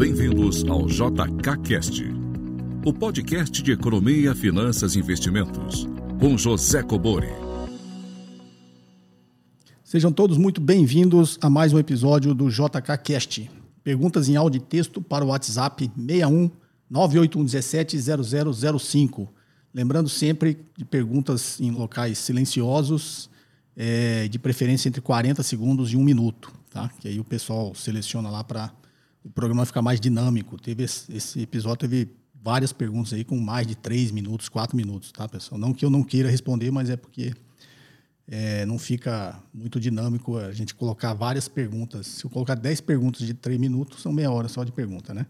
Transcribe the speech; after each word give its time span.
Bem-vindos 0.00 0.64
ao 0.64 0.86
JKCast, 0.86 2.06
o 2.86 2.90
podcast 2.90 3.62
de 3.62 3.72
economia, 3.72 4.34
finanças 4.34 4.96
e 4.96 4.98
investimentos, 4.98 5.86
com 6.18 6.38
José 6.38 6.82
Cobori. 6.82 7.28
Sejam 9.84 10.10
todos 10.10 10.38
muito 10.38 10.58
bem-vindos 10.58 11.38
a 11.42 11.50
mais 11.50 11.74
um 11.74 11.78
episódio 11.78 12.32
do 12.32 12.48
JKCast. 12.48 13.50
Perguntas 13.84 14.26
em 14.30 14.36
áudio 14.36 14.56
e 14.56 14.62
texto 14.62 15.02
para 15.02 15.22
o 15.22 15.28
WhatsApp 15.28 15.92
61 15.94 16.50
98117 16.88 18.78
0005. 18.78 19.28
Lembrando 19.74 20.08
sempre 20.08 20.64
de 20.78 20.86
perguntas 20.86 21.60
em 21.60 21.70
locais 21.72 22.16
silenciosos, 22.16 23.28
é, 23.76 24.28
de 24.28 24.38
preferência 24.38 24.88
entre 24.88 25.02
40 25.02 25.42
segundos 25.42 25.92
e 25.92 25.96
um 25.98 26.02
minuto, 26.02 26.50
tá? 26.70 26.88
Que 27.00 27.08
aí 27.08 27.20
o 27.20 27.24
pessoal 27.24 27.74
seleciona 27.74 28.30
lá 28.30 28.42
para 28.42 28.79
o 29.24 29.30
programa 29.30 29.66
ficar 29.66 29.82
mais 29.82 30.00
dinâmico. 30.00 30.60
Teve 30.60 30.84
esse, 30.84 31.14
esse, 31.14 31.40
episódio 31.40 31.88
teve 31.88 32.08
várias 32.42 32.72
perguntas 32.72 33.12
aí 33.12 33.24
com 33.24 33.38
mais 33.38 33.66
de 33.66 33.74
3 33.74 34.10
minutos, 34.10 34.48
4 34.48 34.76
minutos, 34.76 35.12
tá, 35.12 35.28
pessoal? 35.28 35.60
Não 35.60 35.72
que 35.72 35.84
eu 35.84 35.90
não 35.90 36.02
queira 36.02 36.28
responder, 36.28 36.70
mas 36.70 36.88
é 36.90 36.96
porque 36.96 37.34
é, 38.26 38.64
não 38.64 38.78
fica 38.78 39.42
muito 39.52 39.78
dinâmico 39.78 40.38
a 40.38 40.52
gente 40.52 40.74
colocar 40.74 41.12
várias 41.14 41.48
perguntas. 41.48 42.06
Se 42.06 42.24
eu 42.24 42.30
colocar 42.30 42.54
10 42.54 42.80
perguntas 42.80 43.26
de 43.26 43.34
3 43.34 43.58
minutos, 43.58 44.00
são 44.00 44.12
meia 44.12 44.30
hora 44.30 44.48
só 44.48 44.64
de 44.64 44.72
pergunta, 44.72 45.12
né? 45.12 45.26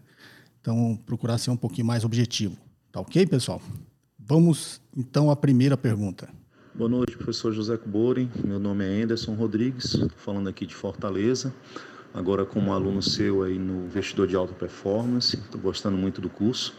Então, 0.61 0.97
procurar 1.05 1.37
ser 1.37 1.49
um 1.49 1.57
pouquinho 1.57 1.87
mais 1.87 2.03
objetivo. 2.03 2.55
Tá 2.91 2.99
ok, 2.99 3.25
pessoal? 3.25 3.61
Vamos 4.19 4.79
então 4.95 5.31
à 5.31 5.35
primeira 5.35 5.75
pergunta. 5.75 6.29
Boa 6.73 6.89
noite, 6.89 7.17
professor 7.17 7.51
José 7.51 7.75
Cuborin. 7.75 8.29
Meu 8.45 8.59
nome 8.59 8.85
é 8.85 9.03
Anderson 9.03 9.33
Rodrigues, 9.33 9.97
falando 10.15 10.47
aqui 10.47 10.65
de 10.65 10.73
Fortaleza. 10.73 11.53
Agora 12.13 12.45
como 12.45 12.73
aluno 12.73 13.01
seu 13.01 13.43
aí 13.43 13.57
no 13.57 13.85
Investidor 13.85 14.27
de 14.27 14.35
Alta 14.35 14.53
Performance, 14.53 15.37
estou 15.37 15.59
gostando 15.61 15.97
muito 15.97 16.19
do 16.19 16.29
curso 16.29 16.75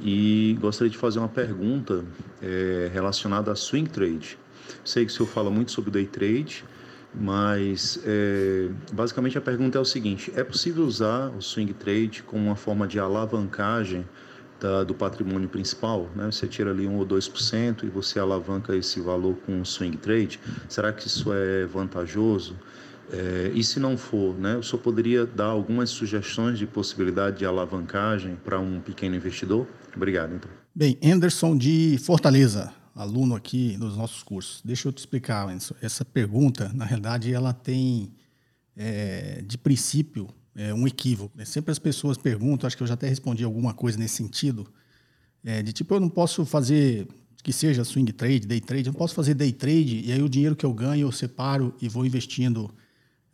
e 0.00 0.56
gostaria 0.60 0.90
de 0.90 0.98
fazer 0.98 1.20
uma 1.20 1.28
pergunta 1.28 2.04
é, 2.42 2.90
relacionada 2.92 3.52
a 3.52 3.54
swing 3.54 3.88
trade. 3.88 4.38
Sei 4.84 5.04
que 5.04 5.12
o 5.12 5.14
senhor 5.14 5.28
fala 5.28 5.50
muito 5.50 5.70
sobre 5.70 5.90
day 5.90 6.06
trade, 6.06 6.64
mas 7.14 8.00
é, 8.04 8.70
basicamente 8.92 9.38
a 9.38 9.40
pergunta 9.40 9.78
é 9.78 9.80
o 9.80 9.84
seguinte: 9.84 10.32
é 10.34 10.42
possível 10.42 10.84
usar 10.84 11.30
o 11.30 11.40
swing 11.40 11.72
trade 11.74 12.22
como 12.24 12.46
uma 12.46 12.56
forma 12.56 12.86
de 12.86 12.98
alavancagem 12.98 14.04
do 14.86 14.94
patrimônio 14.94 15.48
principal, 15.48 16.08
né? 16.14 16.30
Você 16.30 16.46
tira 16.46 16.70
ali 16.70 16.86
1 16.86 16.96
ou 16.96 17.04
2% 17.04 17.82
e 17.82 17.86
você 17.88 18.20
alavanca 18.20 18.76
esse 18.76 19.00
valor 19.00 19.36
com 19.44 19.60
um 19.60 19.64
swing 19.64 19.96
trade. 19.96 20.38
Será 20.68 20.92
que 20.92 21.08
isso 21.08 21.32
é 21.32 21.66
vantajoso? 21.66 22.54
É, 23.10 23.50
e 23.54 23.62
se 23.64 23.80
não 23.80 23.96
for, 23.96 24.38
né, 24.38 24.60
senhor 24.62 24.78
poderia 24.78 25.26
dar 25.26 25.46
algumas 25.46 25.90
sugestões 25.90 26.58
de 26.58 26.66
possibilidade 26.66 27.38
de 27.38 27.44
alavancagem 27.44 28.36
para 28.36 28.58
um 28.58 28.80
pequeno 28.80 29.16
investidor? 29.16 29.66
Obrigado, 29.94 30.34
então. 30.34 30.50
Bem, 30.74 30.98
Anderson 31.04 31.56
de 31.56 31.98
Fortaleza, 31.98 32.72
aluno 32.94 33.34
aqui 33.34 33.76
nos 33.76 33.96
nossos 33.96 34.22
cursos. 34.22 34.62
Deixa 34.64 34.88
eu 34.88 34.92
te 34.92 34.98
explicar, 34.98 35.44
Anderson. 35.44 35.74
Essa 35.82 36.04
pergunta, 36.04 36.70
na 36.74 36.84
realidade, 36.84 37.32
ela 37.32 37.52
tem, 37.52 38.12
é, 38.76 39.42
de 39.46 39.58
princípio, 39.58 40.28
é, 40.54 40.72
um 40.72 40.86
equívoco. 40.86 41.36
Né? 41.36 41.44
Sempre 41.44 41.72
as 41.72 41.78
pessoas 41.78 42.16
perguntam, 42.16 42.66
acho 42.66 42.76
que 42.76 42.82
eu 42.82 42.86
já 42.86 42.94
até 42.94 43.08
respondi 43.08 43.44
alguma 43.44 43.74
coisa 43.74 43.98
nesse 43.98 44.16
sentido, 44.16 44.66
é, 45.44 45.62
de 45.62 45.72
tipo, 45.72 45.94
eu 45.94 46.00
não 46.00 46.08
posso 46.08 46.44
fazer 46.44 47.08
que 47.42 47.52
seja 47.52 47.84
swing 47.84 48.12
trade, 48.12 48.46
day 48.46 48.60
trade, 48.60 48.86
eu 48.86 48.92
não 48.92 48.98
posso 48.98 49.14
fazer 49.14 49.34
day 49.34 49.52
trade 49.52 50.02
e 50.06 50.12
aí 50.12 50.22
o 50.22 50.28
dinheiro 50.28 50.54
que 50.54 50.64
eu 50.64 50.72
ganho 50.72 51.08
eu 51.08 51.12
separo 51.12 51.74
e 51.82 51.88
vou 51.88 52.06
investindo 52.06 52.72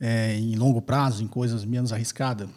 é, 0.00 0.36
em 0.36 0.54
longo 0.56 0.80
prazo, 0.80 1.22
em 1.22 1.26
coisas 1.26 1.64
menos 1.64 1.92
arriscadas. 1.92 2.48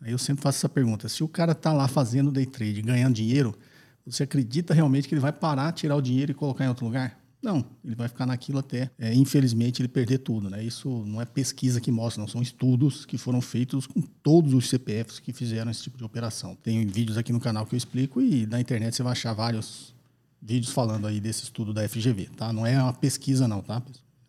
Aí 0.00 0.12
eu 0.12 0.18
sempre 0.18 0.42
faço 0.42 0.58
essa 0.58 0.68
pergunta: 0.68 1.08
se 1.08 1.22
o 1.22 1.28
cara 1.28 1.52
está 1.52 1.72
lá 1.72 1.88
fazendo 1.88 2.30
day 2.30 2.46
trade, 2.46 2.82
ganhando 2.82 3.14
dinheiro, 3.14 3.56
você 4.04 4.24
acredita 4.24 4.74
realmente 4.74 5.08
que 5.08 5.14
ele 5.14 5.20
vai 5.20 5.32
parar, 5.32 5.72
tirar 5.72 5.96
o 5.96 6.02
dinheiro 6.02 6.32
e 6.32 6.34
colocar 6.34 6.64
em 6.64 6.68
outro 6.68 6.84
lugar? 6.84 7.18
Não, 7.42 7.64
ele 7.84 7.96
vai 7.96 8.06
ficar 8.06 8.24
naquilo 8.24 8.60
até, 8.60 8.88
é, 8.96 9.12
infelizmente, 9.12 9.82
ele 9.82 9.88
perder 9.88 10.18
tudo. 10.18 10.48
Né? 10.48 10.62
Isso 10.62 10.88
não 11.06 11.20
é 11.20 11.24
pesquisa 11.24 11.80
que 11.80 11.90
mostra, 11.90 12.20
não. 12.20 12.28
São 12.28 12.40
estudos 12.40 13.04
que 13.04 13.18
foram 13.18 13.40
feitos 13.40 13.84
com 13.84 14.00
todos 14.00 14.54
os 14.54 14.68
CPFs 14.68 15.18
que 15.18 15.32
fizeram 15.32 15.68
esse 15.68 15.82
tipo 15.82 15.98
de 15.98 16.04
operação. 16.04 16.54
Tem 16.54 16.86
vídeos 16.86 17.18
aqui 17.18 17.32
no 17.32 17.40
canal 17.40 17.66
que 17.66 17.74
eu 17.74 17.76
explico 17.76 18.20
e 18.22 18.46
na 18.46 18.60
internet 18.60 18.94
você 18.94 19.02
vai 19.02 19.10
achar 19.10 19.32
vários 19.32 19.92
vídeos 20.40 20.72
falando 20.72 21.04
aí 21.04 21.18
desse 21.18 21.42
estudo 21.42 21.72
da 21.72 21.88
FGV. 21.88 22.30
Tá? 22.36 22.52
Não 22.52 22.64
é 22.64 22.80
uma 22.80 22.92
pesquisa, 22.92 23.48
não, 23.48 23.60
tá? 23.60 23.82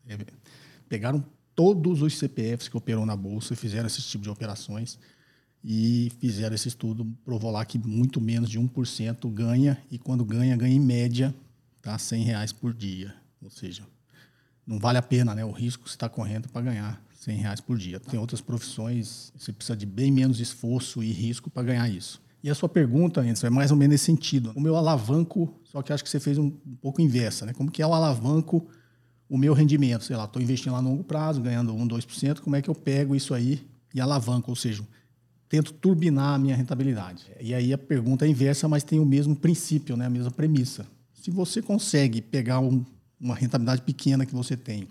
É, 0.07 0.17
pegaram 0.89 1.23
todos 1.55 2.01
os 2.01 2.17
CPFs 2.17 2.67
que 2.67 2.77
operam 2.77 3.05
na 3.05 3.15
Bolsa 3.15 3.55
fizeram 3.55 3.87
esse 3.87 4.01
tipo 4.01 4.23
de 4.23 4.29
operações 4.29 4.97
e 5.63 6.11
fizeram 6.19 6.55
esse 6.55 6.67
estudo, 6.67 7.05
provou 7.23 7.51
lá 7.51 7.63
que 7.63 7.77
muito 7.77 8.19
menos 8.19 8.49
de 8.49 8.59
1% 8.59 9.31
ganha 9.31 9.81
e 9.89 9.97
quando 9.97 10.25
ganha, 10.25 10.57
ganha 10.57 10.75
em 10.75 10.79
média 10.79 11.33
tá? 11.83 11.97
100 11.99 12.23
reais 12.23 12.51
por 12.51 12.73
dia. 12.73 13.13
Ou 13.43 13.51
seja, 13.51 13.83
não 14.65 14.79
vale 14.79 14.97
a 14.97 15.01
pena 15.01 15.35
né, 15.35 15.45
o 15.45 15.51
risco 15.51 15.83
que 15.83 15.89
você 15.89 15.95
está 15.95 16.09
correndo 16.09 16.49
para 16.49 16.61
ganhar 16.61 16.99
100 17.13 17.37
reais 17.37 17.61
por 17.61 17.77
dia. 17.77 17.99
Tem 17.99 18.19
outras 18.19 18.41
profissões, 18.41 19.31
você 19.37 19.51
precisa 19.51 19.77
de 19.77 19.85
bem 19.85 20.09
menos 20.09 20.39
esforço 20.39 21.03
e 21.03 21.11
risco 21.11 21.51
para 21.51 21.61
ganhar 21.61 21.87
isso. 21.87 22.21
E 22.41 22.49
a 22.49 22.55
sua 22.55 22.67
pergunta, 22.67 23.21
Anderson, 23.21 23.47
é 23.47 23.49
mais 23.49 23.71
ou 23.71 23.77
menos 23.77 23.93
nesse 23.93 24.05
sentido. 24.05 24.51
O 24.55 24.61
meu 24.61 24.75
alavanco, 24.75 25.53
só 25.63 25.81
que 25.81 25.93
acho 25.93 26.03
que 26.03 26.09
você 26.09 26.19
fez 26.19 26.37
um, 26.37 26.47
um 26.65 26.75
pouco 26.81 27.01
inversa, 27.01 27.45
né? 27.45 27.53
Como 27.53 27.71
que 27.71 27.81
é 27.81 27.87
o 27.87 27.93
alavanco 27.93 28.67
o 29.33 29.37
meu 29.37 29.51
rendimento? 29.55 30.03
Sei 30.03 30.15
lá, 30.15 30.25
estou 30.25 30.39
investindo 30.39 30.73
lá 30.73 30.81
no 30.81 30.91
longo 30.91 31.03
prazo, 31.03 31.41
ganhando 31.41 31.73
1, 31.73 31.87
2%, 31.87 32.41
como 32.41 32.55
é 32.55 32.61
que 32.61 32.69
eu 32.69 32.75
pego 32.75 33.15
isso 33.15 33.33
aí 33.33 33.65
e 33.91 33.99
alavanco? 33.99 34.51
Ou 34.51 34.55
seja, 34.55 34.83
tento 35.49 35.73
turbinar 35.73 36.35
a 36.35 36.37
minha 36.37 36.55
rentabilidade. 36.55 37.25
E 37.41 37.51
aí 37.51 37.73
a 37.73 37.77
pergunta 37.79 38.27
é 38.27 38.29
inversa, 38.29 38.67
mas 38.67 38.83
tem 38.83 38.99
o 38.99 39.05
mesmo 39.05 39.35
princípio, 39.35 39.97
né? 39.97 40.05
a 40.05 40.09
mesma 40.09 40.29
premissa. 40.29 40.85
Se 41.15 41.31
você 41.31 41.63
consegue 41.63 42.21
pegar 42.21 42.59
um, 42.59 42.85
uma 43.19 43.33
rentabilidade 43.33 43.81
pequena 43.81 44.23
que 44.23 44.35
você 44.35 44.55
tem 44.55 44.87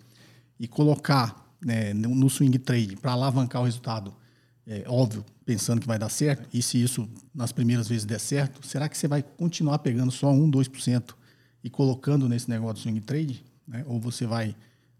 e 0.59 0.67
colocar 0.67 1.55
né, 1.65 1.95
no 1.95 2.29
swing 2.29 2.59
trade 2.59 2.97
para 2.97 3.13
alavancar 3.13 3.63
o 3.63 3.65
resultado, 3.65 4.13
é, 4.67 4.83
óbvio, 4.89 5.25
pensando 5.45 5.81
que 5.81 5.87
vai 5.87 6.01
dar 6.01 6.09
certo, 6.09 6.49
e 6.53 6.61
se 6.61 6.83
isso 6.83 7.09
nas 7.33 7.53
primeiras 7.53 7.87
vezes 7.87 8.05
der 8.05 8.19
certo, 8.19 8.67
será 8.67 8.89
que 8.89 8.99
você 8.99 9.07
vai 9.07 9.23
continuar 9.23 9.79
pegando 9.79 10.11
só 10.11 10.33
1, 10.33 10.51
2% 10.51 11.15
e 11.63 11.71
colocando 11.71 12.29
nesse 12.29 12.51
negócio 12.51 12.75
do 12.75 12.81
swing 12.81 13.01
trade? 13.01 13.52
Né? 13.67 13.85
Ou 13.87 14.01
você 14.01 14.27
vai 14.27 14.55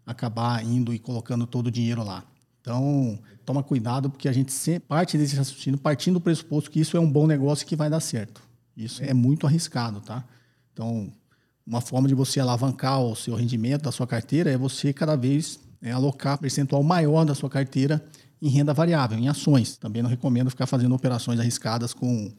acabar 0.05 0.63
indo 0.63 0.93
e 0.93 0.99
colocando 0.99 1.45
todo 1.45 1.67
o 1.67 1.71
dinheiro 1.71 2.03
lá? 2.03 2.23
Então, 2.61 3.19
toma 3.45 3.61
cuidado, 3.61 4.09
porque 4.09 4.29
a 4.29 4.31
gente 4.31 4.53
parte 4.87 5.17
desse 5.17 5.35
raciocínio 5.35 5.77
partindo 5.77 6.15
do 6.15 6.21
pressuposto 6.21 6.71
que 6.71 6.79
isso 6.79 6.95
é 6.95 6.99
um 6.99 7.11
bom 7.11 7.27
negócio 7.27 7.67
que 7.67 7.75
vai 7.75 7.89
dar 7.89 7.99
certo. 7.99 8.41
Isso 8.75 9.03
é 9.03 9.13
muito 9.13 9.45
arriscado, 9.45 9.99
tá? 9.99 10.23
Então, 10.71 11.11
uma 11.65 11.81
forma 11.81 12.07
de 12.07 12.15
você 12.15 12.39
alavancar 12.39 13.01
o 13.01 13.15
seu 13.15 13.35
rendimento 13.35 13.83
da 13.83 13.91
sua 13.91 14.07
carteira 14.07 14.49
é 14.49 14.57
você 14.57 14.93
cada 14.93 15.15
vez 15.15 15.59
é, 15.81 15.91
alocar 15.91 16.37
percentual 16.37 16.81
maior 16.83 17.25
da 17.25 17.35
sua 17.35 17.49
carteira 17.49 18.03
em 18.41 18.49
renda 18.49 18.73
variável, 18.73 19.17
em 19.17 19.27
ações. 19.27 19.77
Também 19.77 20.01
não 20.01 20.09
recomendo 20.09 20.49
ficar 20.49 20.65
fazendo 20.65 20.95
operações 20.95 21.39
arriscadas 21.39 21.93
com, 21.93 22.31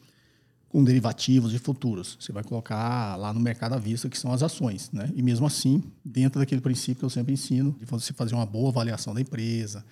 com 0.75 0.83
derivativos 0.83 1.55
e 1.55 1.59
futuros. 1.61 2.19
Você 2.19 2.33
vai 2.33 2.43
colocar 2.43 3.15
lá 3.15 3.33
no 3.33 3.39
mercado 3.39 3.75
à 3.75 3.79
vista, 3.79 4.09
que 4.09 4.19
são 4.19 4.33
as 4.33 4.43
ações. 4.43 4.91
Né? 4.93 5.09
E 5.15 5.23
mesmo 5.23 5.47
assim, 5.47 5.81
dentro 6.05 6.41
daquele 6.41 6.61
princípio 6.61 6.97
que 6.97 7.05
eu 7.05 7.11
sempre 7.11 7.33
ensino, 7.33 7.77
de 7.79 7.87
você 7.87 8.13
fazer 8.13 8.35
uma 8.35 8.45
boa 8.45 8.71
avaliação 8.71 9.15
da 9.15 9.21
empresa, 9.21 9.85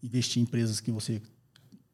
investir 0.00 0.38
em 0.40 0.44
empresas 0.44 0.78
que 0.78 0.92
você 0.92 1.20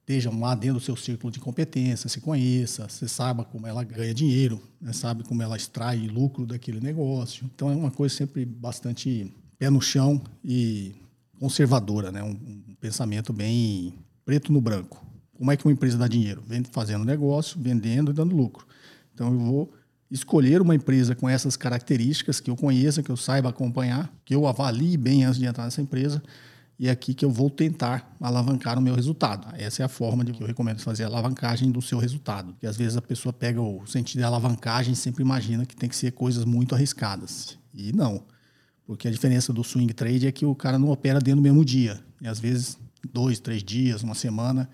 estejam 0.00 0.38
lá 0.38 0.54
dentro 0.54 0.74
do 0.74 0.84
seu 0.84 0.94
círculo 0.97 1.32
de 1.32 1.41
competência, 1.41 2.10
se 2.10 2.20
conheça, 2.20 2.86
você 2.91 3.08
saiba 3.08 3.42
como 3.42 3.66
ela 3.66 3.82
ganha 3.82 4.12
dinheiro, 4.12 4.60
né? 4.82 4.92
sabe 4.92 5.24
como 5.24 5.42
ela 5.42 5.56
extrai 5.56 6.06
lucro 6.06 6.44
daquele 6.44 6.78
negócio. 6.78 7.50
Então 7.54 7.70
é 7.70 7.74
uma 7.74 7.91
coisa 7.91 8.14
sempre 8.14 8.44
bastante 8.44 9.32
pé 9.58 9.70
no 9.70 9.80
chão 9.80 10.20
e 10.44 10.94
conservadora, 11.41 12.12
né? 12.12 12.22
um, 12.22 12.32
um 12.32 12.74
pensamento 12.78 13.32
bem 13.32 13.94
preto 14.26 14.53
no 14.53 14.60
branco. 14.60 15.05
Como 15.36 15.50
é 15.50 15.56
que 15.56 15.65
uma 15.65 15.72
empresa 15.72 15.97
dá 15.98 16.09
dinheiro? 16.09 16.42
Fazendo 16.72 17.04
negócio, 17.04 17.60
vendendo 17.60 18.10
e 18.10 18.15
dando 18.15 18.34
lucro. 18.34 18.66
Então 19.15 19.33
eu 19.33 19.38
vou 19.38 19.72
escolher 20.10 20.62
uma 20.62 20.74
empresa 20.74 21.15
com 21.15 21.28
essas 21.28 21.56
características 21.56 22.41
que 22.41 22.50
eu 22.50 22.56
conheça, 22.56 23.03
que 23.03 23.10
eu 23.10 23.16
saiba 23.16 23.48
acompanhar, 23.48 24.12
que 24.24 24.34
eu 24.34 24.47
avalie 24.47 24.97
bem 24.97 25.24
antes 25.24 25.38
de 25.38 25.47
entrar 25.47 25.65
nessa 25.65 25.83
empresa 25.83 26.22
e 26.78 26.88
é 26.88 26.91
aqui 26.91 27.15
que 27.15 27.24
eu 27.24 27.30
vou 27.30 27.48
tentar 27.48 28.15
alavancar 28.21 28.78
o 28.78 28.83
meu 28.83 28.94
resultado. 28.94 29.48
Essa 29.56 29.83
é 29.83 29.84
a 29.84 29.88
forma 29.88 30.22
de 30.24 30.33
que 30.33 30.42
eu 30.42 30.47
recomendo 30.47 30.80
fazer 30.80 31.04
a 31.04 31.06
alavancagem 31.06 31.71
do 31.71 31.80
seu 31.80 31.98
resultado. 31.98 32.53
Porque 32.53 32.66
às 32.66 32.77
vezes 32.77 32.97
a 32.97 33.03
pessoa 33.03 33.33
pega 33.33 33.60
o 33.60 33.86
sentido 33.86 34.18
de 34.18 34.24
alavancagem 34.24 34.92
e 34.92 34.97
sempre 34.97 35.22
imagina 35.22 35.65
que 35.65 35.74
tem 35.74 35.88
que 35.88 35.97
ser 35.97 36.12
coisas 36.12 36.44
muito 36.44 36.74
arriscadas. 36.74 37.59
E 37.72 37.92
não. 37.92 38.22
Porque 38.86 39.09
a 39.09 39.10
diferença 39.10 39.53
do 39.54 39.65
swing 39.65 39.92
trade 39.94 40.27
é 40.27 40.33
que 40.33 40.44
o 40.44 40.54
cara 40.54 40.78
não 40.78 40.91
opera 40.91 41.18
dentro 41.18 41.41
do 41.41 41.42
mesmo 41.42 41.65
dia. 41.65 41.98
E 42.21 42.28
às 42.28 42.38
vezes, 42.38 42.78
dois, 43.10 43.41
três 43.41 43.65
dias, 43.65 44.03
uma 44.03 44.15
semana, 44.15 44.68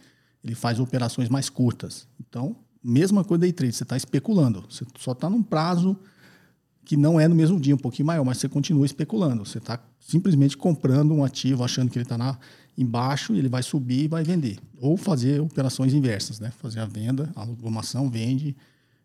ele 0.44 0.54
faz 0.54 0.80
operações 0.80 1.28
mais 1.28 1.48
curtas. 1.48 2.06
Então, 2.20 2.56
mesma 2.82 3.24
coisa 3.24 3.42
day 3.42 3.52
trade, 3.52 3.74
você 3.74 3.82
está 3.82 3.96
especulando. 3.96 4.64
Você 4.68 4.84
só 4.98 5.12
está 5.12 5.30
num 5.30 5.42
prazo 5.42 5.96
que 6.84 6.96
não 6.96 7.20
é 7.20 7.28
no 7.28 7.34
mesmo 7.34 7.60
dia, 7.60 7.74
um 7.74 7.78
pouquinho 7.78 8.06
maior, 8.06 8.24
mas 8.24 8.38
você 8.38 8.48
continua 8.48 8.84
especulando. 8.84 9.44
Você 9.44 9.58
está 9.58 9.78
simplesmente 10.00 10.56
comprando 10.56 11.14
um 11.14 11.24
ativo, 11.24 11.62
achando 11.62 11.90
que 11.90 11.98
ele 11.98 12.04
está 12.04 12.38
embaixo, 12.76 13.34
ele 13.34 13.48
vai 13.48 13.62
subir 13.62 14.04
e 14.04 14.08
vai 14.08 14.24
vender. 14.24 14.58
Ou 14.80 14.96
fazer 14.96 15.40
operações 15.40 15.94
inversas, 15.94 16.40
né? 16.40 16.50
Fazer 16.58 16.80
a 16.80 16.86
venda, 16.86 17.30
aluga 17.36 17.68
uma 17.68 17.80
ação, 17.80 18.10
vende, 18.10 18.56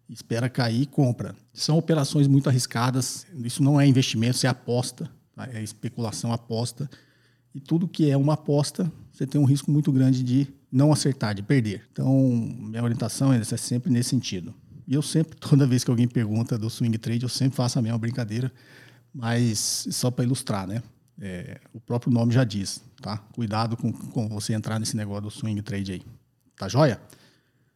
espera 0.10 0.50
cair 0.50 0.82
e 0.82 0.86
compra. 0.86 1.36
São 1.54 1.78
operações 1.78 2.28
muito 2.28 2.50
arriscadas, 2.50 3.28
isso 3.44 3.62
não 3.62 3.80
é 3.80 3.86
investimento, 3.86 4.38
isso 4.38 4.48
é 4.48 4.50
aposta, 4.50 5.10
tá? 5.36 5.48
é 5.54 5.62
especulação, 5.62 6.32
aposta. 6.32 6.90
E 7.58 7.60
tudo 7.60 7.88
que 7.88 8.08
é 8.08 8.16
uma 8.16 8.34
aposta, 8.34 8.92
você 9.12 9.26
tem 9.26 9.42
um 9.42 9.44
risco 9.44 9.72
muito 9.72 9.92
grande 9.92 10.22
de 10.22 10.48
não 10.72 10.94
acertar, 10.94 11.34
de 11.34 11.42
perder. 11.42 11.82
Então, 11.92 12.08
minha 12.16 12.84
orientação 12.84 13.34
é 13.34 13.44
sempre 13.44 13.92
nesse 13.92 14.12
sentido. 14.12 14.54
E 14.88 14.94
eu 14.94 15.02
sempre, 15.02 15.36
toda 15.42 15.66
vez 15.66 15.84
que 15.84 15.90
alguém 15.90 16.08
pergunta 16.08 16.56
do 16.56 16.70
swing 16.70 16.96
trade, 17.00 17.24
eu 17.24 17.30
sempre 17.30 17.56
faço 17.56 17.80
a 17.80 17.82
mesma 17.82 17.98
brincadeira, 17.98 18.54
mas 19.12 19.88
só 19.90 20.12
para 20.12 20.24
ilustrar, 20.24 20.68
né? 20.68 20.84
É, 21.20 21.60
o 21.74 21.80
próprio 21.80 22.14
nome 22.14 22.32
já 22.32 22.44
diz, 22.44 22.80
tá? 23.02 23.18
Cuidado 23.34 23.76
com, 23.76 23.92
com 23.92 24.30
você 24.30 24.54
entrar 24.54 24.80
nesse 24.80 24.96
negócio 24.96 25.24
do 25.24 25.32
swing 25.32 25.60
trade 25.64 25.94
aí. 25.94 26.02
Tá 26.56 26.68
joia? 26.68 27.02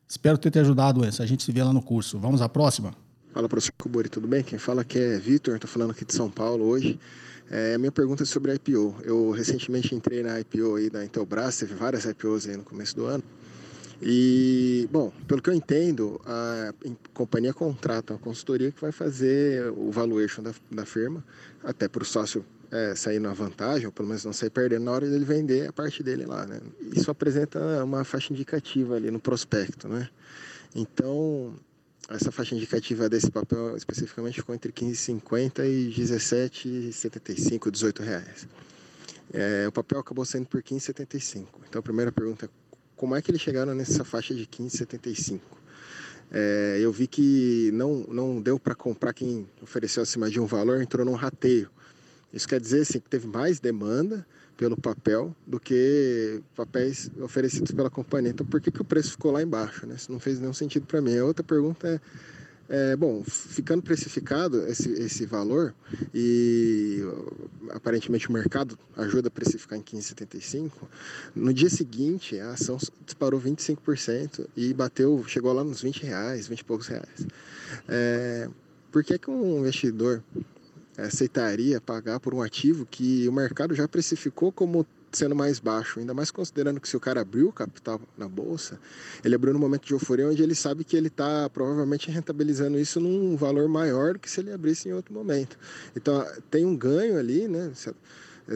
Espero 0.07 0.37
ter 0.37 0.51
te 0.51 0.59
ajudado, 0.59 1.03
essa. 1.03 1.23
A 1.23 1.25
gente 1.25 1.41
se 1.41 1.51
vê 1.51 1.63
lá 1.63 1.73
no 1.73 1.81
curso. 1.81 2.19
Vamos 2.19 2.39
à 2.39 2.47
próxima? 2.47 2.93
Fala, 3.33 3.49
professor 3.49 3.73
Kubori, 3.79 4.09
tudo 4.09 4.27
bem? 4.27 4.43
Quem 4.43 4.59
fala 4.59 4.83
aqui 4.83 4.99
é 4.99 5.17
Vitor, 5.17 5.55
estou 5.55 5.67
falando 5.67 5.89
aqui 5.89 6.05
de 6.05 6.13
São 6.13 6.29
Paulo 6.29 6.65
hoje. 6.65 6.99
É, 7.53 7.77
minha 7.77 7.91
pergunta 7.91 8.23
é 8.23 8.25
sobre 8.25 8.53
IPO. 8.53 8.95
Eu 9.03 9.29
recentemente 9.31 9.93
entrei 9.93 10.23
na 10.23 10.39
IPO 10.39 10.75
aí 10.75 10.89
da 10.89 11.03
Intelbras, 11.03 11.57
teve 11.57 11.75
várias 11.75 12.05
IPOs 12.05 12.47
aí 12.47 12.55
no 12.55 12.63
começo 12.63 12.95
do 12.95 13.05
ano. 13.05 13.21
E, 14.01 14.87
bom, 14.89 15.11
pelo 15.27 15.41
que 15.41 15.49
eu 15.49 15.53
entendo, 15.53 16.19
a 16.25 16.73
companhia 17.13 17.53
contrata 17.53 18.13
uma 18.13 18.19
consultoria 18.19 18.71
que 18.71 18.79
vai 18.79 18.93
fazer 18.93 19.69
o 19.75 19.91
valuation 19.91 20.41
da, 20.41 20.53
da 20.71 20.85
firma, 20.85 21.21
até 21.61 21.89
para 21.89 22.01
o 22.01 22.05
sócio 22.05 22.45
é, 22.71 22.95
sair 22.95 23.19
na 23.19 23.33
vantagem, 23.33 23.85
ou 23.85 23.91
pelo 23.91 24.07
menos 24.07 24.23
não 24.23 24.31
sair 24.31 24.49
perdendo 24.49 24.85
na 24.85 24.91
hora 24.91 25.09
dele 25.09 25.25
vender 25.25 25.67
a 25.67 25.73
parte 25.73 26.01
dele 26.01 26.25
lá, 26.25 26.45
né? 26.45 26.61
Isso 26.95 27.11
apresenta 27.11 27.83
uma 27.83 28.05
faixa 28.05 28.31
indicativa 28.31 28.95
ali 28.95 29.11
no 29.11 29.19
prospecto, 29.19 29.89
né? 29.89 30.09
Então, 30.73 31.53
essa 32.09 32.31
faixa 32.31 32.55
indicativa 32.55 33.07
desse 33.07 33.29
papel 33.31 33.75
especificamente 33.75 34.35
ficou 34.35 34.53
entre 34.53 34.71
15,50 34.71 35.65
e 35.65 35.93
17,75, 35.93 37.71
18 37.71 38.03
reais. 38.03 38.47
É, 39.33 39.67
o 39.67 39.71
papel 39.71 39.99
acabou 39.99 40.25
sendo 40.25 40.45
por 40.47 40.61
15,75. 40.61 41.45
Então, 41.67 41.79
a 41.79 41.83
primeira 41.83 42.11
pergunta 42.11 42.45
é 42.45 42.49
como 42.95 43.15
é 43.15 43.21
que 43.21 43.31
eles 43.31 43.41
chegaram 43.41 43.73
nessa 43.73 44.03
faixa 44.03 44.35
de 44.35 44.45
15,75? 44.45 45.39
É, 46.31 46.77
eu 46.79 46.91
vi 46.91 47.07
que 47.07 47.71
não, 47.73 48.05
não 48.07 48.41
deu 48.41 48.59
para 48.59 48.75
comprar 48.75 49.13
quem 49.13 49.49
ofereceu 49.61 50.03
acima 50.03 50.29
de 50.29 50.39
um 50.39 50.45
valor, 50.45 50.81
entrou 50.81 51.05
num 51.05 51.15
rateio. 51.15 51.69
Isso 52.31 52.47
quer 52.47 52.59
dizer 52.59 52.81
assim, 52.81 52.99
que 52.99 53.09
teve 53.09 53.27
mais 53.27 53.59
demanda 53.59 54.25
pelo 54.57 54.77
papel 54.77 55.35
do 55.45 55.59
que 55.59 56.41
papéis 56.55 57.09
oferecidos 57.19 57.71
pela 57.71 57.89
companhia. 57.89 58.31
Então, 58.31 58.45
por 58.45 58.61
que, 58.61 58.71
que 58.71 58.81
o 58.81 58.85
preço 58.85 59.11
ficou 59.11 59.31
lá 59.31 59.41
embaixo? 59.41 59.85
Né? 59.87 59.95
Isso 59.95 60.11
não 60.11 60.19
fez 60.19 60.39
nenhum 60.39 60.53
sentido 60.53 60.85
para 60.85 61.01
mim. 61.01 61.17
A 61.17 61.25
outra 61.25 61.43
pergunta 61.43 61.87
é, 61.87 61.99
é, 62.73 62.95
bom, 62.95 63.21
ficando 63.25 63.81
precificado 63.81 64.65
esse, 64.65 64.89
esse 64.93 65.25
valor 65.25 65.75
e 66.13 67.01
aparentemente 67.71 68.29
o 68.29 68.31
mercado 68.31 68.79
ajuda 68.95 69.27
a 69.27 69.31
precificar 69.31 69.77
em 69.77 69.81
15,75, 69.81 70.71
no 71.35 71.53
dia 71.53 71.69
seguinte 71.69 72.39
a 72.39 72.51
ação 72.51 72.77
disparou 73.05 73.41
25% 73.41 74.47
e 74.55 74.73
bateu, 74.73 75.21
chegou 75.27 75.51
lá 75.51 75.65
nos 75.65 75.81
20 75.81 76.03
reais, 76.03 76.47
20 76.47 76.59
e 76.59 76.63
poucos 76.63 76.87
reais. 76.87 77.27
É, 77.89 78.47
por 78.89 79.03
que, 79.03 79.17
que 79.19 79.29
um 79.29 79.59
investidor 79.59 80.23
aceitaria 80.97 81.79
pagar 81.79 82.19
por 82.19 82.33
um 82.33 82.41
ativo 82.41 82.85
que 82.85 83.27
o 83.27 83.31
mercado 83.31 83.73
já 83.73 83.87
precificou 83.87 84.51
como 84.51 84.85
sendo 85.11 85.35
mais 85.35 85.59
baixo, 85.59 85.99
ainda 85.99 86.13
mais 86.13 86.31
considerando 86.31 86.79
que 86.79 86.87
se 86.87 86.95
o 86.95 86.99
cara 86.99 87.21
abriu 87.21 87.49
o 87.49 87.51
capital 87.51 87.99
na 88.17 88.27
bolsa, 88.27 88.79
ele 89.23 89.35
abriu 89.35 89.53
no 89.53 89.59
momento 89.59 89.85
de 89.85 89.93
euforia 89.93 90.27
onde 90.27 90.41
ele 90.41 90.55
sabe 90.55 90.83
que 90.83 90.95
ele 90.95 91.07
está 91.07 91.49
provavelmente 91.49 92.09
rentabilizando 92.09 92.79
isso 92.79 92.99
num 92.99 93.35
valor 93.35 93.67
maior 93.67 94.13
do 94.13 94.19
que 94.19 94.29
se 94.29 94.39
ele 94.39 94.53
abrisse 94.53 94.87
em 94.87 94.93
outro 94.93 95.13
momento. 95.13 95.57
Então 95.95 96.25
tem 96.49 96.65
um 96.65 96.75
ganho 96.75 97.17
ali, 97.17 97.47
né? 97.47 97.71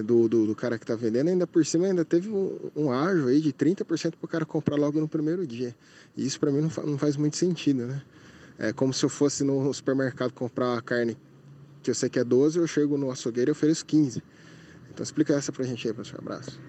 Do, 0.04 0.28
do, 0.28 0.48
do 0.48 0.56
cara 0.56 0.78
que 0.78 0.84
está 0.84 0.96
vendendo, 0.96 1.30
ainda 1.30 1.46
por 1.46 1.66
cima 1.66 1.86
ainda 1.86 2.04
teve 2.04 2.28
um, 2.30 2.58
um 2.76 2.92
ágio 2.92 3.28
aí 3.28 3.40
de 3.40 3.54
30% 3.54 3.86
para 3.86 4.26
o 4.26 4.28
cara 4.28 4.46
comprar 4.46 4.76
logo 4.76 5.00
no 5.00 5.08
primeiro 5.08 5.46
dia. 5.46 5.76
E 6.18 6.26
isso 6.26 6.40
para 6.40 6.52
mim 6.52 6.60
não, 6.60 6.70
fa 6.70 6.82
não 6.82 6.98
faz 6.98 7.16
muito 7.16 7.38
sentido, 7.38 7.86
né? 7.86 8.02
É 8.58 8.74
como 8.74 8.94
se 8.94 9.06
eu 9.06 9.10
fosse 9.10 9.44
no 9.44 9.72
supermercado 9.74 10.34
comprar 10.34 10.82
carne 10.82 11.16
que 11.86 11.92
eu 11.92 11.96
sei 11.96 12.10
que 12.10 12.20
é 12.20 12.24
12, 12.24 12.58
eu 12.58 12.68
chego 12.68 12.98
no 12.98 13.12
açougueiro 13.12 13.52
e 13.52 13.54
ofereço 13.54 13.86
15. 13.86 14.22
Então 14.92 15.04
explica 15.04 15.34
essa 15.34 15.52
pra 15.52 15.64
gente 15.64 15.88
aí, 15.88 15.94
professor. 15.94 16.20
Abraço. 16.20 16.60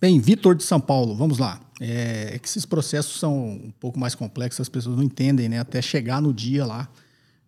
Bem, 0.00 0.18
Vitor 0.18 0.54
de 0.54 0.64
São 0.64 0.80
Paulo, 0.80 1.14
vamos 1.14 1.38
lá. 1.38 1.60
É, 1.80 2.34
é, 2.34 2.38
que 2.38 2.48
esses 2.48 2.64
processos 2.64 3.18
são 3.18 3.36
um 3.48 3.72
pouco 3.78 3.98
mais 3.98 4.14
complexos, 4.14 4.60
as 4.60 4.68
pessoas 4.68 4.96
não 4.96 5.02
entendem, 5.04 5.48
né? 5.48 5.58
Até 5.58 5.82
chegar 5.82 6.22
no 6.22 6.32
dia 6.32 6.64
lá 6.64 6.88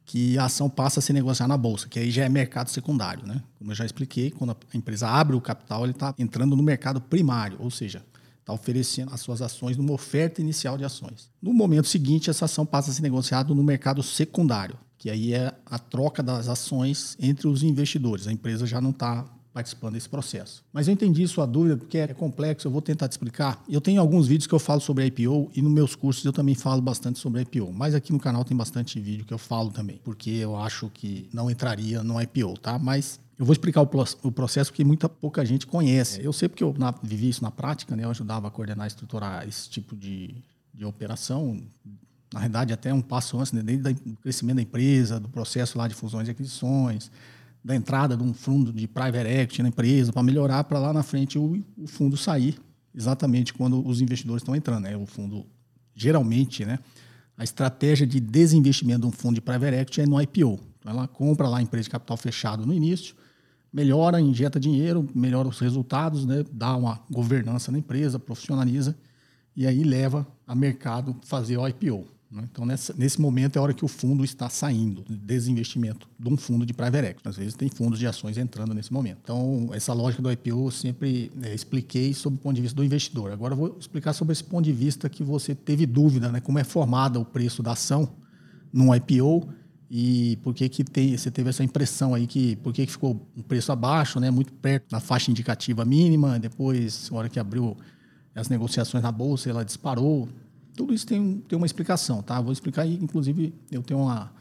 que 0.05 0.38
a 0.38 0.44
ação 0.44 0.70
passa 0.70 1.00
a 1.00 1.02
se 1.02 1.12
negociar 1.12 1.49
na 1.49 1.56
bolsa, 1.56 1.88
que 1.88 1.99
aí 1.99 2.11
já 2.11 2.25
é 2.25 2.28
mercado 2.28 2.70
secundário, 2.70 3.26
né? 3.26 3.43
Como 3.58 3.73
eu 3.73 3.75
já 3.75 3.84
expliquei, 3.84 4.31
quando 4.31 4.52
a 4.52 4.76
empresa 4.76 5.08
abre 5.08 5.34
o 5.34 5.40
capital, 5.40 5.82
ele 5.82 5.93
está 5.93 6.14
entrando 6.17 6.55
no 6.55 6.62
mercado 6.62 7.00
primário, 7.00 7.56
ou 7.58 7.70
seja, 7.70 8.05
está 8.38 8.52
oferecendo 8.52 9.12
as 9.12 9.20
suas 9.20 9.43
ações 9.43 9.76
numa 9.76 9.93
oferta 9.93 10.40
inicial 10.40 10.78
de 10.78 10.84
ações. 10.84 11.28
No 11.43 11.52
momento 11.52 11.88
seguinte, 11.88 12.31
essa 12.31 12.44
ação 12.44 12.64
passa 12.64 12.90
a 12.90 12.94
ser 12.94 13.02
negociada 13.02 13.52
no 13.52 13.64
mercado 13.64 14.02
secundário, 14.02 14.78
que 14.98 15.10
aí 15.10 15.34
é 15.34 15.52
a 15.64 15.78
troca 15.78 16.22
das 16.22 16.48
ações 16.48 17.16
entre 17.20 17.46
os 17.48 17.62
investidores. 17.62 18.26
A 18.26 18.32
empresa 18.32 18.66
já 18.66 18.81
não 18.81 18.90
está 18.90 19.25
participando 19.56 19.94
desse 19.94 20.08
processo. 20.08 20.62
Mas 20.70 20.87
eu 20.87 20.93
entendi 20.93 21.26
sua 21.26 21.46
dúvida, 21.46 21.78
porque 21.78 21.96
é 21.96 22.08
complexo, 22.08 22.66
eu 22.66 22.70
vou 22.70 22.82
tentar 22.82 23.08
te 23.08 23.12
explicar. 23.12 23.64
Eu 23.66 23.81
tenho 23.81 24.02
alguns 24.02 24.26
vídeos 24.26 24.46
que 24.46 24.54
eu 24.54 24.58
falo 24.58 24.82
sobre 24.82 25.06
IPO 25.06 25.50
e 25.54 25.62
nos 25.62 25.72
meus 25.72 25.94
cursos 25.94 26.22
eu 26.26 26.32
também 26.32 26.54
falo 26.54 26.82
bastante 26.82 27.19
sobre 27.19 27.40
IPO. 27.40 27.72
Mas 27.72 27.94
aqui 27.94 28.12
no 28.12 28.19
canal 28.19 28.44
tem 28.44 28.54
bastante 28.54 29.00
vídeo 29.00 29.25
que 29.25 29.32
eu 29.32 29.38
falo 29.38 29.70
também, 29.70 29.98
porque 30.04 30.28
eu 30.28 30.56
acho 30.56 30.90
que 30.90 31.26
não 31.32 31.50
entraria 31.50 32.02
no 32.02 32.20
IPO, 32.20 32.58
tá? 32.58 32.78
Mas 32.78 33.19
eu 33.38 33.46
vou 33.46 33.52
explicar 33.54 33.81
o, 33.81 33.87
processo 34.32 34.70
porque 34.70 34.84
muita 34.84 35.08
pouca 35.08 35.42
gente 35.42 35.66
conhece. 35.66 36.22
Eu 36.22 36.34
sei 36.34 36.50
porque 36.50 36.62
eu 36.62 36.75
na, 36.76 36.90
vivi 37.02 37.31
isso 37.31 37.42
na 37.42 37.50
prática, 37.50 37.96
né? 37.96 38.04
Eu 38.04 38.10
ajudava 38.10 38.49
a 38.49 38.50
coordenar 38.50 38.87
e 38.87 38.88
estruturar 38.88 39.49
esse 39.49 39.70
tipo 39.70 39.96
de, 39.96 40.34
de 40.75 40.84
operação 40.84 41.58
na 42.32 42.40
realidade, 42.40 42.73
até 42.73 42.93
um 42.93 43.00
passo 43.00 43.38
antes, 43.38 43.52
né, 43.52 43.62
desde 43.62 43.90
o 43.90 44.17
crescimento 44.17 44.56
da 44.56 44.62
empresa, 44.62 45.20
do 45.20 45.28
processo 45.28 45.78
lá 45.78 45.87
de 45.87 45.94
fusões 45.94 46.28
e 46.28 46.31
aquisições, 46.31 47.11
da 47.64 47.75
entrada 47.75 48.17
de 48.17 48.23
um 48.23 48.32
fundo 48.32 48.73
de 48.73 48.87
private 48.87 49.28
equity 49.28 49.62
na 49.62 49.69
empresa, 49.69 50.12
para 50.12 50.23
melhorar 50.23 50.64
para 50.64 50.78
lá 50.78 50.93
na 50.93 51.02
frente 51.02 51.38
o, 51.38 51.64
o, 51.76 51.87
fundo 51.87 52.17
sair 52.17 52.58
exatamente 52.94 53.52
quando 53.52 53.87
os 53.87 54.00
investidores 54.00 54.43
estão 54.43 54.55
entrando. 54.55 54.84
Né? 54.84 54.96
O 54.96 55.06
fundo, 55.06 55.47
geralmente, 55.95 56.64
né, 56.64 56.78
a 57.37 57.45
estratégia 57.45 58.06
de 58.06 58.21
desinvestimento 58.21 59.00
de 59.00 59.06
um 59.06 59.11
fundo 59.11 59.35
de 59.35 59.40
private 59.40 59.76
equity 59.76 60.00
é 60.02 60.06
no 60.06 60.21
IPO. 60.21 60.61
Então, 60.78 60.92
ela 60.92 61.09
compra 61.09 61.49
lá 61.49 61.59
a 61.59 61.62
empresa 61.62 61.85
de 61.85 61.90
capital 61.90 62.16
fechado 62.16 62.64
no 62.64 62.73
início, 62.73 63.14
melhora, 63.73 64.21
injeta 64.21 64.59
dinheiro, 64.59 65.06
melhora 65.14 65.49
os 65.49 65.59
resultados, 65.59 66.25
né, 66.25 66.45
dá 66.52 66.76
uma 66.76 67.00
governança 67.11 67.71
na 67.71 67.78
empresa, 67.78 68.18
profissionaliza, 68.18 68.97
e 69.56 69.66
aí 69.66 69.83
leva 69.83 70.26
a 70.47 70.54
mercado 70.54 71.16
fazer 71.23 71.56
o 71.56 71.66
IPO. 71.66 72.15
Né? 72.37 72.47
Então, 72.52 72.66
nessa, 72.66 72.95
nesse 72.97 73.19
momento 73.19 73.57
é 73.57 73.59
a 73.59 73.62
hora 73.62 73.73
que 73.73 73.85
o 73.85 73.88
fundo 73.88 74.23
está 74.23 74.50
saindo, 74.50 75.02
desinvestimento 75.09 76.07
de 76.19 76.28
um 76.28 76.37
fundo 76.37 76.66
de 76.66 76.75
private 76.75 77.07
equity. 77.07 77.28
Às 77.28 77.37
vezes 77.37 77.55
tem 77.55 77.69
fundos 77.71 77.99
de 77.99 78.07
ações 78.07 78.37
entrando 78.37 78.75
nesse 78.75 78.93
momento. 78.93 79.19
Então, 79.23 79.71
essa 79.73 79.95
lógica 79.95 80.23
do 80.23 80.31
IPO 80.31 80.66
eu 80.66 80.71
sempre 80.71 81.33
é, 81.43 81.55
expliquei 81.55 82.12
sob 82.12 82.37
o 82.37 82.38
ponto 82.38 82.55
de 82.55 82.62
vista 82.62 82.76
do 82.76 82.85
investidor. 82.85 83.33
Agora 83.33 83.55
eu 83.55 83.59
vou 83.59 83.76
explicar 83.81 84.12
sobre 84.12 84.33
esse 84.33 84.45
ponto 84.45 84.64
de 84.64 84.73
vista 84.73 85.09
que 85.09 85.25
você 85.25 85.55
teve 85.55 85.87
dúvida, 85.87 86.31
né? 86.31 86.40
como 86.40 86.59
é 86.59 86.64
formada 86.64 87.19
o 87.19 87.25
preço 87.25 87.62
da 87.62 87.73
ação 87.73 88.09
num 88.71 88.95
IPO 88.95 89.49
e 89.90 90.37
por 90.43 90.52
que, 90.52 90.69
que 90.69 90.85
tem, 90.85 91.16
você 91.16 91.31
teve 91.31 91.49
essa 91.49 91.64
impressão 91.64 92.12
aí 92.12 92.26
que 92.26 92.57
por 92.57 92.73
que, 92.73 92.85
que 92.85 92.93
ficou 92.93 93.26
um 93.37 93.43
preço 93.43 93.73
abaixo, 93.73 94.21
né? 94.21 94.31
muito 94.31 94.52
perto 94.52 94.90
da 94.90 95.00
faixa 95.00 95.31
indicativa 95.31 95.85
mínima, 95.85 96.38
depois, 96.38 97.09
na 97.11 97.19
hora 97.19 97.28
que 97.31 97.38
abriu 97.38 97.76
as 98.35 98.50
negociações 98.50 99.02
na 99.02 99.11
bolsa, 99.11 99.49
ela 99.49 99.64
disparou. 99.64 100.28
Tudo 100.76 100.92
isso 100.92 101.06
tem, 101.06 101.38
tem 101.49 101.56
uma 101.56 101.66
explicação, 101.66 102.23
tá? 102.23 102.40
Vou 102.40 102.52
explicar 102.52 102.87
inclusive, 102.87 103.54
eu 103.71 103.83
tenho 103.83 104.00
uma, 104.00 104.33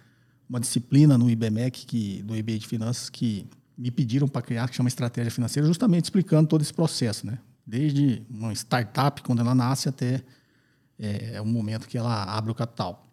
uma 0.50 0.60
disciplina 0.60 1.18
no 1.18 1.30
IBMEC, 1.30 1.86
que, 1.86 2.22
do 2.24 2.36
IBA 2.36 2.60
de 2.60 2.68
Finanças, 2.68 3.10
que 3.10 3.48
me 3.77 3.89
pediram 3.89 4.27
para 4.27 4.42
criar, 4.42 4.70
que 4.70 4.75
chama 4.75 4.89
Estratégia 4.89 5.32
Financeira, 5.32 5.68
justamente 5.68 6.06
explicando 6.06 6.48
todo 6.48 6.62
esse 6.62 6.74
processo, 6.74 7.25
né? 7.25 7.39
Desde 7.65 8.22
uma 8.30 8.54
startup, 8.54 9.22
quando 9.24 9.39
ela 9.39 9.56
nasce, 9.56 9.89
até 9.89 10.22
é, 11.00 11.36
é 11.36 11.42
o 11.42 11.46
momento 11.46 11.88
que 11.88 11.98
ela 11.98 12.24
abre 12.24 12.51
o 12.51 12.56
capital. 12.56 13.06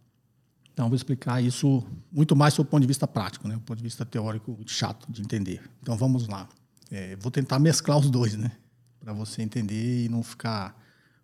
Então, 0.72 0.88
vou 0.88 0.96
explicar 0.96 1.42
isso 1.42 1.84
muito 2.10 2.34
mais 2.34 2.54
sob 2.54 2.66
o 2.66 2.70
ponto 2.70 2.80
de 2.80 2.86
vista 2.86 3.06
prático, 3.06 3.46
né? 3.46 3.56
O 3.56 3.60
ponto 3.60 3.76
de 3.76 3.82
vista 3.82 4.04
teórico 4.04 4.58
chato 4.66 5.10
de 5.10 5.22
entender. 5.22 5.60
Então, 5.82 5.96
vamos 5.96 6.26
lá. 6.26 6.48
É, 6.90 7.16
vou 7.16 7.30
tentar 7.30 7.58
mesclar 7.58 7.98
os 7.98 8.10
dois, 8.10 8.36
né? 8.36 8.52
Para 9.00 9.12
você 9.12 9.42
entender 9.42 10.04
e 10.04 10.08
não 10.08 10.22
ficar 10.22 10.81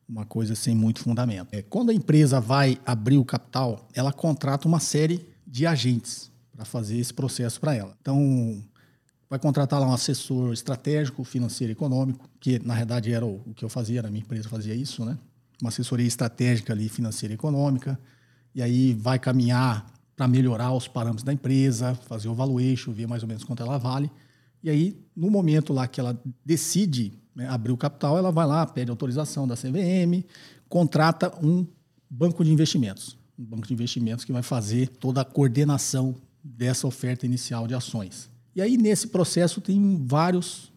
uma 0.08 0.24
coisa 0.24 0.54
sem 0.54 0.74
muito 0.74 1.00
fundamento. 1.00 1.48
É, 1.52 1.60
quando 1.60 1.90
a 1.90 1.94
empresa 1.94 2.40
vai 2.40 2.80
abrir 2.86 3.18
o 3.18 3.24
capital, 3.24 3.86
ela 3.92 4.12
contrata 4.12 4.66
uma 4.66 4.80
série 4.80 5.28
de 5.46 5.66
agentes 5.66 6.30
para 6.50 6.64
fazer 6.64 6.98
esse 6.98 7.12
processo 7.12 7.60
para 7.60 7.74
ela. 7.74 7.96
Então, 8.00 8.62
vai 9.28 9.38
contratar 9.38 9.80
lá 9.80 9.86
um 9.86 9.92
assessor 9.92 10.52
estratégico, 10.52 11.22
financeiro 11.24 11.70
e 11.70 11.74
econômico, 11.74 12.28
que 12.40 12.58
na 12.64 12.74
verdade 12.74 13.12
era 13.12 13.26
o, 13.26 13.42
o 13.46 13.54
que 13.54 13.64
eu 13.64 13.68
fazia, 13.68 14.02
na 14.02 14.10
minha 14.10 14.22
empresa 14.22 14.48
fazia 14.48 14.74
isso, 14.74 15.04
né? 15.04 15.18
Uma 15.60 15.68
assessoria 15.68 16.06
estratégica 16.06 16.72
ali, 16.72 16.88
financeira 16.88 17.34
e 17.34 17.36
econômica, 17.36 17.98
e 18.54 18.62
aí 18.62 18.94
vai 18.94 19.18
caminhar 19.18 19.86
para 20.16 20.26
melhorar 20.26 20.72
os 20.72 20.88
parâmetros 20.88 21.22
da 21.22 21.32
empresa, 21.32 21.94
fazer 21.94 22.28
o 22.28 22.34
valuation, 22.34 22.92
ver 22.92 23.06
mais 23.06 23.22
ou 23.22 23.28
menos 23.28 23.44
quanto 23.44 23.62
ela 23.62 23.78
vale. 23.78 24.10
E 24.62 24.70
aí, 24.70 24.98
no 25.14 25.30
momento 25.30 25.72
lá 25.72 25.86
que 25.86 26.00
ela 26.00 26.20
decide 26.44 27.12
né, 27.38 27.48
abrir 27.48 27.70
o 27.70 27.76
capital, 27.76 28.18
ela 28.18 28.32
vai 28.32 28.44
lá, 28.44 28.66
pede 28.66 28.90
autorização 28.90 29.46
da 29.46 29.54
CVM, 29.54 30.24
contrata 30.68 31.32
um 31.40 31.64
banco 32.10 32.44
de 32.44 32.50
investimentos. 32.50 33.16
Um 33.38 33.44
banco 33.44 33.68
de 33.68 33.72
investimentos 33.72 34.24
que 34.24 34.32
vai 34.32 34.42
fazer 34.42 34.88
toda 34.88 35.20
a 35.20 35.24
coordenação 35.24 36.16
dessa 36.42 36.84
oferta 36.84 37.24
inicial 37.24 37.68
de 37.68 37.74
ações. 37.74 38.28
E 38.56 38.60
aí, 38.60 38.76
nesse 38.76 39.06
processo, 39.06 39.60
tem 39.60 40.04
vários 40.04 40.72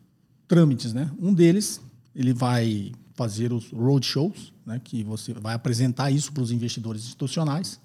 trâmites. 0.47 0.93
Né? 0.93 1.09
Um 1.19 1.33
deles, 1.33 1.81
ele 2.15 2.31
vai 2.31 2.91
fazer 3.15 3.51
os 3.51 3.71
roadshows, 3.71 4.53
né, 4.63 4.79
que 4.83 5.03
você 5.03 5.33
vai 5.33 5.55
apresentar 5.55 6.11
isso 6.11 6.31
para 6.31 6.43
os 6.43 6.51
investidores 6.51 7.01
institucionais. 7.01 7.79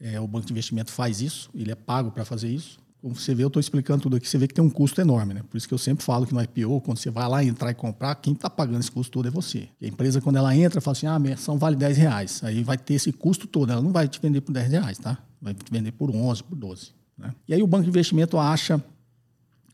É, 0.00 0.18
o 0.18 0.26
banco 0.26 0.46
de 0.46 0.52
investimento 0.54 0.90
faz 0.90 1.20
isso, 1.20 1.50
ele 1.54 1.70
é 1.70 1.74
pago 1.74 2.10
para 2.10 2.24
fazer 2.24 2.48
isso. 2.48 2.78
Como 3.00 3.14
você 3.14 3.34
vê, 3.34 3.42
eu 3.42 3.46
estou 3.46 3.60
explicando 3.60 4.02
tudo 4.02 4.16
aqui, 4.16 4.28
você 4.28 4.36
vê 4.36 4.46
que 4.46 4.52
tem 4.52 4.62
um 4.62 4.68
custo 4.68 5.00
enorme. 5.00 5.32
Né? 5.32 5.42
Por 5.48 5.56
isso 5.56 5.66
que 5.66 5.72
eu 5.72 5.78
sempre 5.78 6.04
falo 6.04 6.26
que 6.26 6.34
no 6.34 6.42
IPO, 6.42 6.82
quando 6.82 6.98
você 6.98 7.10
vai 7.10 7.26
lá 7.26 7.42
entrar 7.42 7.70
e 7.70 7.74
comprar, 7.74 8.14
quem 8.16 8.34
está 8.34 8.50
pagando 8.50 8.80
esse 8.80 8.90
custo 8.90 9.10
todo 9.10 9.26
é 9.26 9.30
você. 9.30 9.68
E 9.80 9.86
a 9.86 9.88
empresa, 9.88 10.20
quando 10.20 10.36
ela 10.36 10.54
entra, 10.54 10.80
fala 10.82 10.96
assim, 10.96 11.06
ah, 11.06 11.16
a 11.16 11.34
ação 11.34 11.58
vale 11.58 11.76
10 11.76 11.96
reais. 11.96 12.44
Aí 12.44 12.62
vai 12.62 12.76
ter 12.76 12.94
esse 12.94 13.10
custo 13.10 13.46
todo, 13.46 13.72
ela 13.72 13.80
não 13.80 13.90
vai 13.90 14.06
te 14.06 14.20
vender 14.20 14.42
por 14.42 14.52
10 14.52 14.70
reais, 14.70 14.98
tá? 14.98 15.18
Vai 15.40 15.54
te 15.54 15.72
vender 15.72 15.92
por 15.92 16.10
11, 16.10 16.44
por 16.44 16.56
12. 16.56 16.92
Né? 17.16 17.34
E 17.48 17.54
aí 17.54 17.62
o 17.62 17.66
banco 17.66 17.84
de 17.84 17.88
investimento 17.88 18.36
acha 18.38 18.82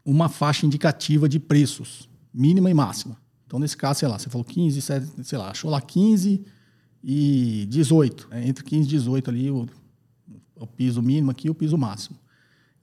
uma 0.05 0.29
faixa 0.29 0.65
indicativa 0.65 1.29
de 1.29 1.41
preços, 1.41 2.09
mínima 2.33 2.71
e 2.71 2.75
máxima. 2.75 3.17
Então, 3.45 3.59
nesse 3.59 3.77
caso, 3.77 4.01
sei 4.01 4.09
lá, 4.09 4.19
você 4.19 4.31
falou 4.31 4.45
15, 4.45 4.81
sei 4.81 5.39
lá, 5.39 5.51
achou 5.51 5.69
lá 5.69 5.81
15 5.81 6.45
e 7.03 7.67
18. 7.69 8.29
Né? 8.31 8.49
Entre 8.49 8.63
15 8.63 8.83
e 8.83 8.91
18 8.91 9.31
ali, 9.31 9.51
o, 9.51 9.67
o 10.55 10.67
piso 10.67 11.03
mínimo 11.03 11.33
aqui 11.33 11.49
e 11.49 11.51
o 11.51 11.55
piso 11.55 11.77
máximo. 11.77 12.17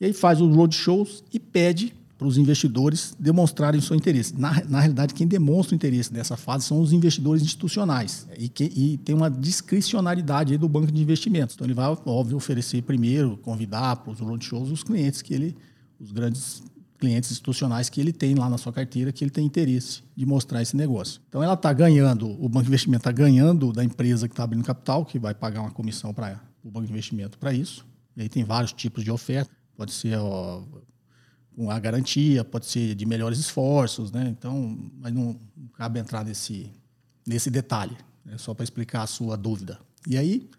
E 0.03 0.07
aí 0.07 0.12
faz 0.12 0.41
os 0.41 0.53
roadshows 0.53 1.24
e 1.31 1.39
pede 1.39 1.93
para 2.17 2.27
os 2.27 2.38
investidores 2.38 3.15
demonstrarem 3.17 3.79
o 3.79 3.81
seu 3.81 3.95
interesse. 3.95 4.38
Na, 4.38 4.62
na 4.67 4.81
realidade, 4.81 5.13
quem 5.13 5.25
demonstra 5.25 5.74
o 5.74 5.77
interesse 5.77 6.13
nessa 6.13 6.36
fase 6.36 6.65
são 6.65 6.81
os 6.81 6.91
investidores 6.91 7.41
institucionais. 7.41 8.27
E, 8.38 8.50
que, 8.50 8.65
e 8.65 8.98
tem 8.98 9.15
uma 9.15 9.31
discricionariedade 9.31 10.57
do 10.57 10.67
banco 10.67 10.91
de 10.91 11.01
investimentos. 11.01 11.55
Então, 11.55 11.65
ele 11.65 11.74
vai, 11.74 11.86
óbvio, 12.05 12.36
oferecer 12.36 12.81
primeiro, 12.81 13.38
convidar 13.38 13.95
para 13.95 14.12
os 14.12 14.19
roadshows 14.19 14.69
os 14.72 14.83
clientes 14.83 15.22
que 15.22 15.33
ele, 15.33 15.55
os 15.98 16.12
grandes 16.12 16.62
clientes 17.00 17.31
institucionais 17.31 17.88
que 17.88 18.01
ele 18.01 18.12
tem 18.12 18.36
lá 18.36 18.50
na 18.50 18.57
sua 18.57 18.74
carteira, 18.74 19.10
que 19.10 19.24
ele 19.24 19.31
tem 19.31 19.45
interesse 19.45 20.01
de 20.17 20.25
mostrar 20.25 20.62
esse 20.62 20.75
negócio. 20.75 21.22
Então 21.29 21.41
ela 21.41 21.53
está 21.53 21.72
ganhando, 21.72 22.29
o 22.43 22.50
banco 22.50 22.63
de 22.63 22.69
investimento 22.69 23.07
está 23.07 23.12
ganhando 23.13 23.72
da 23.72 23.86
empresa 23.86 24.27
que 24.27 24.33
está 24.33 24.43
abrindo 24.43 24.65
capital, 24.65 25.05
que 25.05 25.17
vai 25.17 25.33
pagar 25.33 25.62
uma 25.62 25.72
comissão 25.72 26.13
para 26.13 26.41
o 26.62 26.69
banco 26.69 26.88
de 26.88 26.91
investimento 26.91 27.38
para 27.38 27.53
isso. 27.53 27.86
E 28.17 28.24
aí 28.24 28.27
tem 28.27 28.43
vários 28.43 28.74
tipos 28.74 29.01
de 29.01 29.10
oferta. 29.10 29.62
Pode 29.75 29.91
ser 29.91 30.17
ó, 30.17 30.63
a 31.69 31.79
garantia, 31.79 32.43
pode 32.43 32.65
ser 32.65 32.95
de 32.95 33.05
melhores 33.05 33.39
esforços, 33.39 34.11
né? 34.11 34.27
Então, 34.29 34.77
mas 34.99 35.13
não, 35.13 35.39
cabe 35.73 35.99
entrar 35.99 36.23
nesse, 36.23 36.71
nesse 37.25 37.49
detalhe, 37.49 37.95
né? 38.25 38.37
só 38.37 38.53
para 38.53 38.63
explicar 38.63 39.03
a 39.03 39.07
sua 39.07 39.35
dúvida. 39.35 39.79
E 40.07 40.17
aí 40.17 40.49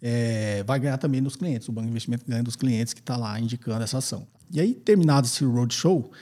é, 0.00 0.62
vai 0.64 0.78
ganhar 0.78 0.98
também 0.98 1.22
dos 1.22 1.36
clientes, 1.36 1.68
o 1.68 1.72
banco 1.72 1.86
de 1.86 1.90
investimento 1.90 2.24
ganha 2.26 2.42
dos 2.42 2.56
clientes 2.56 2.92
que 2.92 3.00
está 3.00 3.16
lá 3.16 3.38
indicando 3.40 3.82
essa 3.82 3.98
ação. 3.98 4.26
E 4.50 4.60
aí, 4.60 4.74
terminado 4.74 5.26
esse 5.26 5.44
roadshow, 5.44 6.12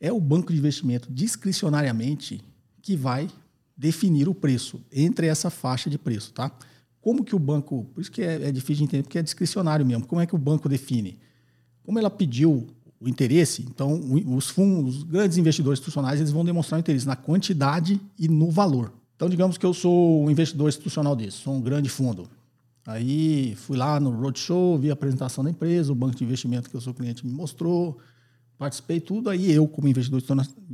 é 0.00 0.12
o 0.12 0.20
banco 0.20 0.52
de 0.52 0.58
investimento 0.58 1.10
discricionariamente 1.12 2.42
que 2.82 2.96
vai 2.96 3.30
definir 3.76 4.28
o 4.28 4.34
preço 4.34 4.84
entre 4.92 5.26
essa 5.26 5.50
faixa 5.50 5.88
de 5.88 5.96
preço, 5.96 6.32
tá? 6.32 6.50
Como 7.00 7.24
que 7.24 7.34
o 7.36 7.38
banco, 7.38 7.84
por 7.94 8.00
isso 8.00 8.10
que 8.10 8.22
é, 8.22 8.48
é 8.48 8.52
difícil 8.52 8.78
de 8.78 8.84
entender, 8.84 9.02
porque 9.02 9.18
é 9.18 9.22
discricionário 9.22 9.84
mesmo. 9.84 10.06
Como 10.06 10.20
é 10.20 10.26
que 10.26 10.34
o 10.34 10.38
banco 10.38 10.68
define? 10.68 11.18
Como 11.84 11.98
ela 11.98 12.10
pediu 12.10 12.66
o 13.00 13.08
interesse, 13.08 13.62
então 13.68 14.00
os 14.26 14.48
fundos, 14.48 14.98
os 14.98 15.02
grandes 15.02 15.36
investidores 15.36 15.78
institucionais, 15.78 16.20
eles 16.20 16.32
vão 16.32 16.44
demonstrar 16.44 16.80
interesse 16.80 17.06
na 17.06 17.14
quantidade 17.14 18.00
e 18.18 18.28
no 18.28 18.50
valor. 18.50 18.92
Então, 19.14 19.28
digamos 19.28 19.58
que 19.58 19.66
eu 19.66 19.74
sou 19.74 20.24
um 20.24 20.30
investidor 20.30 20.68
institucional 20.68 21.14
desse, 21.14 21.38
sou 21.38 21.54
um 21.54 21.60
grande 21.60 21.88
fundo. 21.88 22.26
Aí 22.86 23.54
fui 23.56 23.76
lá 23.76 23.98
no 24.00 24.10
roadshow, 24.10 24.78
vi 24.78 24.90
a 24.90 24.92
apresentação 24.92 25.44
da 25.44 25.50
empresa, 25.50 25.92
o 25.92 25.94
banco 25.94 26.16
de 26.16 26.24
investimento 26.24 26.68
que 26.68 26.76
eu 26.76 26.80
sou 26.80 26.92
cliente 26.92 27.26
me 27.26 27.32
mostrou, 27.32 27.98
participei 28.58 29.00
tudo. 29.00 29.30
Aí 29.30 29.50
eu, 29.52 29.66
como 29.66 29.88
investidor 29.88 30.22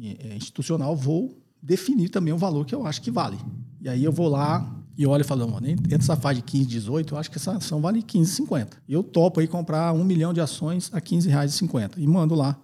é, 0.03 0.37
institucional, 0.37 0.97
vou 0.97 1.37
definir 1.63 2.09
também 2.09 2.33
o 2.33 2.39
valor 2.39 2.65
que 2.65 2.75
eu 2.75 2.87
acho 2.87 3.03
que 3.03 3.11
vale. 3.11 3.39
E 3.81 3.89
aí 3.89 4.03
eu 4.03 4.13
vou 4.13 4.29
lá 4.29 4.69
e 5.01 5.07
olho 5.07 5.23
e 5.23 5.25
falo, 5.25 5.49
mano, 5.49 5.67
entre 5.67 5.95
essa 5.95 6.15
faixa 6.15 6.43
de 6.43 6.43
15 6.43 6.63
e 6.63 6.67
18, 6.67 7.15
eu 7.15 7.19
acho 7.19 7.31
que 7.31 7.39
essa 7.39 7.53
ação 7.53 7.81
vale 7.81 8.03
15,50. 8.03 8.73
Eu 8.87 9.03
topo 9.03 9.41
aí 9.41 9.49
comprar 9.49 9.95
um 9.95 10.05
milhão 10.05 10.31
de 10.31 10.43
ações 10.43 10.91
a 10.93 10.97
R$ 10.97 11.03
15,50 11.03 11.93
e 11.97 12.07
mando 12.07 12.35
lá 12.35 12.61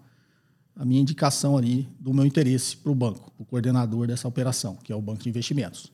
a 0.76 0.84
minha 0.84 1.00
indicação 1.00 1.56
ali 1.56 1.88
do 1.98 2.12
meu 2.12 2.26
interesse 2.26 2.76
para 2.76 2.92
o 2.92 2.94
banco, 2.94 3.32
o 3.38 3.44
coordenador 3.46 4.06
dessa 4.06 4.28
operação, 4.28 4.76
que 4.84 4.92
é 4.92 4.94
o 4.94 5.00
banco 5.00 5.22
de 5.22 5.30
investimentos. 5.30 5.90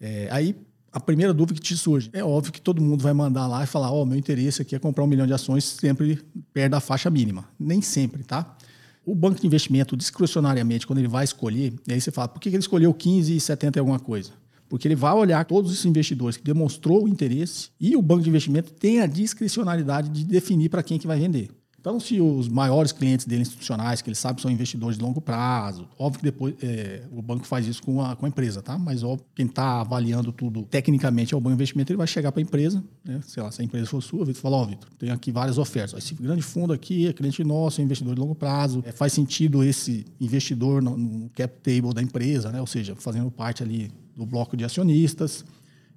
É, 0.00 0.28
aí 0.30 0.56
a 0.90 0.98
primeira 0.98 1.34
dúvida 1.34 1.60
que 1.60 1.66
te 1.66 1.76
surge. 1.76 2.08
É 2.14 2.24
óbvio 2.24 2.54
que 2.54 2.60
todo 2.60 2.80
mundo 2.80 3.02
vai 3.02 3.12
mandar 3.12 3.46
lá 3.46 3.62
e 3.62 3.66
falar: 3.66 3.92
Ó, 3.92 4.00
oh, 4.00 4.06
meu 4.06 4.16
interesse 4.16 4.62
aqui 4.62 4.74
é 4.74 4.78
comprar 4.78 5.04
um 5.04 5.06
milhão 5.06 5.26
de 5.26 5.34
ações 5.34 5.62
sempre 5.62 6.24
perto 6.54 6.70
da 6.70 6.80
faixa 6.80 7.10
mínima. 7.10 7.46
Nem 7.60 7.82
sempre, 7.82 8.24
tá? 8.24 8.56
O 9.04 9.14
banco 9.14 9.38
de 9.38 9.46
investimento, 9.46 9.94
discrecionariamente, 9.94 10.86
quando 10.86 11.00
ele 11.00 11.08
vai 11.08 11.24
escolher, 11.24 11.74
aí 11.86 12.00
você 12.00 12.10
fala: 12.10 12.28
por 12.28 12.40
que 12.40 12.48
ele 12.48 12.56
escolheu 12.56 12.94
15 12.94 13.36
e 13.36 13.38
70 13.38 13.78
e 13.78 13.80
alguma 13.80 13.98
coisa? 14.00 14.32
Porque 14.68 14.88
ele 14.88 14.96
vai 14.96 15.12
olhar 15.12 15.44
todos 15.44 15.72
esses 15.72 15.84
investidores 15.84 16.36
que 16.36 16.44
demonstrou 16.44 17.04
o 17.04 17.08
interesse 17.08 17.70
e 17.80 17.96
o 17.96 18.02
banco 18.02 18.22
de 18.22 18.28
investimento 18.28 18.72
tem 18.72 19.00
a 19.00 19.06
discricionalidade 19.06 20.08
de 20.08 20.24
definir 20.24 20.68
para 20.68 20.82
quem 20.82 20.98
que 20.98 21.06
vai 21.06 21.18
vender. 21.18 21.50
Então, 21.86 22.00
se 22.00 22.20
os 22.20 22.48
maiores 22.48 22.90
clientes 22.90 23.26
dele 23.26 23.42
institucionais, 23.42 24.02
que 24.02 24.08
ele 24.08 24.16
sabe 24.16 24.42
são 24.42 24.50
investidores 24.50 24.98
de 24.98 25.04
longo 25.04 25.20
prazo, 25.20 25.88
óbvio 25.96 26.18
que 26.18 26.24
depois 26.24 26.52
é, 26.60 27.04
o 27.12 27.22
banco 27.22 27.46
faz 27.46 27.64
isso 27.64 27.80
com 27.80 28.02
a, 28.02 28.16
com 28.16 28.26
a 28.26 28.28
empresa, 28.28 28.60
tá? 28.60 28.76
Mas 28.76 29.02
quem 29.36 29.46
está 29.46 29.82
avaliando 29.82 30.32
tudo 30.32 30.64
tecnicamente 30.64 31.32
é 31.32 31.36
o 31.36 31.40
banco 31.40 31.50
de 31.50 31.58
investimento, 31.58 31.92
ele 31.92 31.96
vai 31.96 32.08
chegar 32.08 32.32
para 32.32 32.40
a 32.40 32.42
empresa, 32.42 32.82
né? 33.04 33.20
sei 33.24 33.40
lá, 33.40 33.52
se 33.52 33.62
a 33.62 33.64
empresa 33.64 33.86
for 33.86 34.02
sua, 34.02 34.24
Vitor, 34.24 34.42
fala, 34.42 34.56
ó, 34.56 34.64
Vitor, 34.64 34.88
tem 34.98 35.10
aqui 35.10 35.30
várias 35.30 35.58
ofertas. 35.58 35.96
Esse 35.96 36.12
grande 36.16 36.42
fundo 36.42 36.72
aqui 36.72 37.06
é 37.06 37.12
cliente 37.12 37.44
nosso, 37.44 37.80
é 37.80 37.84
investidor 37.84 38.16
de 38.16 38.20
longo 38.20 38.34
prazo, 38.34 38.82
é, 38.84 38.90
faz 38.90 39.12
sentido 39.12 39.62
esse 39.62 40.04
investidor 40.20 40.82
no, 40.82 40.96
no 40.96 41.30
cap 41.30 41.54
table 41.60 41.94
da 41.94 42.02
empresa, 42.02 42.50
né? 42.50 42.60
Ou 42.60 42.66
seja, 42.66 42.96
fazendo 42.96 43.30
parte 43.30 43.62
ali 43.62 43.92
do 44.16 44.24
bloco 44.24 44.56
de 44.56 44.64
acionistas, 44.64 45.44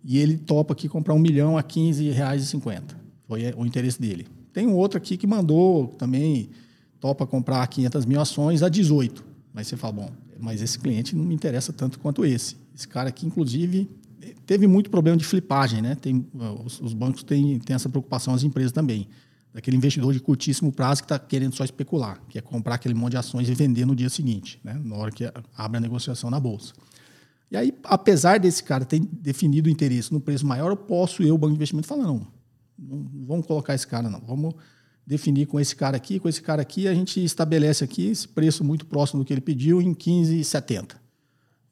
e 0.04 0.18
ele 0.18 0.38
topa 0.38 0.74
aqui 0.74 0.90
comprar 0.90 1.14
um 1.14 1.20
milhão 1.20 1.58
a 1.58 1.64
15 1.64 2.10
reais 2.10 2.44
e 2.44 2.48
50. 2.48 2.96
Foi 3.28 3.44
é, 3.44 3.54
o 3.56 3.66
interesse 3.66 4.00
dele. 4.00 4.28
Tem 4.52 4.68
um 4.68 4.76
outro 4.76 4.98
aqui 4.98 5.16
que 5.18 5.28
mandou 5.28 5.88
também, 5.98 6.50
topa 7.00 7.26
comprar 7.26 7.66
500 7.68 8.06
mil 8.06 8.20
ações 8.20 8.64
a 8.64 8.70
18. 8.70 9.24
Mas 9.54 9.68
você 9.68 9.78
fala, 9.78 9.94
bom, 9.94 10.10
mas 10.40 10.62
esse 10.62 10.80
cliente 10.80 11.16
não 11.16 11.24
me 11.24 11.36
interessa 11.36 11.72
tanto 11.72 12.00
quanto 12.00 12.26
esse. 12.26 12.56
Esse 12.76 12.88
cara 12.88 13.10
aqui, 13.10 13.26
inclusive, 13.26 13.90
teve 14.46 14.68
muito 14.68 14.90
problema 14.90 15.18
de 15.18 15.26
flipagem, 15.26 15.82
né? 15.82 15.96
Tem, 15.96 16.26
os, 16.64 16.80
os 16.82 16.94
bancos 16.94 17.24
têm, 17.24 17.60
têm 17.60 17.76
essa 17.76 17.90
preocupação, 17.90 18.34
as 18.34 18.44
empresas 18.44 18.72
também. 18.72 19.08
Daquele 19.54 19.78
investidor 19.78 20.14
de 20.14 20.20
curtíssimo 20.20 20.72
prazo 20.72 21.02
que 21.02 21.06
está 21.06 21.18
querendo 21.18 21.56
só 21.56 21.64
especular, 21.64 22.22
que 22.30 22.38
é 22.38 22.42
comprar 22.42 22.76
aquele 22.76 22.94
monte 22.94 23.12
de 23.12 23.18
ações 23.18 23.50
e 23.50 23.54
vender 23.54 23.86
no 23.86 23.96
dia 23.96 24.10
seguinte, 24.10 24.60
né? 24.64 24.80
na 24.84 24.96
hora 24.96 25.12
que 25.12 25.24
abre 25.58 25.78
a 25.78 25.80
negociação 25.82 26.30
na 26.30 26.40
bolsa. 26.40 26.74
E 27.52 27.58
aí, 27.58 27.74
apesar 27.84 28.40
desse 28.40 28.64
cara 28.64 28.86
ter 28.86 29.00
definido 29.00 29.68
o 29.68 29.72
interesse 29.72 30.14
no 30.14 30.20
preço 30.20 30.46
maior, 30.46 30.70
eu 30.70 30.78
posso, 30.78 31.24
eu, 31.24 31.38
banco 31.38 31.52
de 31.52 31.58
investimento, 31.58 31.88
falar, 31.88 32.04
não, 32.04 32.28
não 32.78 33.10
vamos 33.26 33.48
colocar 33.48 33.74
esse 33.74 33.88
cara, 33.88 34.10
não. 34.10 34.20
Vamos 34.20 34.54
definir 35.06 35.48
com 35.48 35.60
esse 35.60 35.76
cara 35.76 35.98
aqui, 35.98 36.20
com 36.20 36.30
esse 36.30 36.42
cara 36.42 36.62
aqui, 36.62 36.88
a 36.88 36.94
gente 36.94 37.24
estabelece 37.24 37.84
aqui 37.84 38.08
esse 38.08 38.28
preço 38.28 38.64
muito 38.64 38.86
próximo 38.86 39.22
do 39.22 39.26
que 39.26 39.34
ele 39.34 39.42
pediu 39.42 39.82
em 39.82 39.94
15,70. 39.94 40.96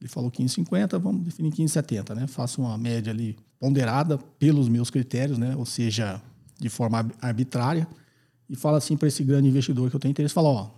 Ele 0.01 0.09
falou 0.09 0.31
15,50, 0.31 0.99
vamos 0.99 1.23
definir 1.23 1.51
15,70, 1.51 2.15
né? 2.15 2.27
Faço 2.27 2.61
uma 2.61 2.77
média 2.77 3.11
ali 3.11 3.37
ponderada 3.59 4.17
pelos 4.17 4.67
meus 4.67 4.89
critérios, 4.89 5.37
né? 5.37 5.55
Ou 5.55 5.65
seja, 5.65 6.21
de 6.59 6.69
forma 6.69 7.07
arbitrária, 7.21 7.87
e 8.49 8.55
fala 8.55 8.77
assim 8.77 8.97
para 8.97 9.07
esse 9.07 9.23
grande 9.23 9.47
investidor 9.47 9.89
que 9.89 9.95
eu 9.95 9.99
tenho 9.99 10.11
interesse, 10.11 10.33
fala, 10.33 10.49
ó, 10.49 10.69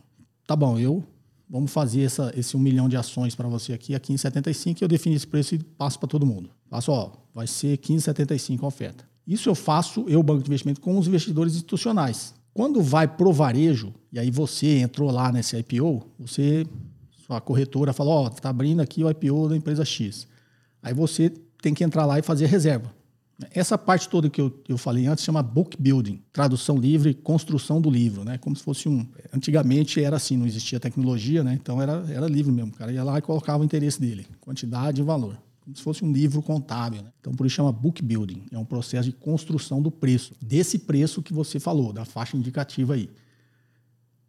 tá 0.46 0.56
bom, 0.56 0.78
eu 0.78 1.04
vamos 1.50 1.72
fazer 1.72 2.04
essa, 2.04 2.32
esse 2.36 2.56
um 2.56 2.60
milhão 2.60 2.88
de 2.88 2.96
ações 2.96 3.34
para 3.34 3.48
você 3.48 3.74
aqui 3.74 3.96
a 3.96 4.00
15,75 4.00 4.82
e 4.82 4.84
eu 4.84 4.88
defino 4.88 5.16
esse 5.16 5.26
preço 5.26 5.56
e 5.56 5.60
passo 5.60 5.98
para 5.98 6.08
todo 6.08 6.26
mundo. 6.26 6.50
Passo, 6.70 6.92
ó, 6.92 7.12
vai 7.34 7.48
ser 7.48 7.78
15,75 7.78 8.64
a 8.64 8.68
oferta. 8.68 9.10
Isso 9.26 9.50
eu 9.50 9.56
faço, 9.56 10.06
eu, 10.08 10.22
banco 10.22 10.44
de 10.44 10.50
investimento, 10.50 10.80
com 10.80 10.98
os 10.98 11.08
investidores 11.08 11.54
institucionais. 11.54 12.34
Quando 12.54 12.82
vai 12.82 13.08
pro 13.08 13.32
varejo, 13.32 13.94
e 14.12 14.20
aí 14.20 14.30
você 14.30 14.80
entrou 14.80 15.12
lá 15.12 15.32
nesse 15.32 15.58
IPO, 15.58 16.04
você, 16.18 16.66
sua 17.26 17.40
corretora 17.40 17.94
falou, 17.94 18.26
ó, 18.26 18.30
tá 18.30 18.50
abrindo 18.50 18.82
aqui 18.82 19.04
o 19.04 19.10
IPO 19.10 19.50
da 19.50 19.56
empresa 19.56 19.86
X. 19.86 20.28
Aí 20.82 20.94
você 20.94 21.32
tem 21.62 21.74
que 21.74 21.84
entrar 21.84 22.06
lá 22.06 22.20
e 22.20 22.22
fazer 22.22 22.46
reserva. 22.48 22.92
Essa 23.52 23.78
parte 23.78 24.10
toda 24.10 24.30
que 24.30 24.42
eu, 24.42 24.54
eu 24.68 24.78
falei 24.78 25.08
antes 25.08 25.24
chama 25.24 25.42
book 25.42 25.82
building, 25.82 26.22
tradução 26.32 26.78
livre, 26.78 27.14
construção 27.14 27.80
do 27.80 27.90
livro, 27.90 28.26
né? 28.26 28.38
Como 28.38 28.54
se 28.54 28.62
fosse 28.62 28.90
um. 28.90 29.08
Antigamente 29.34 30.04
era 30.04 30.18
assim, 30.18 30.36
não 30.36 30.46
existia 30.46 30.80
tecnologia, 30.80 31.42
né? 31.42 31.54
Então 31.54 31.82
era, 31.82 32.06
era 32.10 32.28
livro 32.28 32.52
mesmo. 32.52 32.72
O 32.72 32.76
cara 32.76 32.92
ia 32.92 33.04
lá 33.04 33.18
e 33.18 33.22
colocava 33.22 33.62
o 33.62 33.66
interesse 33.66 34.00
dele, 34.00 34.28
quantidade 34.42 35.00
e 35.00 35.04
valor. 35.04 35.38
Como 35.62 35.76
se 35.76 35.82
fosse 35.82 36.04
um 36.04 36.12
livro 36.12 36.42
contábil. 36.42 37.02
Né? 37.02 37.10
Então 37.22 37.34
por 37.34 37.46
isso 37.46 37.56
chama 37.56 37.72
book 37.72 38.02
building. 38.02 38.44
É 38.52 38.58
um 38.58 38.66
processo 38.66 39.10
de 39.10 39.16
construção 39.16 39.82
do 39.82 39.90
preço. 39.90 40.34
Desse 40.42 40.80
preço 40.80 41.22
que 41.22 41.34
você 41.34 41.60
falou, 41.62 41.94
da 41.94 42.04
faixa 42.04 42.36
indicativa 42.36 42.96
aí. 42.96 43.10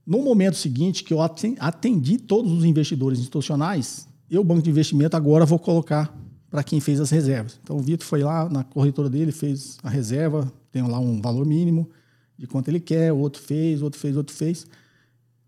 No 0.06 0.22
momento 0.22 0.56
seguinte, 0.56 1.02
que 1.02 1.12
eu 1.12 1.20
atendi 1.20 2.16
todos 2.18 2.52
os 2.52 2.64
investidores 2.64 3.18
institucionais, 3.18 4.08
eu, 4.30 4.44
banco 4.44 4.62
de 4.62 4.70
investimento, 4.70 5.16
agora 5.16 5.44
vou 5.44 5.58
colocar 5.58 6.16
para 6.50 6.64
quem 6.64 6.80
fez 6.80 7.00
as 7.00 7.10
reservas. 7.10 7.58
Então 7.62 7.76
o 7.76 7.80
Vitor 7.80 8.06
foi 8.06 8.22
lá 8.22 8.48
na 8.48 8.64
corretora 8.64 9.08
dele, 9.08 9.30
fez 9.30 9.78
a 9.82 9.88
reserva, 9.88 10.52
tem 10.72 10.82
lá 10.82 10.98
um 10.98 11.20
valor 11.20 11.46
mínimo 11.46 11.88
de 12.36 12.46
quanto 12.46 12.68
ele 12.68 12.80
quer, 12.80 13.12
o 13.12 13.18
outro 13.18 13.40
fez, 13.40 13.82
outro 13.82 14.00
fez, 14.00 14.16
outro 14.16 14.34
fez. 14.34 14.66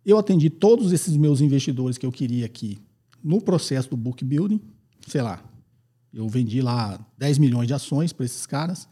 Eu 0.04 0.18
atendi 0.18 0.48
todos 0.50 0.92
esses 0.92 1.16
meus 1.16 1.40
investidores 1.40 1.98
que 1.98 2.06
eu 2.06 2.12
queria 2.12 2.46
aqui 2.46 2.78
no 3.22 3.40
processo 3.40 3.90
do 3.90 3.96
book 3.96 4.24
building, 4.24 4.60
sei 5.06 5.22
lá, 5.22 5.42
eu 6.12 6.28
vendi 6.28 6.60
lá 6.60 7.00
10 7.18 7.38
milhões 7.38 7.66
de 7.66 7.74
ações 7.74 8.12
para 8.12 8.26
esses 8.26 8.44
caras, 8.46 8.88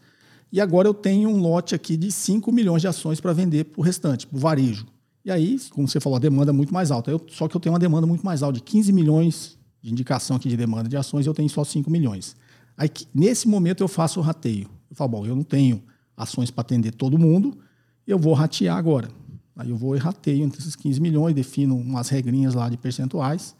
e 0.51 0.59
agora 0.59 0.87
eu 0.87 0.93
tenho 0.93 1.29
um 1.29 1.39
lote 1.39 1.75
aqui 1.75 1.95
de 1.95 2.11
5 2.11 2.51
milhões 2.51 2.81
de 2.81 2.87
ações 2.87 3.21
para 3.21 3.33
vender 3.33 3.65
para 3.65 3.79
o 3.79 3.83
restante, 3.83 4.25
para 4.25 4.35
o 4.35 4.39
varejo. 4.39 4.85
E 5.23 5.29
aí, 5.29 5.57
como 5.69 5.87
você 5.87 5.99
falou, 5.99 6.17
a 6.17 6.19
demanda 6.19 6.51
é 6.51 6.53
muito 6.53 6.73
mais 6.73 6.89
alta. 6.91 7.11
Eu, 7.11 7.21
só 7.29 7.47
que 7.47 7.55
eu 7.55 7.61
tenho 7.61 7.73
uma 7.73 7.79
demanda 7.79 8.07
muito 8.07 8.25
mais 8.25 8.41
alta, 8.41 8.57
de 8.57 8.63
15 8.63 8.91
milhões 8.91 9.57
de 9.81 9.91
indicação 9.91 10.35
aqui 10.35 10.47
de 10.47 10.57
demanda 10.57 10.87
de 10.87 10.95
ações, 10.95 11.25
eu 11.25 11.33
tenho 11.33 11.49
só 11.49 11.63
5 11.63 11.89
milhões. 11.89 12.35
Aí, 12.77 12.89
nesse 13.13 13.47
momento, 13.47 13.83
eu 13.83 13.87
faço 13.87 14.19
o 14.19 14.23
rateio. 14.23 14.69
Eu 14.89 14.95
falo, 14.95 15.09
bom, 15.09 15.25
eu 15.25 15.35
não 15.35 15.43
tenho 15.43 15.81
ações 16.15 16.51
para 16.51 16.61
atender 16.61 16.91
todo 16.91 17.17
mundo, 17.17 17.57
eu 18.05 18.19
vou 18.19 18.33
ratear 18.33 18.77
agora. 18.77 19.09
Aí 19.55 19.69
eu 19.69 19.75
vou 19.75 19.95
e 19.95 19.99
rateio 19.99 20.43
entre 20.43 20.59
esses 20.59 20.75
15 20.75 20.99
milhões, 20.99 21.35
defino 21.35 21.75
umas 21.75 22.09
regrinhas 22.09 22.53
lá 22.53 22.69
de 22.69 22.77
percentuais 22.77 23.55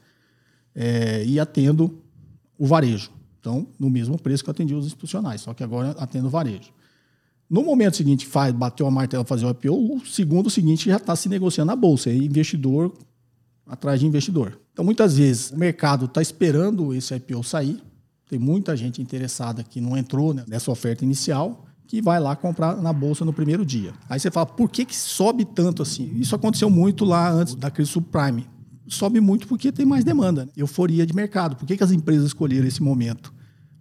é, 0.76 1.24
e 1.26 1.40
atendo 1.40 2.02
o 2.58 2.66
varejo. 2.66 3.12
Então, 3.40 3.68
no 3.80 3.90
mesmo 3.90 4.18
preço 4.20 4.44
que 4.44 4.50
eu 4.50 4.52
atendi 4.52 4.74
os 4.74 4.86
institucionais, 4.86 5.42
só 5.42 5.54
que 5.54 5.64
agora 5.64 5.92
atendo 5.92 6.28
o 6.28 6.30
varejo. 6.30 6.72
No 7.50 7.64
momento 7.64 7.98
seguinte, 7.98 8.26
faz, 8.26 8.54
bateu 8.54 8.88
a 8.88 8.92
martela 8.92 9.26
fazer 9.26 9.46
o 9.46 9.50
IPO, 9.50 9.96
o 9.98 10.06
segundo 10.06 10.50
seguinte 10.50 10.90
já 10.90 10.98
está 10.98 11.16
se 11.16 11.28
negociando 11.28 11.68
na 11.68 11.76
bolsa. 11.76 12.10
Aí 12.10 12.26
investidor 12.26 12.94
atrás 13.68 14.00
de 14.00 14.06
investidor. 14.06 14.60
Então, 14.74 14.84
muitas 14.84 15.18
vezes, 15.18 15.52
o 15.52 15.58
mercado 15.58 16.06
está 16.06 16.22
esperando 16.22 16.94
esse 16.94 17.14
IPO 17.16 17.44
sair. 17.44 17.82
Tem 18.30 18.40
muita 18.40 18.76
gente 18.76 19.02
interessada 19.02 19.64
que 19.64 19.82
não 19.82 19.98
entrou 19.98 20.34
né, 20.34 20.44
nessa 20.48 20.72
oferta 20.72 21.04
inicial, 21.04 21.66
que 21.86 22.02
vai 22.02 22.20
lá 22.20 22.36
comprar 22.36 22.82
na 22.82 22.94
bolsa 22.94 23.26
no 23.26 23.34
primeiro 23.34 23.66
dia. 23.66 23.94
Aí 24.10 24.20
você 24.20 24.32
fala, 24.32 24.46
por 24.46 24.70
que, 24.70 24.86
que 24.86 24.96
sobe 24.96 25.44
tanto 25.44 25.82
assim? 25.82 26.10
Isso 26.16 26.34
aconteceu 26.34 26.70
muito 26.70 27.04
lá 27.04 27.30
antes 27.30 27.56
da 27.56 27.70
crise 27.70 27.92
subprime. 27.92 28.48
Sobe 28.88 29.20
muito 29.20 29.48
porque 29.48 29.72
tem 29.72 29.86
mais 29.86 30.04
demanda, 30.04 30.46
né? 30.46 30.52
euforia 30.56 31.06
de 31.06 31.14
mercado. 31.14 31.56
Por 31.56 31.66
que, 31.66 31.76
que 31.76 31.84
as 31.84 31.92
empresas 31.92 32.28
escolheram 32.28 32.68
esse 32.68 32.82
momento 32.82 33.34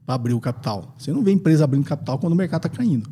para 0.04 0.16
abrir 0.16 0.34
o 0.34 0.40
capital? 0.40 0.94
Você 0.98 1.12
não 1.12 1.22
vê 1.22 1.30
empresa 1.30 1.62
abrindo 1.62 1.84
capital 1.84 2.18
quando 2.18 2.32
o 2.32 2.36
mercado 2.36 2.66
está 2.66 2.76
caindo. 2.76 3.08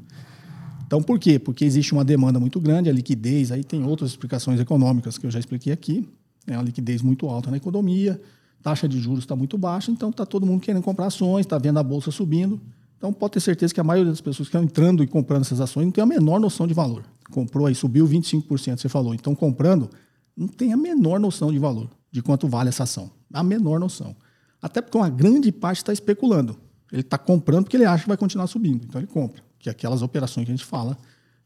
Então, 0.85 1.03
por 1.03 1.19
quê? 1.19 1.39
Porque 1.39 1.65
existe 1.65 1.93
uma 1.93 2.05
demanda 2.05 2.41
muito 2.41 2.59
grande, 2.59 2.89
a 2.89 2.93
liquidez, 2.93 3.53
aí 3.53 3.63
tem 3.63 3.85
outras 3.85 4.11
explicações 4.11 4.59
econômicas 4.59 5.19
que 5.19 5.27
eu 5.27 5.31
já 5.31 5.39
expliquei 5.39 5.73
aqui, 5.73 6.09
é 6.55 6.59
uma 6.59 6.65
liquidez 6.65 7.03
muito 7.03 7.27
alta 7.29 7.51
na 7.51 7.57
economia, 7.57 8.21
taxa 8.63 8.89
de 8.89 8.99
juros 8.99 9.21
está 9.21 9.37
muito 9.37 9.57
baixa, 9.57 9.91
então 9.91 10.11
está 10.11 10.27
todo 10.27 10.45
mundo 10.45 10.61
querendo 10.61 10.83
comprar 10.83 11.07
ações, 11.07 11.47
está 11.47 11.59
vendo 11.59 11.79
a 11.79 11.83
bolsa 11.83 12.11
subindo. 12.11 12.61
Então 12.97 13.13
pode 13.13 13.35
ter 13.35 13.41
certeza 13.41 13.73
que 13.73 13.81
a 13.81 13.85
maioria 13.85 14.11
das 14.11 14.21
pessoas 14.21 14.49
que 14.49 14.57
estão 14.57 14.63
entrando 14.63 15.03
e 15.03 15.07
comprando 15.07 15.43
essas 15.43 15.61
ações 15.61 15.85
não 15.85 15.93
tem 15.93 16.03
a 16.03 16.07
menor 16.07 16.41
noção 16.41 16.67
de 16.67 16.75
valor. 16.75 17.05
Comprou 17.31 17.67
aí, 17.67 17.75
subiu 17.75 18.07
25%, 18.07 18.79
você 18.79 18.89
falou. 18.89 19.15
Então 19.15 19.35
comprando, 19.35 19.89
não 20.37 20.49
tem 20.49 20.73
a 20.73 20.77
menor 20.77 21.21
noção 21.21 21.53
de 21.53 21.59
valor, 21.59 21.89
de 22.11 22.21
quanto 22.23 22.49
vale 22.49 22.69
essa 22.69 22.83
ação. 22.83 23.11
A 23.33 23.43
menor 23.43 23.79
noção. 23.79 24.17
Até 24.61 24.83
porque 24.83 24.99
uma 24.99 25.09
grande 25.09 25.53
parte 25.53 25.79
está 25.79 25.93
especulando. 25.93 26.57
Ele 26.91 27.03
está 27.03 27.17
comprando 27.17 27.65
porque 27.65 27.77
ele 27.77 27.85
acha 27.85 28.03
que 28.03 28.09
vai 28.09 28.17
continuar 28.17 28.49
subindo. 28.49 28.85
Então 28.85 29.01
ele 29.01 29.07
compra. 29.07 29.43
Que 29.59 29.69
é 29.69 29.73
aquelas 29.73 30.03
operações 30.03 30.47
que 30.47 30.51
a 30.51 30.57
gente 30.57 30.65
fala 30.65 30.99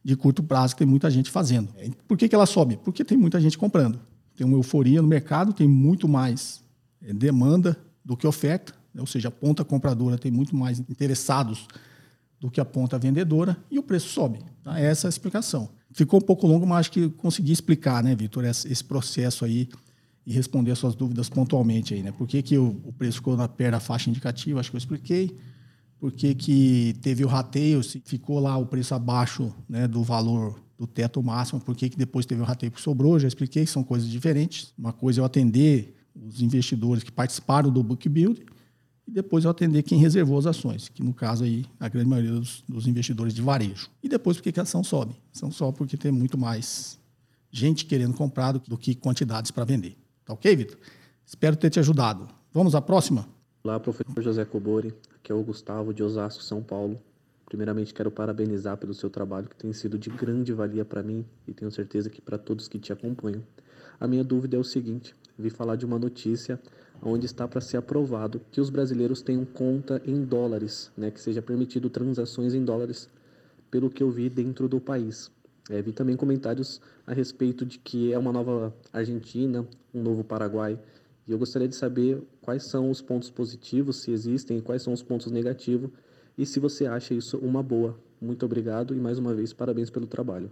de 0.02 0.16
curto 0.16 0.42
prazo 0.42 0.74
que 0.74 0.78
tem 0.78 0.86
muita 0.86 1.10
gente 1.10 1.30
fazendo. 1.30 1.68
Por 2.08 2.16
que, 2.16 2.28
que 2.28 2.34
ela 2.34 2.46
sobe? 2.46 2.78
Porque 2.82 3.04
tem 3.04 3.18
muita 3.18 3.40
gente 3.40 3.58
comprando 3.58 4.00
tem 4.42 4.48
uma 4.48 4.57
euforia 4.57 5.00
no 5.00 5.07
mercado, 5.07 5.52
tem 5.52 5.68
muito 5.68 6.09
mais 6.09 6.64
é, 7.00 7.12
demanda 7.12 7.78
do 8.05 8.16
que 8.16 8.26
oferta, 8.26 8.74
né? 8.92 9.00
ou 9.00 9.07
seja, 9.07 9.28
a 9.28 9.31
ponta 9.31 9.64
compradora 9.64 10.18
tem 10.18 10.33
muito 10.33 10.57
mais 10.57 10.81
interessados 10.81 11.68
do 12.40 12.50
que 12.50 12.61
a 12.61 12.64
ponta 12.64 12.98
vendedora 12.98 13.57
e 13.70 13.78
o 13.78 13.85
preço 13.85 14.09
sobe. 14.09 14.40
Tá? 14.64 14.81
Essa 14.81 15.07
é 15.07 15.09
a 15.09 15.11
explicação. 15.11 15.68
Ficou 15.92 16.18
um 16.18 16.22
pouco 16.22 16.44
longo, 16.44 16.66
mas 16.66 16.81
acho 16.81 16.90
que 16.90 17.09
consegui 17.11 17.52
explicar, 17.52 18.02
né, 18.02 18.16
Vitor, 18.16 18.44
esse 18.44 18.83
processo 18.83 19.44
aí 19.44 19.68
e 20.26 20.33
responder 20.33 20.72
as 20.72 20.78
suas 20.81 20.96
dúvidas 20.96 21.28
pontualmente 21.28 21.94
aí, 21.94 22.02
né? 22.02 22.11
Por 22.11 22.26
que, 22.26 22.42
que 22.42 22.59
o, 22.59 22.92
preço 22.96 23.18
ficou 23.18 23.37
na 23.37 23.46
perna 23.46 23.76
da 23.76 23.81
faixa 23.81 24.09
indicativa? 24.09 24.59
Acho 24.59 24.70
que 24.70 24.76
eu 24.76 24.78
expliquei. 24.78 25.37
Por 26.00 26.11
que, 26.11 26.35
que 26.35 26.96
teve 27.00 27.24
o 27.24 27.28
rateio, 27.28 27.83
se 27.83 28.00
ficou 28.05 28.40
lá 28.40 28.57
o 28.57 28.66
preço 28.66 28.94
abaixo 28.94 29.52
né, 29.68 29.87
do 29.87 30.02
valor 30.02 30.61
do 30.82 30.86
teto 30.88 31.22
máximo, 31.22 31.60
por 31.60 31.76
que 31.76 31.88
depois 31.90 32.26
teve 32.26 32.42
o 32.42 32.44
rateio 32.44 32.72
que 32.72 32.80
sobrou, 32.80 33.16
já 33.16 33.28
expliquei, 33.28 33.64
são 33.66 33.84
coisas 33.84 34.08
diferentes. 34.08 34.74
Uma 34.76 34.92
coisa 34.92 35.20
é 35.20 35.22
eu 35.22 35.24
atender 35.24 35.94
os 36.12 36.42
investidores 36.42 37.04
que 37.04 37.12
participaram 37.12 37.70
do 37.70 37.80
book 37.84 38.08
build 38.08 38.44
e 39.06 39.10
depois 39.12 39.44
eu 39.44 39.50
atender 39.52 39.84
quem 39.84 39.96
reservou 39.98 40.36
as 40.36 40.46
ações, 40.46 40.88
que 40.88 41.00
no 41.00 41.14
caso 41.14 41.44
aí 41.44 41.64
a 41.78 41.88
grande 41.88 42.08
maioria 42.08 42.32
dos, 42.32 42.64
dos 42.68 42.88
investidores 42.88 43.32
de 43.32 43.40
varejo. 43.40 43.88
E 44.02 44.08
depois 44.08 44.36
por 44.36 44.42
que 44.42 44.58
a 44.58 44.64
ação 44.64 44.82
sobe? 44.82 45.12
A 45.12 45.36
ação 45.36 45.52
sobe 45.52 45.78
porque 45.78 45.96
tem 45.96 46.10
muito 46.10 46.36
mais 46.36 46.98
gente 47.48 47.86
querendo 47.86 48.14
comprar 48.14 48.50
do, 48.50 48.58
do 48.58 48.76
que 48.76 48.96
quantidades 48.96 49.52
para 49.52 49.64
vender. 49.64 49.96
Tá 50.24 50.32
ok, 50.32 50.56
Vitor? 50.56 50.78
Espero 51.24 51.54
ter 51.54 51.70
te 51.70 51.78
ajudado. 51.78 52.26
Vamos 52.52 52.74
à 52.74 52.82
próxima? 52.82 53.28
Olá, 53.62 53.78
professor 53.78 54.20
José 54.20 54.44
Cobori. 54.44 54.92
Aqui 55.14 55.30
é 55.30 55.34
o 55.34 55.44
Gustavo 55.44 55.94
de 55.94 56.02
Osasco, 56.02 56.42
São 56.42 56.60
Paulo. 56.60 57.00
Primeiramente, 57.52 57.92
quero 57.92 58.10
parabenizar 58.10 58.78
pelo 58.78 58.94
seu 58.94 59.10
trabalho, 59.10 59.46
que 59.46 59.54
tem 59.54 59.70
sido 59.74 59.98
de 59.98 60.08
grande 60.08 60.54
valia 60.54 60.86
para 60.86 61.02
mim 61.02 61.22
e 61.46 61.52
tenho 61.52 61.70
certeza 61.70 62.08
que 62.08 62.18
para 62.18 62.38
todos 62.38 62.66
que 62.66 62.78
te 62.78 62.94
acompanham. 62.94 63.42
A 64.00 64.08
minha 64.08 64.24
dúvida 64.24 64.56
é 64.56 64.58
o 64.58 64.64
seguinte: 64.64 65.14
vi 65.38 65.50
falar 65.50 65.76
de 65.76 65.84
uma 65.84 65.98
notícia 65.98 66.58
onde 67.02 67.26
está 67.26 67.46
para 67.46 67.60
ser 67.60 67.76
aprovado 67.76 68.40
que 68.50 68.58
os 68.58 68.70
brasileiros 68.70 69.20
tenham 69.20 69.44
conta 69.44 70.00
em 70.06 70.24
dólares, 70.24 70.90
né, 70.96 71.10
que 71.10 71.20
seja 71.20 71.42
permitido 71.42 71.90
transações 71.90 72.54
em 72.54 72.64
dólares, 72.64 73.06
pelo 73.70 73.90
que 73.90 74.02
eu 74.02 74.10
vi 74.10 74.30
dentro 74.30 74.66
do 74.66 74.80
país. 74.80 75.30
É, 75.68 75.82
vi 75.82 75.92
também 75.92 76.16
comentários 76.16 76.80
a 77.06 77.12
respeito 77.12 77.66
de 77.66 77.78
que 77.78 78.14
é 78.14 78.18
uma 78.18 78.32
nova 78.32 78.74
Argentina, 78.90 79.68
um 79.92 80.02
novo 80.02 80.24
Paraguai, 80.24 80.78
e 81.28 81.32
eu 81.32 81.38
gostaria 81.38 81.68
de 81.68 81.76
saber 81.76 82.26
quais 82.40 82.62
são 82.62 82.88
os 82.88 83.02
pontos 83.02 83.28
positivos, 83.28 83.96
se 83.96 84.10
existem, 84.10 84.56
e 84.56 84.62
quais 84.62 84.80
são 84.80 84.94
os 84.94 85.02
pontos 85.02 85.30
negativos 85.30 85.90
e 86.36 86.46
se 86.46 86.58
você 86.58 86.86
acha 86.86 87.14
isso 87.14 87.36
uma 87.38 87.62
boa. 87.62 87.98
Muito 88.20 88.46
obrigado 88.46 88.94
e 88.94 88.98
mais 88.98 89.18
uma 89.18 89.34
vez 89.34 89.52
parabéns 89.52 89.90
pelo 89.90 90.06
trabalho. 90.06 90.50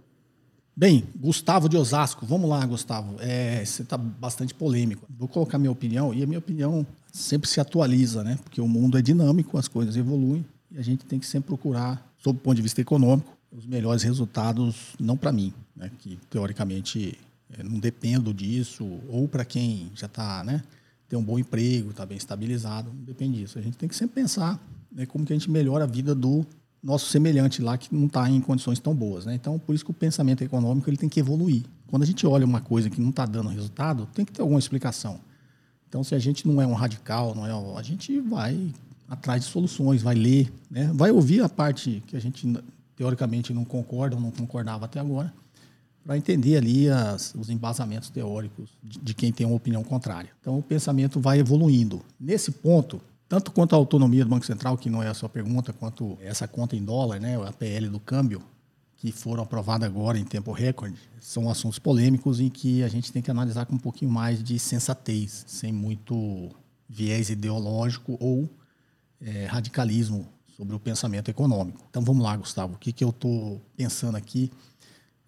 Bem, 0.75 1.05
Gustavo 1.15 1.67
de 1.67 1.77
Osasco, 1.77 2.25
vamos 2.25 2.49
lá, 2.49 2.65
Gustavo. 2.65 3.15
É, 3.19 3.63
você 3.63 3.81
está 3.81 3.97
bastante 3.97 4.53
polêmico. 4.53 5.05
Vou 5.17 5.27
colocar 5.27 5.57
minha 5.57 5.71
opinião 5.71 6.13
e 6.13 6.23
a 6.23 6.25
minha 6.27 6.39
opinião 6.39 6.85
sempre 7.11 7.49
se 7.49 7.59
atualiza, 7.59 8.23
né? 8.23 8.39
Porque 8.43 8.61
o 8.61 8.67
mundo 8.67 8.97
é 8.97 9.01
dinâmico, 9.01 9.57
as 9.57 9.67
coisas 9.67 9.97
evoluem 9.97 10.45
e 10.71 10.77
a 10.77 10.81
gente 10.81 11.05
tem 11.05 11.19
que 11.19 11.25
sempre 11.25 11.47
procurar, 11.47 12.13
sob 12.17 12.39
o 12.39 12.41
ponto 12.41 12.55
de 12.55 12.61
vista 12.61 12.79
econômico, 12.79 13.37
os 13.51 13.65
melhores 13.65 14.03
resultados, 14.03 14.95
não 14.99 15.17
para 15.17 15.31
mim, 15.31 15.53
né? 15.75 15.91
Que 15.99 16.17
teoricamente 16.29 17.17
é, 17.57 17.63
não 17.63 17.79
dependo 17.79 18.33
disso, 18.33 18.85
ou 19.09 19.27
para 19.27 19.43
quem 19.43 19.91
já 19.93 20.07
está, 20.07 20.43
né? 20.43 20.63
Tem 21.09 21.19
um 21.19 21.23
bom 21.23 21.37
emprego, 21.37 21.91
está 21.91 22.05
bem 22.05 22.17
estabilizado, 22.17 22.89
não 22.93 23.03
depende 23.03 23.39
disso. 23.39 23.59
A 23.59 23.61
gente 23.61 23.77
tem 23.77 23.89
que 23.89 23.95
sempre 23.95 24.15
pensar 24.15 24.57
né, 24.91 25.05
como 25.05 25.25
que 25.25 25.33
a 25.33 25.35
gente 25.35 25.49
melhora 25.49 25.85
a 25.85 25.87
vida 25.87 26.13
do 26.13 26.45
nosso 26.83 27.07
semelhante 27.09 27.61
lá 27.61 27.77
que 27.77 27.93
não 27.93 28.07
está 28.07 28.29
em 28.29 28.41
condições 28.41 28.79
tão 28.79 28.95
boas. 28.95 29.25
Né? 29.25 29.35
Então, 29.35 29.59
por 29.59 29.75
isso 29.75 29.85
que 29.85 29.91
o 29.91 29.93
pensamento 29.93 30.43
econômico 30.43 30.89
ele 30.89 30.97
tem 30.97 31.07
que 31.07 31.19
evoluir. 31.19 31.63
Quando 31.87 32.03
a 32.03 32.05
gente 32.05 32.25
olha 32.25 32.45
uma 32.45 32.61
coisa 32.61 32.89
que 32.89 32.99
não 32.99 33.09
está 33.09 33.25
dando 33.25 33.49
resultado, 33.49 34.07
tem 34.13 34.25
que 34.25 34.31
ter 34.31 34.41
alguma 34.41 34.59
explicação. 34.59 35.19
Então, 35.87 36.03
se 36.03 36.15
a 36.15 36.19
gente 36.19 36.47
não 36.47 36.61
é 36.61 36.65
um 36.65 36.73
radical, 36.73 37.35
não 37.35 37.45
é, 37.45 37.77
a 37.77 37.83
gente 37.83 38.19
vai 38.21 38.73
atrás 39.09 39.43
de 39.43 39.51
soluções, 39.51 40.01
vai 40.01 40.15
ler, 40.15 40.51
né? 40.69 40.89
vai 40.93 41.11
ouvir 41.11 41.43
a 41.43 41.49
parte 41.49 42.01
que 42.07 42.15
a 42.15 42.19
gente 42.19 42.47
teoricamente 42.95 43.53
não 43.53 43.65
concorda 43.65 44.15
ou 44.15 44.21
não 44.21 44.31
concordava 44.31 44.85
até 44.85 45.01
agora, 45.01 45.33
para 46.05 46.17
entender 46.17 46.55
ali 46.55 46.89
as, 46.89 47.35
os 47.35 47.49
embasamentos 47.49 48.09
teóricos 48.09 48.69
de, 48.81 48.99
de 48.99 49.13
quem 49.13 49.31
tem 49.31 49.45
uma 49.45 49.55
opinião 49.55 49.83
contrária. 49.83 50.29
Então, 50.39 50.57
o 50.57 50.63
pensamento 50.63 51.19
vai 51.19 51.39
evoluindo. 51.39 52.01
Nesse 52.17 52.51
ponto, 52.51 53.01
tanto 53.31 53.49
quanto 53.49 53.73
a 53.73 53.77
autonomia 53.77 54.25
do 54.25 54.29
Banco 54.29 54.45
Central, 54.45 54.77
que 54.77 54.89
não 54.89 55.01
é 55.01 55.07
a 55.07 55.13
sua 55.13 55.29
pergunta, 55.29 55.71
quanto 55.71 56.17
essa 56.19 56.49
conta 56.49 56.75
em 56.75 56.83
dólar, 56.83 57.17
né, 57.17 57.41
a 57.41 57.53
PL 57.53 57.87
do 57.87 57.97
câmbio, 57.97 58.43
que 58.97 59.09
foram 59.09 59.41
aprovadas 59.41 59.87
agora 59.87 60.19
em 60.19 60.25
tempo 60.25 60.51
recorde, 60.51 60.97
são 61.21 61.49
assuntos 61.49 61.79
polêmicos 61.79 62.41
em 62.41 62.49
que 62.49 62.83
a 62.83 62.89
gente 62.89 63.09
tem 63.09 63.21
que 63.21 63.31
analisar 63.31 63.65
com 63.65 63.75
um 63.75 63.79
pouquinho 63.79 64.11
mais 64.11 64.43
de 64.43 64.59
sensatez, 64.59 65.45
sem 65.47 65.71
muito 65.71 66.49
viés 66.89 67.29
ideológico 67.29 68.17
ou 68.19 68.49
é, 69.21 69.45
radicalismo 69.45 70.27
sobre 70.57 70.75
o 70.75 70.79
pensamento 70.79 71.31
econômico. 71.31 71.79
Então 71.89 72.03
vamos 72.03 72.21
lá, 72.21 72.35
Gustavo, 72.35 72.73
o 72.73 72.77
que, 72.77 72.91
que 72.91 73.01
eu 73.01 73.11
estou 73.11 73.61
pensando 73.77 74.17
aqui 74.17 74.51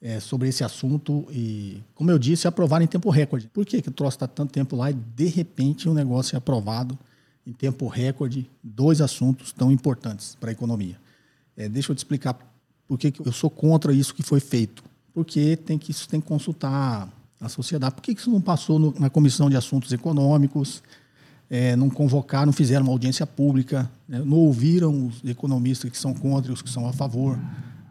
é, 0.01 0.19
sobre 0.19 0.49
esse 0.49 0.61
assunto 0.61 1.25
e, 1.31 1.81
como 1.95 2.11
eu 2.11 2.19
disse, 2.19 2.49
aprovar 2.49 2.81
em 2.81 2.87
tempo 2.87 3.09
recorde. 3.09 3.47
Por 3.47 3.65
que, 3.65 3.81
que 3.81 3.87
o 3.87 3.93
troço 3.93 4.17
está 4.17 4.27
tanto 4.27 4.51
tempo 4.51 4.75
lá 4.75 4.91
e 4.91 4.93
de 4.93 5.27
repente 5.27 5.87
o 5.87 5.93
negócio 5.93 6.35
é 6.35 6.37
aprovado 6.37 6.99
em 7.45 7.53
tempo 7.53 7.87
recorde, 7.87 8.49
dois 8.63 9.01
assuntos 9.01 9.51
tão 9.51 9.71
importantes 9.71 10.35
para 10.39 10.49
a 10.49 10.53
economia? 10.53 10.97
É, 11.55 11.69
deixa 11.69 11.91
eu 11.91 11.95
te 11.95 11.99
explicar 11.99 12.37
por 12.87 12.97
que, 12.97 13.13
eu 13.23 13.31
sou 13.31 13.49
contra 13.49 13.93
isso 13.93 14.13
que 14.13 14.23
foi 14.23 14.39
feito. 14.39 14.83
Porque 15.13 15.55
tem 15.55 15.77
que, 15.77 15.91
isso 15.91 16.07
tem 16.07 16.19
que 16.19 16.27
consultar 16.27 17.07
a 17.39 17.49
sociedade. 17.49 17.95
Por 17.95 18.01
que, 18.01 18.15
que 18.15 18.21
isso 18.21 18.31
não 18.31 18.41
passou 18.41 18.79
no, 18.79 18.95
na 18.99 19.09
Comissão 19.09 19.49
de 19.49 19.55
Assuntos 19.55 19.91
Econômicos? 19.91 20.81
É, 21.49 21.75
não 21.75 21.89
convocaram, 21.89 22.47
não 22.47 22.53
fizeram 22.53 22.85
uma 22.85 22.91
audiência 22.91 23.27
pública, 23.27 23.89
né? 24.07 24.23
não 24.25 24.37
ouviram 24.37 25.07
os 25.07 25.23
economistas 25.23 25.91
que 25.91 25.97
são 25.97 26.13
contra 26.13 26.49
e 26.49 26.53
os 26.53 26.61
que 26.61 26.69
são 26.69 26.87
a 26.87 26.93
favor. 26.93 27.37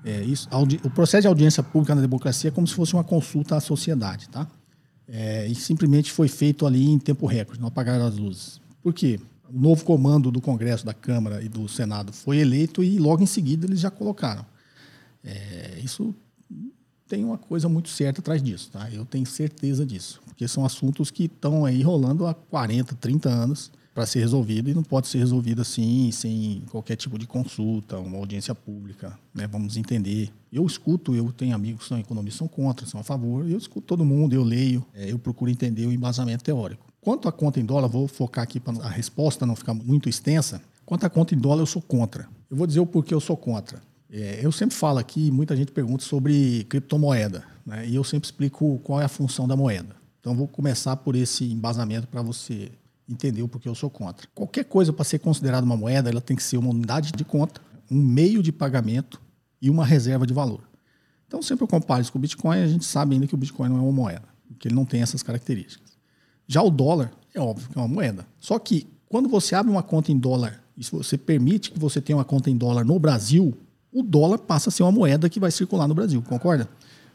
É, 0.04 0.20
isso, 0.22 0.48
o 0.84 0.90
processo 0.90 1.22
de 1.22 1.28
audiência 1.28 1.62
pública 1.62 1.94
na 1.94 2.00
democracia 2.00 2.48
é 2.48 2.50
como 2.50 2.66
se 2.66 2.74
fosse 2.74 2.94
uma 2.94 3.04
consulta 3.04 3.56
à 3.56 3.60
sociedade, 3.60 4.28
tá? 4.28 4.48
É, 5.06 5.46
e 5.46 5.54
simplesmente 5.54 6.10
foi 6.10 6.26
feito 6.26 6.66
ali 6.66 6.90
em 6.90 6.98
tempo 6.98 7.24
recorde, 7.26 7.60
não 7.60 7.68
apagaram 7.68 8.04
as 8.04 8.16
luzes. 8.16 8.60
Por 8.82 8.92
quê? 8.92 9.20
O 9.52 9.60
novo 9.60 9.84
comando 9.84 10.30
do 10.30 10.40
Congresso, 10.40 10.86
da 10.86 10.94
Câmara 10.94 11.42
e 11.42 11.48
do 11.48 11.68
Senado 11.68 12.12
foi 12.12 12.38
eleito 12.38 12.82
e 12.82 12.98
logo 12.98 13.22
em 13.22 13.26
seguida 13.26 13.66
eles 13.66 13.80
já 13.80 13.90
colocaram. 13.90 14.46
É, 15.22 15.78
isso 15.84 16.14
tem 17.06 17.22
uma 17.22 17.36
coisa 17.36 17.68
muito 17.68 17.90
certa 17.90 18.22
atrás 18.22 18.42
disso, 18.42 18.70
tá? 18.72 18.88
Eu 18.90 19.04
tenho 19.04 19.26
certeza 19.26 19.84
disso, 19.84 20.22
porque 20.24 20.48
são 20.48 20.64
assuntos 20.64 21.10
que 21.10 21.24
estão 21.24 21.66
aí 21.66 21.82
rolando 21.82 22.26
há 22.26 22.32
40, 22.32 22.94
30 22.94 23.28
anos 23.28 23.70
para 23.94 24.06
ser 24.06 24.20
resolvido 24.20 24.70
e 24.70 24.74
não 24.74 24.82
pode 24.82 25.08
ser 25.08 25.18
resolvido 25.18 25.60
assim, 25.60 26.10
sem 26.10 26.62
qualquer 26.70 26.96
tipo 26.96 27.18
de 27.18 27.26
consulta, 27.26 27.98
uma 27.98 28.16
audiência 28.16 28.54
pública. 28.54 29.18
Né? 29.34 29.46
Vamos 29.46 29.76
entender. 29.76 30.30
Eu 30.50 30.64
escuto, 30.64 31.14
eu 31.14 31.30
tenho 31.30 31.54
amigos 31.54 31.82
que 31.82 31.88
são 31.88 31.98
economistas, 31.98 32.38
são 32.38 32.48
contra, 32.48 32.86
são 32.86 33.00
a 33.00 33.04
favor, 33.04 33.46
eu 33.46 33.58
escuto 33.58 33.86
todo 33.86 34.04
mundo, 34.04 34.32
eu 34.32 34.42
leio, 34.42 34.82
é, 34.94 35.12
eu 35.12 35.18
procuro 35.18 35.50
entender 35.50 35.86
o 35.86 35.92
embasamento 35.92 36.42
teórico. 36.42 36.91
Quanto 37.02 37.28
à 37.28 37.32
conta 37.32 37.58
em 37.58 37.64
dólar, 37.64 37.88
vou 37.88 38.06
focar 38.06 38.44
aqui 38.44 38.60
para 38.60 38.80
a 38.80 38.88
resposta 38.88 39.44
não 39.44 39.56
ficar 39.56 39.74
muito 39.74 40.08
extensa. 40.08 40.62
Quanto 40.86 41.04
à 41.04 41.10
conta 41.10 41.34
em 41.34 41.38
dólar, 41.38 41.62
eu 41.62 41.66
sou 41.66 41.82
contra. 41.82 42.28
Eu 42.48 42.56
vou 42.56 42.64
dizer 42.64 42.78
o 42.78 42.86
porquê 42.86 43.12
eu 43.12 43.18
sou 43.18 43.36
contra. 43.36 43.82
É, 44.08 44.38
eu 44.40 44.52
sempre 44.52 44.76
falo 44.76 45.00
aqui, 45.00 45.28
muita 45.32 45.56
gente 45.56 45.72
pergunta 45.72 46.04
sobre 46.04 46.62
criptomoeda, 46.68 47.42
né? 47.66 47.88
e 47.88 47.96
eu 47.96 48.04
sempre 48.04 48.26
explico 48.26 48.78
qual 48.84 49.00
é 49.00 49.04
a 49.04 49.08
função 49.08 49.48
da 49.48 49.56
moeda. 49.56 49.96
Então, 50.20 50.32
vou 50.36 50.46
começar 50.46 50.94
por 50.94 51.16
esse 51.16 51.44
embasamento 51.50 52.06
para 52.06 52.22
você 52.22 52.70
entendeu 53.08 53.48
porque 53.48 53.68
eu 53.68 53.74
sou 53.74 53.90
contra. 53.90 54.28
Qualquer 54.32 54.64
coisa 54.64 54.92
para 54.92 55.04
ser 55.04 55.18
considerada 55.18 55.66
uma 55.66 55.76
moeda, 55.76 56.08
ela 56.08 56.20
tem 56.20 56.36
que 56.36 56.42
ser 56.44 56.56
uma 56.56 56.70
unidade 56.70 57.10
de 57.10 57.24
conta, 57.24 57.60
um 57.90 58.00
meio 58.00 58.44
de 58.44 58.52
pagamento 58.52 59.20
e 59.60 59.68
uma 59.68 59.84
reserva 59.84 60.24
de 60.24 60.32
valor. 60.32 60.62
Então, 61.26 61.42
sempre 61.42 61.64
eu 61.64 61.68
comparo 61.68 62.00
isso 62.00 62.12
com 62.12 62.18
o 62.18 62.22
Bitcoin, 62.22 62.58
a 62.58 62.68
gente 62.68 62.84
sabe 62.84 63.14
ainda 63.14 63.26
que 63.26 63.34
o 63.34 63.38
Bitcoin 63.38 63.70
não 63.70 63.78
é 63.78 63.80
uma 63.80 63.90
moeda, 63.90 64.28
porque 64.46 64.68
ele 64.68 64.74
não 64.76 64.84
tem 64.84 65.02
essas 65.02 65.20
características. 65.20 65.81
Já 66.52 66.60
o 66.60 66.68
dólar, 66.68 67.10
é 67.34 67.40
óbvio 67.40 67.66
que 67.70 67.78
é 67.78 67.80
uma 67.80 67.88
moeda. 67.88 68.26
Só 68.38 68.58
que, 68.58 68.86
quando 69.08 69.26
você 69.26 69.54
abre 69.54 69.72
uma 69.72 69.82
conta 69.82 70.12
em 70.12 70.18
dólar 70.18 70.62
e 70.76 70.84
você 70.84 71.16
permite 71.16 71.70
que 71.70 71.78
você 71.78 71.98
tenha 71.98 72.18
uma 72.18 72.26
conta 72.26 72.50
em 72.50 72.56
dólar 72.58 72.84
no 72.84 72.98
Brasil, 72.98 73.54
o 73.90 74.02
dólar 74.02 74.36
passa 74.36 74.68
a 74.68 74.72
ser 74.72 74.82
uma 74.82 74.92
moeda 74.92 75.30
que 75.30 75.40
vai 75.40 75.50
circular 75.50 75.88
no 75.88 75.94
Brasil, 75.94 76.20
concorda? 76.20 76.68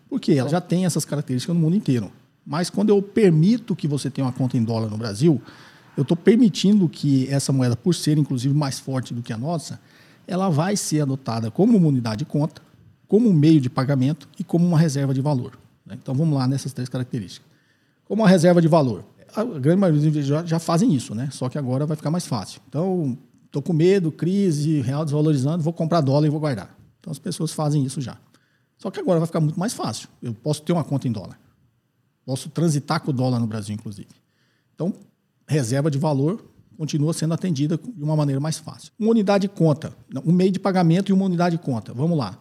Porque 0.10 0.32
ela 0.32 0.50
já 0.50 0.60
tem 0.60 0.88
essas 0.88 1.06
características 1.06 1.56
no 1.56 1.62
mundo 1.62 1.76
inteiro. 1.76 2.12
Mas 2.44 2.72
quando 2.72 2.90
eu 2.90 3.00
permito 3.00 3.76
que 3.76 3.88
você 3.88 4.10
tenha 4.10 4.26
uma 4.26 4.34
conta 4.34 4.58
em 4.58 4.64
dólar 4.64 4.90
no 4.90 4.98
Brasil, 4.98 5.40
eu 5.96 6.02
estou 6.02 6.18
permitindo 6.18 6.90
que 6.90 7.28
essa 7.30 7.54
moeda, 7.54 7.76
por 7.76 7.94
ser 7.94 8.18
inclusive 8.18 8.56
mais 8.56 8.80
forte 8.80 9.14
do 9.14 9.22
que 9.22 9.32
a 9.32 9.38
nossa, 9.38 9.80
ela 10.26 10.50
vai 10.50 10.76
ser 10.76 11.02
adotada 11.02 11.52
como 11.52 11.78
uma 11.78 11.88
unidade 11.88 12.20
de 12.20 12.26
conta, 12.26 12.60
como 13.08 13.30
um 13.30 13.34
meio 13.34 13.62
de 13.62 13.70
pagamento 13.70 14.28
e 14.40 14.44
como 14.44 14.66
uma 14.66 14.80
reserva 14.80 15.14
de 15.14 15.22
valor. 15.22 15.60
Né? 15.86 15.96
Então 16.02 16.16
vamos 16.16 16.36
lá 16.36 16.48
nessas 16.48 16.74
três 16.74 16.90
características. 16.90 17.48
Como 18.08 18.24
uma 18.24 18.30
reserva 18.30 18.60
de 18.62 18.68
valor, 18.68 19.04
a 19.36 19.44
grande 19.44 19.80
maioria 19.80 20.00
dos 20.00 20.08
investidores 20.08 20.50
já 20.50 20.60
fazem 20.60 20.94
isso, 20.94 21.14
né? 21.14 21.30
Só 21.32 21.50
que 21.50 21.58
agora 21.58 21.86
vai 21.86 21.96
ficar 21.98 22.12
mais 22.12 22.26
fácil. 22.26 22.62
Então, 22.68 23.18
estou 23.46 23.62
com 23.62 23.74
medo, 23.74 24.12
crise, 24.12 24.82
real 24.82 25.04
desvalorizando, 25.04 25.64
vou 25.64 25.74
comprar 25.74 26.02
dólar 26.02 26.28
e 26.28 26.30
vou 26.30 26.40
guardar. 26.40 26.78
Então 27.00 27.12
as 27.12 27.20
pessoas 27.20 27.52
fazem 27.52 27.84
isso 27.84 28.02
já. 28.02 28.18
Só 28.78 28.92
que 28.92 29.00
agora 29.00 29.20
vai 29.20 29.28
ficar 29.28 29.40
muito 29.40 29.60
mais 29.60 29.74
fácil. 29.74 30.08
Eu 30.22 30.34
posso 30.34 30.62
ter 30.62 30.74
uma 30.74 30.84
conta 30.84 31.08
em 31.08 31.12
dólar. 31.12 31.40
Posso 32.26 32.50
transitar 32.50 33.02
com 33.02 33.12
o 33.12 33.14
dólar 33.14 33.40
no 33.40 33.48
Brasil, 33.48 33.74
inclusive. 33.74 34.10
Então, 34.76 34.94
reserva 35.48 35.90
de 35.90 35.98
valor 35.98 36.44
continua 36.78 37.12
sendo 37.14 37.34
atendida 37.34 37.78
de 37.78 38.04
uma 38.04 38.16
maneira 38.16 38.40
mais 38.40 38.60
fácil. 38.60 38.92
Uma 39.00 39.10
unidade 39.10 39.48
de 39.48 39.54
conta, 39.54 39.96
um 40.24 40.32
meio 40.32 40.52
de 40.52 40.60
pagamento 40.60 41.10
e 41.10 41.14
uma 41.14 41.26
unidade 41.26 41.58
de 41.58 41.64
conta. 41.64 41.94
Vamos 41.94 42.18
lá. 42.18 42.38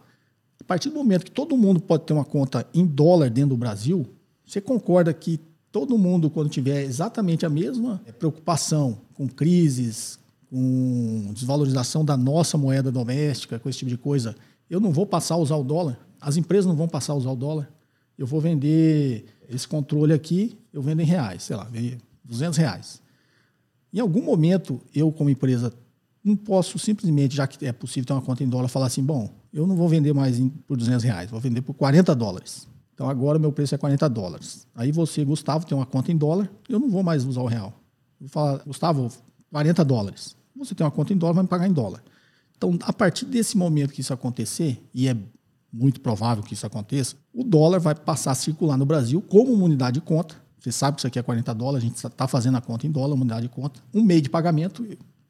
A 0.59 0.63
partir 0.63 0.89
do 0.89 0.95
momento 0.95 1.25
que 1.25 1.31
todo 1.31 1.57
mundo 1.57 1.79
pode 1.79 2.03
ter 2.03 2.13
uma 2.13 2.25
conta 2.25 2.67
em 2.73 2.85
dólar 2.85 3.29
dentro 3.29 3.51
do 3.51 3.57
Brasil, 3.57 4.05
você 4.45 4.61
concorda 4.61 5.11
que 5.13 5.39
todo 5.71 5.97
mundo, 5.97 6.29
quando 6.29 6.49
tiver 6.49 6.83
exatamente 6.83 7.45
a 7.45 7.49
mesma 7.49 8.01
preocupação 8.17 8.99
com 9.13 9.27
crises, 9.27 10.19
com 10.49 11.31
desvalorização 11.33 12.03
da 12.03 12.15
nossa 12.15 12.57
moeda 12.57 12.91
doméstica, 12.91 13.59
com 13.59 13.69
esse 13.69 13.79
tipo 13.79 13.89
de 13.89 13.97
coisa, 13.97 14.35
eu 14.69 14.79
não 14.79 14.91
vou 14.91 15.05
passar 15.05 15.35
a 15.35 15.37
usar 15.37 15.55
o 15.55 15.63
dólar? 15.63 15.99
As 16.19 16.37
empresas 16.37 16.65
não 16.65 16.75
vão 16.75 16.87
passar 16.87 17.13
a 17.13 17.15
usar 17.15 17.31
o 17.31 17.35
dólar? 17.35 17.71
Eu 18.17 18.25
vou 18.25 18.41
vender 18.41 19.25
esse 19.49 19.67
controle 19.67 20.13
aqui, 20.13 20.57
eu 20.73 20.81
vendo 20.81 21.01
em 21.01 21.05
reais, 21.05 21.43
sei 21.43 21.55
lá, 21.55 21.69
200 22.23 22.57
reais. 22.57 23.01
Em 23.93 23.99
algum 23.99 24.21
momento, 24.21 24.81
eu, 24.93 25.11
como 25.11 25.29
empresa, 25.29 25.73
não 26.23 26.35
posso 26.35 26.77
simplesmente, 26.77 27.35
já 27.35 27.47
que 27.47 27.65
é 27.65 27.71
possível 27.71 28.05
ter 28.05 28.13
uma 28.13 28.21
conta 28.21 28.43
em 28.43 28.49
dólar, 28.49 28.67
falar 28.67 28.87
assim: 28.87 29.03
bom, 29.03 29.29
eu 29.53 29.65
não 29.65 29.75
vou 29.75 29.87
vender 29.87 30.13
mais 30.13 30.37
por 30.67 30.75
200 30.75 31.03
reais, 31.03 31.31
vou 31.31 31.39
vender 31.39 31.61
por 31.61 31.73
40 31.73 32.13
dólares. 32.15 32.67
Então 32.97 33.07
agora 33.07 33.37
meu 33.37 33.51
preço 33.51 33.75
é 33.75 33.77
40 33.77 34.09
dólares. 34.09 34.65
Aí 34.73 34.91
você, 34.91 35.23
Gustavo, 35.23 35.67
tem 35.67 35.77
uma 35.77 35.85
conta 35.85 36.11
em 36.11 36.17
dólar, 36.17 36.49
eu 36.67 36.79
não 36.79 36.89
vou 36.89 37.03
mais 37.03 37.23
usar 37.23 37.41
o 37.41 37.45
real. 37.45 37.73
Vou 38.19 38.27
falar, 38.27 38.57
Gustavo, 38.65 39.11
40 39.51 39.85
dólares. 39.85 40.35
Você 40.55 40.73
tem 40.73 40.83
uma 40.83 40.89
conta 40.89 41.13
em 41.13 41.17
dólar, 41.17 41.35
vai 41.35 41.43
me 41.43 41.49
pagar 41.49 41.67
em 41.67 41.73
dólar. 41.73 42.03
Então, 42.57 42.77
a 42.81 42.91
partir 42.91 43.25
desse 43.25 43.55
momento 43.55 43.93
que 43.93 44.01
isso 44.01 44.11
acontecer, 44.11 44.83
e 44.91 45.07
é 45.07 45.15
muito 45.71 46.01
provável 46.01 46.43
que 46.43 46.55
isso 46.55 46.65
aconteça, 46.65 47.15
o 47.31 47.43
dólar 47.43 47.79
vai 47.79 47.93
passar 47.93 48.31
a 48.31 48.35
circular 48.35 48.77
no 48.77 48.85
Brasil 48.85 49.21
como 49.21 49.53
uma 49.53 49.65
unidade 49.65 49.99
de 49.99 50.01
conta 50.01 50.35
você 50.67 50.71
sabe 50.71 50.95
que 50.95 51.01
isso 51.01 51.07
aqui 51.07 51.19
é 51.19 51.21
40 51.21 51.53
dólares, 51.53 51.83
a 51.83 51.87
gente 51.87 51.95
está 51.95 52.27
fazendo 52.27 52.57
a 52.57 52.61
conta 52.61 52.85
em 52.85 52.91
dólar, 52.91 53.13
uma 53.13 53.21
unidade 53.21 53.43
de 53.43 53.49
conta. 53.49 53.79
Um 53.93 54.03
meio 54.03 54.21
de 54.21 54.29
pagamento, 54.29 54.85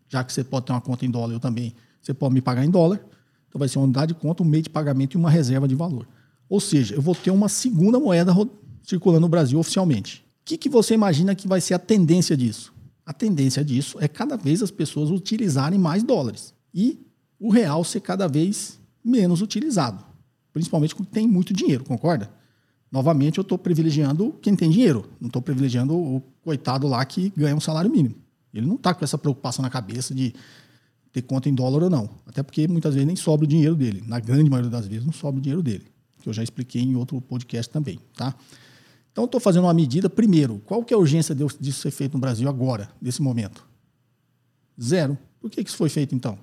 já 0.09 0.23
que 0.23 0.31
você 0.31 0.43
pode 0.43 0.65
ter 0.65 0.71
uma 0.71 0.81
conta 0.81 1.05
em 1.05 1.11
dólar, 1.11 1.33
eu 1.33 1.39
também, 1.39 1.75
você 2.01 2.13
pode 2.13 2.33
me 2.33 2.41
pagar 2.41 2.65
em 2.65 2.71
dólar. 2.71 2.99
Então 3.47 3.59
vai 3.59 3.67
ser 3.67 3.77
uma 3.77 3.85
unidade 3.85 4.13
de 4.13 4.19
conta, 4.19 4.41
um 4.41 4.45
meio 4.45 4.63
de 4.63 4.69
pagamento 4.69 5.15
e 5.15 5.17
uma 5.17 5.29
reserva 5.29 5.67
de 5.67 5.75
valor. 5.75 6.07
Ou 6.49 6.59
seja, 6.59 6.95
eu 6.95 7.01
vou 7.01 7.15
ter 7.15 7.31
uma 7.31 7.49
segunda 7.49 7.99
moeda 7.99 8.33
circulando 8.83 9.21
no 9.21 9.29
Brasil 9.29 9.59
oficialmente. 9.59 10.25
O 10.41 10.45
que, 10.45 10.57
que 10.57 10.69
você 10.69 10.93
imagina 10.93 11.35
que 11.35 11.47
vai 11.47 11.59
ser 11.59 11.73
a 11.73 11.79
tendência 11.79 12.37
disso? 12.37 12.73
A 13.05 13.13
tendência 13.13 13.63
disso 13.63 13.97
é 13.99 14.07
cada 14.07 14.37
vez 14.37 14.61
as 14.63 14.71
pessoas 14.71 15.09
utilizarem 15.09 15.79
mais 15.79 16.03
dólares 16.03 16.53
e 16.73 17.05
o 17.39 17.49
real 17.49 17.83
ser 17.83 18.01
cada 18.01 18.27
vez 18.27 18.79
menos 19.03 19.41
utilizado, 19.41 20.03
principalmente 20.51 20.95
quando 20.95 21.07
tem 21.07 21.27
muito 21.27 21.53
dinheiro, 21.53 21.83
concorda? 21.83 22.29
Novamente, 22.91 23.37
eu 23.37 23.41
estou 23.41 23.57
privilegiando 23.57 24.35
quem 24.41 24.55
tem 24.55 24.69
dinheiro, 24.69 25.05
não 25.19 25.27
estou 25.27 25.41
privilegiando 25.41 25.93
o 25.93 26.21
coitado 26.41 26.87
lá 26.87 27.03
que 27.05 27.31
ganha 27.35 27.55
um 27.55 27.59
salário 27.59 27.91
mínimo. 27.91 28.15
Ele 28.53 28.65
não 28.65 28.75
está 28.75 28.93
com 28.93 29.03
essa 29.03 29.17
preocupação 29.17 29.61
na 29.61 29.69
cabeça 29.69 30.15
de 30.15 30.33
ter 31.11 31.21
conta 31.21 31.49
em 31.49 31.53
dólar 31.53 31.83
ou 31.83 31.89
não. 31.89 32.09
Até 32.25 32.41
porque 32.41 32.67
muitas 32.67 32.93
vezes 32.93 33.05
nem 33.05 33.15
sobra 33.15 33.45
o 33.45 33.47
dinheiro 33.47 33.75
dele. 33.75 34.03
Na 34.07 34.19
grande 34.19 34.49
maioria 34.49 34.71
das 34.71 34.87
vezes 34.87 35.05
não 35.05 35.13
sobra 35.13 35.39
o 35.39 35.41
dinheiro 35.41 35.61
dele. 35.61 35.85
Que 36.27 36.29
eu 36.29 36.33
já 36.33 36.43
expliquei 36.43 36.81
em 36.81 36.93
outro 36.97 37.21
podcast 37.21 37.71
também. 37.71 38.01
Tá? 38.13 38.35
Então, 39.13 39.23
estou 39.23 39.39
fazendo 39.39 39.63
uma 39.63 39.73
medida. 39.73 40.09
Primeiro, 40.09 40.59
qual 40.65 40.83
que 40.83 40.93
é 40.93 40.97
a 40.97 40.99
urgência 40.99 41.33
disso 41.33 41.79
ser 41.79 41.89
feito 41.89 42.15
no 42.15 42.19
Brasil 42.19 42.49
agora, 42.49 42.89
nesse 43.01 43.21
momento? 43.21 43.65
Zero. 44.81 45.17
Por 45.39 45.49
que, 45.49 45.63
que 45.63 45.69
isso 45.69 45.77
foi 45.77 45.87
feito 45.87 46.13
então? 46.13 46.37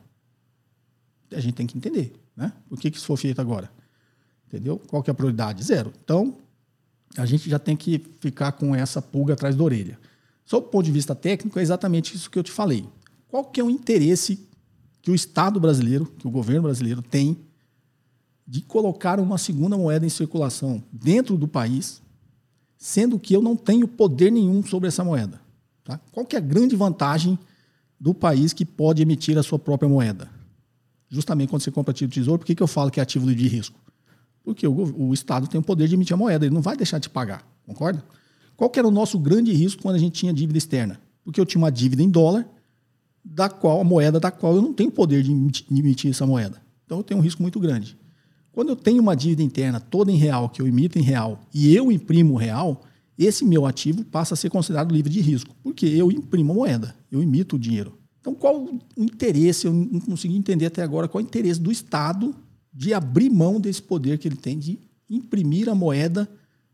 A 1.30 1.38
gente 1.38 1.52
tem 1.52 1.66
que 1.66 1.76
entender. 1.76 2.14
Né? 2.34 2.50
Por 2.66 2.80
que, 2.80 2.90
que 2.90 2.96
isso 2.96 3.04
foi 3.04 3.18
feito 3.18 3.42
agora? 3.42 3.70
Entendeu? 4.46 4.80
Qual 4.86 5.02
que 5.02 5.10
é 5.10 5.12
a 5.12 5.14
prioridade? 5.14 5.62
Zero. 5.62 5.92
Então, 6.02 6.38
a 7.14 7.26
gente 7.26 7.50
já 7.50 7.58
tem 7.58 7.76
que 7.76 8.02
ficar 8.20 8.52
com 8.52 8.74
essa 8.74 9.02
pulga 9.02 9.34
atrás 9.34 9.54
da 9.54 9.62
orelha. 9.62 9.98
Sob 10.46 10.66
o 10.66 10.70
ponto 10.70 10.86
de 10.86 10.92
vista 10.92 11.14
técnico, 11.14 11.58
é 11.58 11.62
exatamente 11.62 12.16
isso 12.16 12.30
que 12.30 12.38
eu 12.38 12.42
te 12.42 12.50
falei. 12.50 12.88
Qual 13.28 13.44
que 13.44 13.60
é 13.60 13.62
o 13.62 13.68
interesse 13.68 14.48
que 15.02 15.10
o 15.10 15.14
Estado 15.14 15.60
brasileiro, 15.60 16.06
que 16.06 16.26
o 16.26 16.30
governo 16.30 16.62
brasileiro 16.62 17.02
tem 17.02 17.43
de 18.46 18.60
colocar 18.60 19.18
uma 19.18 19.38
segunda 19.38 19.76
moeda 19.76 20.04
em 20.04 20.10
circulação 20.10 20.82
dentro 20.92 21.36
do 21.36 21.48
país, 21.48 22.02
sendo 22.76 23.18
que 23.18 23.34
eu 23.34 23.40
não 23.40 23.56
tenho 23.56 23.88
poder 23.88 24.30
nenhum 24.30 24.62
sobre 24.62 24.88
essa 24.88 25.02
moeda? 25.02 25.40
Tá? 25.82 25.98
Qual 26.12 26.26
que 26.26 26.36
é 26.36 26.38
a 26.38 26.42
grande 26.42 26.76
vantagem 26.76 27.38
do 27.98 28.12
país 28.12 28.52
que 28.52 28.64
pode 28.64 29.02
emitir 29.02 29.38
a 29.38 29.42
sua 29.42 29.58
própria 29.58 29.88
moeda? 29.88 30.28
Justamente 31.08 31.48
quando 31.48 31.62
você 31.62 31.70
compra 31.70 31.92
ativo 31.92 32.10
de 32.10 32.20
tesouro, 32.20 32.38
por 32.38 32.46
que, 32.46 32.54
que 32.54 32.62
eu 32.62 32.66
falo 32.66 32.90
que 32.90 33.00
é 33.00 33.02
ativo 33.02 33.32
de 33.32 33.48
risco? 33.48 33.78
Porque 34.42 34.66
o, 34.66 35.08
o 35.08 35.14
Estado 35.14 35.46
tem 35.46 35.60
o 35.60 35.64
poder 35.64 35.88
de 35.88 35.94
emitir 35.94 36.14
a 36.14 36.16
moeda, 36.16 36.44
ele 36.44 36.54
não 36.54 36.60
vai 36.62 36.76
deixar 36.76 36.98
de 36.98 37.08
pagar, 37.08 37.46
concorda? 37.66 38.04
Qual 38.56 38.68
que 38.68 38.78
era 38.78 38.86
o 38.86 38.90
nosso 38.90 39.18
grande 39.18 39.52
risco 39.52 39.82
quando 39.82 39.96
a 39.96 39.98
gente 39.98 40.12
tinha 40.12 40.32
dívida 40.32 40.58
externa? 40.58 41.00
Porque 41.24 41.40
eu 41.40 41.46
tinha 41.46 41.60
uma 41.60 41.72
dívida 41.72 42.02
em 42.02 42.10
dólar 42.10 42.46
da 43.24 43.48
qual 43.48 43.80
a 43.80 43.84
moeda 43.84 44.20
da 44.20 44.30
qual 44.30 44.54
eu 44.54 44.62
não 44.62 44.72
tenho 44.72 44.90
poder 44.90 45.22
de 45.22 45.32
emitir, 45.32 45.66
de 45.68 45.80
emitir 45.80 46.10
essa 46.10 46.26
moeda. 46.26 46.60
Então 46.84 46.98
eu 46.98 47.02
tenho 47.02 47.18
um 47.18 47.22
risco 47.22 47.40
muito 47.40 47.58
grande. 47.58 47.96
Quando 48.54 48.68
eu 48.68 48.76
tenho 48.76 49.02
uma 49.02 49.16
dívida 49.16 49.42
interna 49.42 49.80
toda 49.80 50.12
em 50.12 50.16
real, 50.16 50.48
que 50.48 50.62
eu 50.62 50.68
emito 50.68 50.96
em 50.96 51.02
real, 51.02 51.40
e 51.52 51.74
eu 51.74 51.90
imprimo 51.90 52.36
real, 52.36 52.82
esse 53.18 53.44
meu 53.44 53.66
ativo 53.66 54.04
passa 54.04 54.34
a 54.34 54.36
ser 54.36 54.48
considerado 54.48 54.94
livre 54.94 55.12
de 55.12 55.20
risco, 55.20 55.54
porque 55.60 55.84
eu 55.86 56.12
imprimo 56.12 56.54
moeda, 56.54 56.94
eu 57.10 57.20
emito 57.20 57.56
o 57.56 57.58
dinheiro. 57.58 57.98
Então, 58.20 58.32
qual 58.32 58.64
o 58.64 58.80
interesse? 58.96 59.66
Eu 59.66 59.72
não 59.72 59.98
consegui 59.98 60.36
entender 60.36 60.66
até 60.66 60.82
agora 60.82 61.08
qual 61.08 61.22
o 61.22 61.26
interesse 61.26 61.60
do 61.60 61.72
Estado 61.72 62.34
de 62.72 62.94
abrir 62.94 63.28
mão 63.28 63.60
desse 63.60 63.82
poder 63.82 64.18
que 64.18 64.28
ele 64.28 64.36
tem 64.36 64.56
de 64.56 64.78
imprimir 65.10 65.68
a 65.68 65.74
moeda 65.74 66.30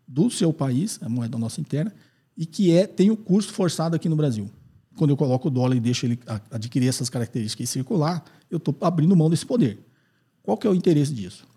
do 0.06 0.30
seu 0.30 0.52
país, 0.52 0.98
a 1.02 1.08
moeda 1.08 1.38
nossa 1.38 1.60
interna, 1.60 1.94
e 2.36 2.44
que 2.44 2.72
é 2.72 2.86
tem 2.86 3.10
o 3.10 3.16
custo 3.16 3.54
forçado 3.54 3.96
aqui 3.96 4.08
no 4.08 4.16
Brasil. 4.16 4.50
Quando 4.96 5.10
eu 5.10 5.16
coloco 5.16 5.48
o 5.48 5.50
dólar 5.50 5.76
e 5.76 5.80
deixo 5.80 6.04
ele 6.04 6.18
adquirir 6.50 6.88
essas 6.88 7.08
características 7.08 7.68
e 7.68 7.72
circular, 7.72 8.22
eu 8.50 8.58
estou 8.58 8.76
abrindo 8.82 9.16
mão 9.16 9.30
desse 9.30 9.46
poder. 9.46 9.78
Qual 10.42 10.56
que 10.56 10.66
é 10.66 10.70
o 10.70 10.74
interesse 10.74 11.12
disso? 11.12 11.49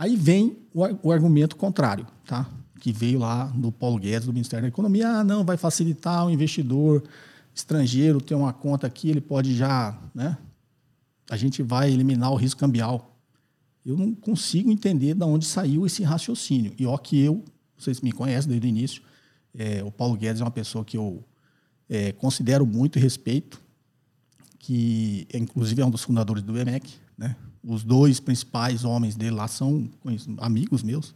Aí 0.00 0.16
vem 0.16 0.56
o, 0.72 0.80
o 1.02 1.12
argumento 1.12 1.54
contrário, 1.56 2.06
tá? 2.24 2.50
que 2.80 2.90
veio 2.90 3.18
lá 3.18 3.44
do 3.48 3.70
Paulo 3.70 3.98
Guedes, 3.98 4.24
do 4.24 4.32
Ministério 4.32 4.62
da 4.62 4.68
Economia. 4.68 5.06
Ah, 5.06 5.22
não, 5.22 5.44
vai 5.44 5.58
facilitar 5.58 6.26
o 6.26 6.30
investidor 6.30 7.04
estrangeiro 7.54 8.18
ter 8.18 8.34
uma 8.34 8.50
conta 8.50 8.86
aqui, 8.86 9.10
ele 9.10 9.20
pode 9.20 9.54
já, 9.54 10.00
né? 10.14 10.38
A 11.28 11.36
gente 11.36 11.62
vai 11.62 11.92
eliminar 11.92 12.32
o 12.32 12.36
risco 12.36 12.58
cambial. 12.58 13.14
Eu 13.84 13.94
não 13.94 14.14
consigo 14.14 14.70
entender 14.70 15.12
de 15.12 15.22
onde 15.22 15.44
saiu 15.44 15.84
esse 15.84 16.02
raciocínio. 16.02 16.72
E 16.78 16.86
ó 16.86 16.96
que 16.96 17.20
eu, 17.20 17.44
vocês 17.76 18.00
me 18.00 18.10
conhecem 18.10 18.48
desde 18.48 18.66
o 18.66 18.70
início, 18.70 19.02
é, 19.54 19.84
o 19.84 19.90
Paulo 19.90 20.16
Guedes 20.16 20.40
é 20.40 20.44
uma 20.44 20.50
pessoa 20.50 20.82
que 20.82 20.96
eu 20.96 21.22
é, 21.90 22.12
considero 22.12 22.64
muito 22.64 22.98
respeito, 22.98 23.60
que 24.58 25.28
inclusive 25.34 25.82
é 25.82 25.84
um 25.84 25.90
dos 25.90 26.02
fundadores 26.02 26.42
do 26.42 26.54
BMEC, 26.54 26.90
né? 27.18 27.36
Os 27.62 27.84
dois 27.84 28.20
principais 28.20 28.84
homens 28.84 29.16
dele 29.16 29.32
lá 29.32 29.48
são 29.48 29.88
amigos 30.38 30.82
meus, 30.82 31.14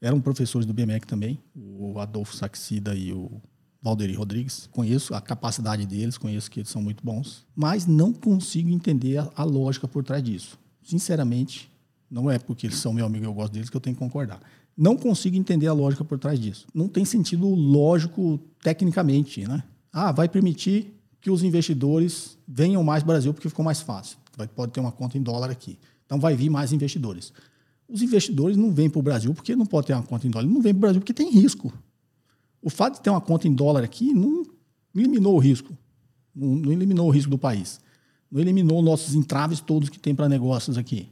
eram 0.00 0.20
professores 0.20 0.66
do 0.66 0.74
BMEC 0.74 1.06
também, 1.06 1.38
o 1.54 1.98
Adolfo 1.98 2.36
Saxida 2.36 2.94
e 2.94 3.12
o 3.12 3.40
Valderi 3.80 4.14
Rodrigues. 4.14 4.68
Conheço 4.72 5.14
a 5.14 5.20
capacidade 5.20 5.86
deles, 5.86 6.18
conheço 6.18 6.50
que 6.50 6.60
eles 6.60 6.70
são 6.70 6.82
muito 6.82 7.04
bons, 7.04 7.46
mas 7.54 7.86
não 7.86 8.12
consigo 8.12 8.68
entender 8.70 9.18
a, 9.18 9.30
a 9.36 9.44
lógica 9.44 9.86
por 9.86 10.02
trás 10.02 10.22
disso. 10.22 10.58
Sinceramente, 10.82 11.70
não 12.10 12.30
é 12.30 12.38
porque 12.38 12.66
eles 12.66 12.78
são 12.78 12.92
meu 12.92 13.06
amigo 13.06 13.24
e 13.24 13.28
eu 13.28 13.34
gosto 13.34 13.52
deles 13.52 13.70
que 13.70 13.76
eu 13.76 13.80
tenho 13.80 13.96
que 13.96 14.00
concordar. 14.00 14.40
Não 14.76 14.96
consigo 14.96 15.36
entender 15.36 15.68
a 15.68 15.72
lógica 15.72 16.04
por 16.04 16.18
trás 16.18 16.38
disso. 16.38 16.66
Não 16.74 16.88
tem 16.88 17.04
sentido 17.04 17.48
lógico 17.48 18.40
tecnicamente, 18.62 19.46
né? 19.46 19.62
Ah, 19.92 20.10
vai 20.10 20.28
permitir 20.28 20.92
que 21.24 21.30
os 21.30 21.42
investidores 21.42 22.36
venham 22.46 22.84
mais 22.84 23.02
ao 23.02 23.06
Brasil 23.06 23.32
porque 23.32 23.48
ficou 23.48 23.64
mais 23.64 23.80
fácil. 23.80 24.18
Vai, 24.36 24.46
pode 24.46 24.72
ter 24.72 24.80
uma 24.80 24.92
conta 24.92 25.16
em 25.16 25.22
dólar 25.22 25.50
aqui. 25.50 25.78
Então 26.04 26.20
vai 26.20 26.36
vir 26.36 26.50
mais 26.50 26.70
investidores. 26.70 27.32
Os 27.88 28.02
investidores 28.02 28.58
não 28.58 28.70
vêm 28.70 28.90
para 28.90 28.98
o 28.98 29.02
Brasil 29.02 29.32
porque 29.32 29.56
não 29.56 29.64
pode 29.64 29.86
ter 29.86 29.94
uma 29.94 30.02
conta 30.02 30.26
em 30.26 30.30
dólar. 30.30 30.46
Não 30.46 30.60
vêm 30.60 30.74
para 30.74 30.78
o 30.78 30.80
Brasil 30.82 31.00
porque 31.00 31.14
tem 31.14 31.30
risco. 31.30 31.72
O 32.60 32.68
fato 32.68 32.96
de 32.96 33.00
ter 33.00 33.08
uma 33.08 33.22
conta 33.22 33.48
em 33.48 33.54
dólar 33.54 33.82
aqui 33.82 34.12
não 34.12 34.44
eliminou 34.94 35.34
o 35.34 35.38
risco. 35.38 35.74
Não, 36.36 36.56
não 36.56 36.70
eliminou 36.70 37.06
o 37.06 37.10
risco 37.10 37.30
do 37.30 37.38
país. 37.38 37.80
Não 38.30 38.38
eliminou 38.38 38.82
nossos 38.82 39.14
entraves 39.14 39.60
todos 39.60 39.88
que 39.88 39.98
tem 39.98 40.14
para 40.14 40.28
negócios 40.28 40.76
aqui. 40.76 41.08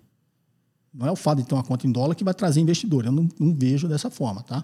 Não 0.93 1.07
é 1.07 1.11
o 1.11 1.17
fato 1.17 1.39
de 1.39 1.49
ter 1.49 1.55
uma 1.55 1.65
conta 1.65 1.87
em 1.87 1.91
dólar 1.91 2.15
que 2.15 2.23
vai 2.23 2.35
trazer 2.35 2.61
investidor. 2.61 3.07
Eu 3.07 3.13
não, 3.13 3.27
não 3.41 3.55
vejo 3.55 3.89
dessa 3.89 4.11
forma, 4.11 4.43
tá? 4.43 4.63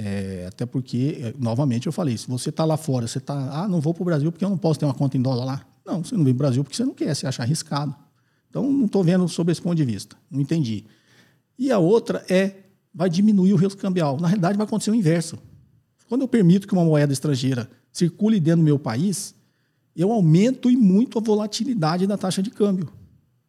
É, 0.00 0.46
até 0.46 0.64
porque, 0.64 1.18
é, 1.20 1.34
novamente, 1.36 1.88
eu 1.88 1.92
falei, 1.92 2.16
se 2.16 2.28
você 2.28 2.50
está 2.50 2.64
lá 2.64 2.76
fora, 2.76 3.08
você 3.08 3.18
está, 3.18 3.34
ah, 3.64 3.66
não 3.66 3.80
vou 3.80 3.92
para 3.92 4.02
o 4.02 4.04
Brasil 4.04 4.30
porque 4.30 4.44
eu 4.44 4.48
não 4.48 4.56
posso 4.56 4.78
ter 4.78 4.86
uma 4.86 4.94
conta 4.94 5.16
em 5.16 5.20
dólar 5.20 5.44
lá. 5.44 5.66
Não, 5.84 6.04
você 6.04 6.16
não 6.16 6.22
vem 6.22 6.32
para 6.32 6.44
o 6.44 6.46
Brasil 6.46 6.62
porque 6.62 6.76
você 6.76 6.84
não 6.84 6.94
quer, 6.94 7.12
você 7.12 7.26
acha 7.26 7.42
arriscado. 7.42 7.92
Então, 8.48 8.70
não 8.70 8.86
estou 8.86 9.02
vendo 9.02 9.28
sob 9.28 9.50
esse 9.50 9.60
ponto 9.60 9.74
de 9.74 9.84
vista. 9.84 10.16
Não 10.30 10.40
entendi. 10.40 10.84
E 11.58 11.72
a 11.72 11.78
outra 11.78 12.24
é, 12.30 12.54
vai 12.94 13.10
diminuir 13.10 13.52
o 13.52 13.56
risco 13.56 13.80
cambial. 13.80 14.20
Na 14.20 14.28
realidade, 14.28 14.56
vai 14.56 14.64
acontecer 14.64 14.92
o 14.92 14.94
inverso. 14.94 15.36
Quando 16.08 16.20
eu 16.20 16.28
permito 16.28 16.68
que 16.68 16.72
uma 16.72 16.84
moeda 16.84 17.12
estrangeira 17.12 17.68
circule 17.92 18.38
dentro 18.38 18.60
do 18.60 18.64
meu 18.64 18.78
país, 18.78 19.34
eu 19.96 20.12
aumento 20.12 20.70
e 20.70 20.76
muito 20.76 21.18
a 21.18 21.20
volatilidade 21.20 22.06
da 22.06 22.16
taxa 22.16 22.40
de 22.40 22.50
câmbio. 22.50 22.88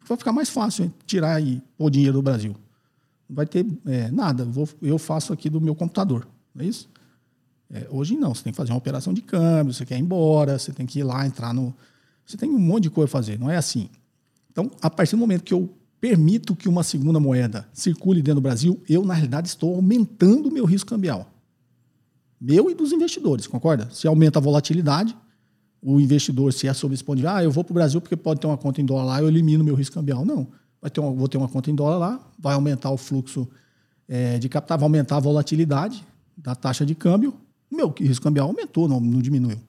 Vai 0.08 0.18
ficar 0.18 0.32
mais 0.32 0.50
fácil 0.50 0.92
tirar 1.06 1.40
e 1.40 1.62
pôr 1.78 1.92
dinheiro 1.92 2.14
do 2.14 2.24
Brasil. 2.24 2.56
Não 3.30 3.36
vai 3.36 3.46
ter 3.46 3.68
é, 3.86 4.10
nada. 4.10 4.48
Eu 4.82 4.98
faço 4.98 5.32
aqui 5.32 5.48
do 5.48 5.62
meu 5.62 5.76
computador. 5.76 6.28
Não 6.54 6.64
é 6.64 6.68
isso? 6.68 6.90
É, 7.72 7.88
hoje 7.90 8.16
não. 8.16 8.34
Você 8.34 8.44
tem 8.44 8.54
que 8.54 8.58
fazer 8.58 8.72
uma 8.72 8.78
operação 8.78 9.14
de 9.14 9.22
câmbio, 9.22 9.74
você 9.74 9.86
quer 9.86 9.98
ir 9.98 10.02
embora, 10.02 10.58
você 10.58 10.72
tem 10.72 10.86
que 10.86 11.00
ir 11.00 11.04
lá, 11.04 11.26
entrar 11.26 11.54
no. 11.54 11.74
Você 12.26 12.38
tem 12.38 12.50
um 12.50 12.60
monte 12.60 12.84
de 12.84 12.90
coisa 12.90 13.10
a 13.10 13.12
fazer. 13.12 13.40
Não 13.40 13.50
é 13.50 13.58
assim. 13.58 13.90
Então, 14.52 14.72
a 14.82 14.90
partir 14.90 15.12
do 15.12 15.20
momento 15.20 15.44
que 15.44 15.54
eu 15.54 15.70
permito 16.00 16.56
que 16.56 16.70
uma 16.70 16.84
segunda 16.84 17.20
moeda 17.20 17.68
circule 17.74 18.22
dentro 18.22 18.42
do 18.42 18.44
Brasil, 18.44 18.82
eu, 18.88 19.04
na 19.04 19.14
realidade, 19.14 19.48
estou 19.48 19.76
aumentando 19.76 20.50
o 20.50 20.52
meu 20.52 20.66
risco 20.66 20.90
cambial. 20.90 21.32
Meu 22.40 22.70
e 22.70 22.76
dos 22.76 22.92
investidores, 22.92 23.48
concorda? 23.48 23.90
Se 23.92 24.08
aumenta 24.08 24.40
a 24.40 24.42
volatilidade, 24.42 25.16
o 25.82 26.00
investidor, 26.00 26.54
se 26.54 26.68
é 26.68 26.74
sob 26.74 26.94
esse 26.94 27.04
ponto 27.04 27.20
de 27.20 27.28
ah, 27.28 27.44
eu 27.44 27.52
vou 27.52 27.64
para 27.64 27.72
o 27.72 27.74
Brasil 27.74 28.00
porque 28.00 28.16
pode 28.16 28.40
ter 28.40 28.48
uma 28.48 28.58
conta 28.58 28.82
em 28.82 28.86
dólar 28.86 29.04
lá, 29.04 29.22
eu 29.22 29.28
elimino 29.28 29.64
meu 29.64 29.76
risco 29.76 29.96
cambial. 29.96 30.26
Não. 30.26 30.48
Vai 30.82 30.90
ter 30.90 31.02
uma, 31.02 31.12
vou 31.12 31.28
ter 31.28 31.38
uma 31.38 31.50
conta 31.50 31.70
em 31.70 31.76
dólar 31.76 31.98
lá, 31.98 32.32
vai 32.38 32.54
aumentar 32.54 32.90
o 32.92 32.98
fluxo 32.98 33.48
é, 34.08 34.40
de 34.40 34.48
capital, 34.48 34.78
vai 34.78 34.86
aumentar 34.86 35.18
a 35.18 35.20
volatilidade 35.20 36.06
da 36.42 36.56
taxa 36.56 36.86
de 36.86 36.96
câmbio. 36.96 37.34
Meu 37.72 37.94
risco 37.98 38.24
cambial 38.24 38.48
aumentou, 38.48 38.88
não, 38.88 39.00
não 39.00 39.22
diminuiu. 39.22 39.60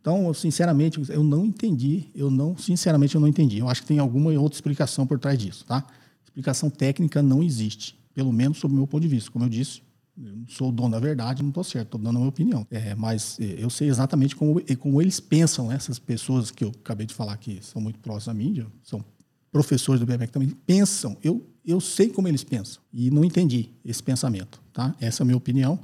Então, 0.00 0.34
sinceramente, 0.34 1.00
eu 1.10 1.22
não 1.22 1.44
entendi. 1.46 2.08
Eu 2.14 2.30
não, 2.30 2.56
sinceramente, 2.56 3.14
eu 3.14 3.20
não 3.20 3.28
entendi. 3.28 3.58
Eu 3.58 3.68
acho 3.68 3.82
que 3.82 3.88
tem 3.88 3.98
alguma 3.98 4.32
outra 4.32 4.56
explicação 4.56 5.06
por 5.06 5.18
trás 5.18 5.38
disso, 5.38 5.64
tá? 5.64 5.86
Explicação 6.24 6.68
técnica 6.68 7.22
não 7.22 7.42
existe, 7.42 7.96
pelo 8.12 8.32
menos 8.32 8.58
sob 8.58 8.74
o 8.74 8.76
meu 8.76 8.86
ponto 8.86 9.02
de 9.02 9.08
vista. 9.08 9.30
Como 9.30 9.44
eu 9.44 9.48
disse, 9.48 9.80
eu 10.18 10.36
não 10.36 10.46
sou 10.48 10.70
o 10.70 10.72
dono 10.72 10.90
da 10.90 10.98
verdade, 10.98 11.42
não 11.42 11.50
estou 11.50 11.62
certo, 11.62 11.86
estou 11.86 12.00
dando 12.00 12.16
a 12.16 12.18
minha 12.18 12.28
opinião. 12.28 12.66
É, 12.70 12.94
mas 12.96 13.38
é, 13.40 13.62
eu 13.62 13.70
sei 13.70 13.88
exatamente 13.88 14.34
como, 14.34 14.60
como 14.78 15.00
eles 15.00 15.20
pensam, 15.20 15.68
né? 15.68 15.76
essas 15.76 15.98
pessoas 16.00 16.50
que 16.50 16.64
eu 16.64 16.70
acabei 16.70 17.06
de 17.06 17.14
falar 17.14 17.36
que 17.36 17.64
são 17.64 17.80
muito 17.80 18.00
próximas 18.00 18.28
à 18.28 18.38
mídia, 18.38 18.66
são 18.82 19.04
professores 19.52 20.00
do 20.00 20.06
BMEC 20.06 20.32
também, 20.32 20.48
pensam. 20.66 21.16
Eu, 21.22 21.46
eu 21.64 21.80
sei 21.80 22.08
como 22.08 22.26
eles 22.26 22.42
pensam 22.42 22.82
e 22.92 23.10
não 23.10 23.22
entendi 23.22 23.68
esse 23.84 24.02
pensamento, 24.02 24.60
tá? 24.72 24.94
Essa 24.98 25.22
é 25.22 25.24
a 25.24 25.26
minha 25.26 25.36
opinião. 25.36 25.78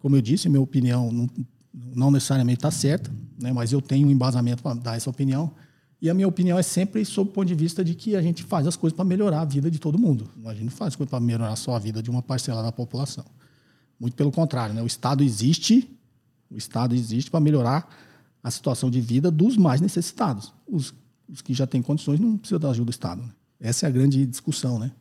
Como 0.00 0.16
eu 0.16 0.20
disse, 0.20 0.48
minha 0.48 0.60
opinião 0.60 1.10
não, 1.12 1.30
não 1.72 2.10
necessariamente 2.10 2.58
está 2.58 2.70
certa, 2.70 3.10
né, 3.40 3.52
mas 3.52 3.72
eu 3.72 3.80
tenho 3.80 4.08
um 4.08 4.10
embasamento 4.10 4.62
para 4.62 4.74
dar 4.74 4.96
essa 4.96 5.08
opinião. 5.08 5.52
E 6.02 6.10
a 6.10 6.14
minha 6.14 6.28
opinião 6.28 6.58
é 6.58 6.62
sempre 6.62 7.02
sob 7.04 7.30
o 7.30 7.32
ponto 7.32 7.46
de 7.46 7.54
vista 7.54 7.82
de 7.82 7.94
que 7.94 8.14
a 8.14 8.20
gente 8.20 8.42
faz 8.42 8.66
as 8.66 8.76
coisas 8.76 8.94
para 8.94 9.04
melhorar 9.04 9.40
a 9.40 9.44
vida 9.44 9.70
de 9.70 9.78
todo 9.78 9.96
mundo. 9.96 10.28
A 10.44 10.52
gente 10.52 10.64
não 10.64 10.70
faz 10.70 10.88
as 10.88 10.96
coisas 10.96 11.08
para 11.08 11.20
melhorar 11.20 11.56
só 11.56 11.74
a 11.74 11.78
vida 11.78 12.02
de 12.02 12.10
uma 12.10 12.20
parcela 12.20 12.62
da 12.62 12.72
população. 12.72 13.24
Muito 13.98 14.14
pelo 14.14 14.30
contrário, 14.30 14.74
né? 14.74 14.82
o 14.82 14.86
Estado 14.86 15.22
existe, 15.22 15.88
o 16.50 16.56
Estado 16.56 16.94
existe 16.94 17.30
para 17.30 17.40
melhorar 17.40 17.88
a 18.42 18.50
situação 18.50 18.90
de 18.90 19.00
vida 19.00 19.30
dos 19.30 19.56
mais 19.56 19.80
necessitados. 19.80 20.52
Os, 20.66 20.92
os 21.28 21.40
que 21.40 21.54
já 21.54 21.66
têm 21.66 21.82
condições 21.82 22.20
não 22.20 22.36
precisam 22.36 22.60
da 22.60 22.70
ajuda 22.70 22.86
do 22.86 22.90
Estado. 22.90 23.22
Né? 23.22 23.30
Essa 23.60 23.86
é 23.86 23.88
a 23.88 23.92
grande 23.92 24.24
discussão. 24.26 24.78
Né? 24.78 24.92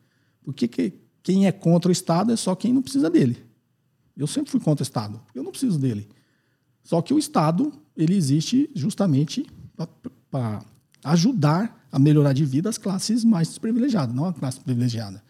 Por 0.44 0.54
que, 0.54 0.68
que 0.68 0.94
quem 1.22 1.48
é 1.48 1.52
contra 1.52 1.90
o 1.90 1.92
Estado 1.92 2.32
é 2.32 2.36
só 2.36 2.56
quem 2.56 2.74
não 2.74 2.82
precisa 2.82 3.10
dele? 3.10 3.38
Eu 4.16 4.28
sempre 4.28 4.52
fui 4.52 4.60
contra 4.60 4.84
o 4.84 4.86
Estado, 4.86 5.20
eu 5.34 5.44
não 5.44 5.52
preciso 5.52 5.80
dele. 5.80 6.08
Só 6.84 7.02
que 7.02 7.14
o 7.14 7.20
Estado 7.20 7.74
ele 7.96 8.16
existe 8.16 8.70
justamente 8.76 9.46
para 10.30 10.64
ajudar 11.04 11.88
a 11.92 12.00
melhorar 12.00 12.34
de 12.34 12.46
vida 12.46 12.70
as 12.70 12.78
classes 12.78 13.24
mais 13.24 13.48
desprivilegiadas, 13.48 14.16
não 14.16 14.26
a 14.26 14.34
classe 14.34 14.60
privilegiada. 14.60 15.24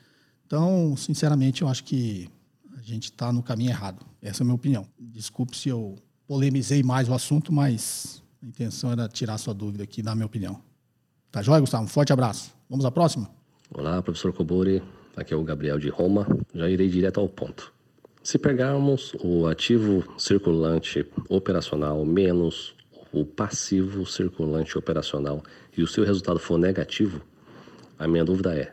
Então, 0.46 0.96
sinceramente, 0.98 1.62
eu 1.62 1.68
acho 1.68 1.84
que 1.84 2.30
a 2.78 2.82
gente 2.82 3.06
está 3.06 3.32
no 3.32 3.44
caminho 3.44 3.70
errado. 3.70 4.06
Essa 4.22 4.42
é 4.42 4.44
a 4.44 4.46
minha 4.46 4.56
opinião. 4.56 4.88
Desculpe 5.00 5.58
se 5.58 5.70
eu 5.70 5.96
polemizei 6.28 6.84
mais 6.84 7.10
o 7.10 7.14
assunto, 7.14 7.52
mas 7.52 8.22
a 8.42 8.46
intenção 8.46 8.92
era 8.92 9.08
tirar 9.08 9.38
sua 9.38 9.54
dúvida 9.54 9.84
aqui, 9.84 10.02
dar 10.02 10.16
minha 10.16 10.26
opinião. 10.26 10.62
Tá 11.34 11.42
joia, 11.42 11.60
Gustavo? 11.62 11.86
Um 11.86 11.88
forte 11.88 12.14
abraço. 12.14 12.54
Vamos 12.70 12.86
à 12.86 12.92
próxima? 12.92 13.28
Olá, 13.74 14.00
professor 14.04 14.32
Cobori. 14.32 14.84
Aqui 15.18 15.34
é 15.34 15.36
o 15.36 15.42
Gabriel 15.42 15.80
de 15.80 15.90
Roma. 15.90 16.28
Já 16.54 16.70
irei 16.70 16.88
direto 16.88 17.20
ao 17.20 17.28
ponto. 17.28 17.74
Se 18.22 18.38
pegarmos 18.38 19.16
o 19.20 19.48
ativo 19.48 20.04
circulante 20.16 21.04
operacional 21.28 22.06
menos 22.06 22.76
o 23.12 23.26
passivo 23.26 24.06
circulante 24.06 24.78
operacional 24.78 25.42
e 25.76 25.82
o 25.82 25.88
seu 25.88 26.06
resultado 26.06 26.38
for 26.38 26.60
negativo, 26.60 27.20
a 27.98 28.08
minha 28.08 28.24
dúvida 28.24 28.54
é: 28.54 28.72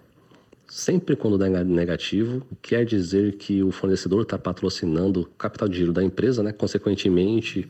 sempre 0.68 1.16
quando 1.16 1.38
dá 1.38 1.48
negativo, 1.64 2.42
quer 2.60 2.84
dizer 2.84 3.38
que 3.38 3.62
o 3.62 3.72
fornecedor 3.72 4.20
está 4.20 4.38
patrocinando 4.38 5.22
o 5.22 5.24
capital 5.24 5.66
de 5.66 5.78
giro 5.78 5.94
da 5.94 6.04
empresa, 6.04 6.42
né? 6.42 6.52
Consequentemente, 6.52 7.66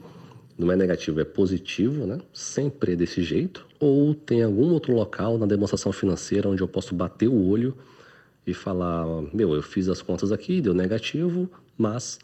não 0.61 0.71
é 0.71 0.77
negativo, 0.77 1.21
é 1.21 1.25
positivo, 1.25 2.07
né? 2.07 2.19
Sempre 2.33 2.93
é 2.93 2.97
desse 2.97 3.23
jeito? 3.23 3.67
Ou 3.79 4.15
tem 4.15 4.43
algum 4.43 4.73
outro 4.73 4.95
local 4.95 5.39
na 5.39 5.47
demonstração 5.47 5.91
financeira 5.91 6.49
onde 6.49 6.63
eu 6.63 6.69
posso 6.69 6.95
bater 6.95 7.29
o 7.29 7.49
olho 7.49 7.77
e 8.47 8.53
falar: 8.53 9.07
meu, 9.33 9.55
eu 9.55 9.63
fiz 9.63 9.89
as 9.89 10.03
contas 10.03 10.31
aqui, 10.31 10.61
deu 10.61 10.75
negativo, 10.75 11.51
mas 11.79 12.19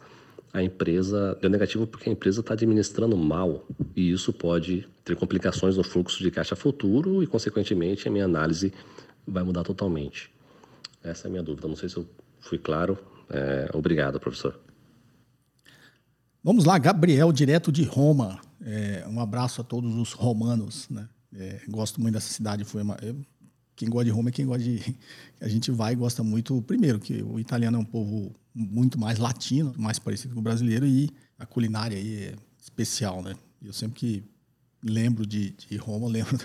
a 0.52 0.62
empresa 0.62 1.36
deu 1.40 1.48
negativo 1.48 1.86
porque 1.86 2.08
a 2.08 2.12
empresa 2.12 2.40
está 2.40 2.52
administrando 2.54 3.16
mal 3.16 3.66
e 3.94 4.10
isso 4.10 4.32
pode 4.32 4.86
ter 5.04 5.16
complicações 5.16 5.76
no 5.76 5.82
fluxo 5.82 6.22
de 6.22 6.30
caixa 6.30 6.54
futuro 6.54 7.22
e, 7.22 7.26
consequentemente, 7.26 8.06
a 8.06 8.10
minha 8.10 8.24
análise 8.24 8.72
vai 9.26 9.42
mudar 9.42 9.64
totalmente. 9.64 10.30
Essa 11.02 11.26
é 11.26 11.28
a 11.28 11.30
minha 11.30 11.42
dúvida. 11.42 11.68
Não 11.68 11.76
sei 11.76 11.88
se 11.88 11.96
eu 11.96 12.06
fui 12.40 12.58
claro. 12.58 12.98
É, 13.30 13.70
obrigado, 13.72 14.20
professor. 14.20 14.58
Vamos 16.46 16.64
lá, 16.64 16.78
Gabriel, 16.78 17.32
direto 17.32 17.72
de 17.72 17.82
Roma. 17.82 18.40
É, 18.60 19.04
um 19.08 19.18
abraço 19.18 19.60
a 19.60 19.64
todos 19.64 19.92
os 19.96 20.12
romanos. 20.12 20.88
Né? 20.88 21.08
É, 21.34 21.60
gosto 21.68 22.00
muito 22.00 22.14
dessa 22.14 22.32
cidade. 22.32 22.62
Foi 22.62 22.82
uma, 22.82 22.96
quem 23.74 23.90
gosta 23.90 24.04
de 24.04 24.12
Roma 24.12 24.28
é 24.28 24.32
quem 24.32 24.46
gosta 24.46 24.62
de. 24.62 24.96
A 25.42 25.48
gente 25.48 25.72
vai 25.72 25.94
e 25.94 25.96
gosta 25.96 26.22
muito, 26.22 26.62
primeiro, 26.62 27.00
que 27.00 27.20
o 27.20 27.40
italiano 27.40 27.78
é 27.78 27.80
um 27.80 27.84
povo 27.84 28.32
muito 28.54 28.96
mais 28.96 29.18
latino, 29.18 29.74
mais 29.76 29.98
parecido 29.98 30.34
com 30.34 30.40
o 30.40 30.42
brasileiro, 30.42 30.86
e 30.86 31.10
a 31.36 31.44
culinária 31.44 31.98
aí 31.98 32.26
é 32.26 32.34
especial, 32.62 33.24
né? 33.24 33.34
Eu 33.60 33.72
sempre 33.72 33.98
que 33.98 34.24
lembro 34.80 35.26
de, 35.26 35.50
de 35.50 35.76
Roma, 35.76 36.06
lembro. 36.08 36.38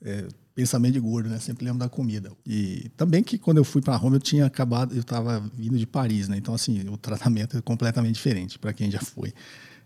É, 0.00 0.26
pensamento 0.60 0.92
de 0.92 1.00
gordo, 1.00 1.30
né? 1.30 1.38
Sempre 1.38 1.64
lembro 1.64 1.78
da 1.78 1.88
comida. 1.88 2.30
E 2.46 2.90
também 2.94 3.22
que 3.22 3.38
quando 3.38 3.56
eu 3.56 3.64
fui 3.64 3.80
para 3.80 3.96
Roma 3.96 4.16
eu 4.16 4.20
tinha 4.20 4.44
acabado, 4.44 4.94
eu 4.94 5.00
estava 5.00 5.40
vindo 5.54 5.78
de 5.78 5.86
Paris, 5.86 6.28
né? 6.28 6.36
Então 6.36 6.52
assim, 6.52 6.86
o 6.88 6.98
tratamento 6.98 7.56
é 7.56 7.62
completamente 7.62 8.16
diferente 8.16 8.58
para 8.58 8.70
quem 8.74 8.90
já 8.90 9.00
foi. 9.00 9.32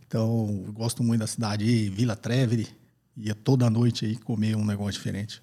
Então, 0.07 0.65
gosto 0.73 1.03
muito 1.05 1.21
da 1.21 1.29
cidade 1.29 1.89
Vila 1.91 2.17
Trevere, 2.17 2.67
ia 3.17 3.35
toda 3.37 3.71
noite 3.71 4.05
aí 4.05 4.17
comer 4.17 4.57
um 4.57 4.65
negócio 4.65 4.95
diferente. 4.95 5.41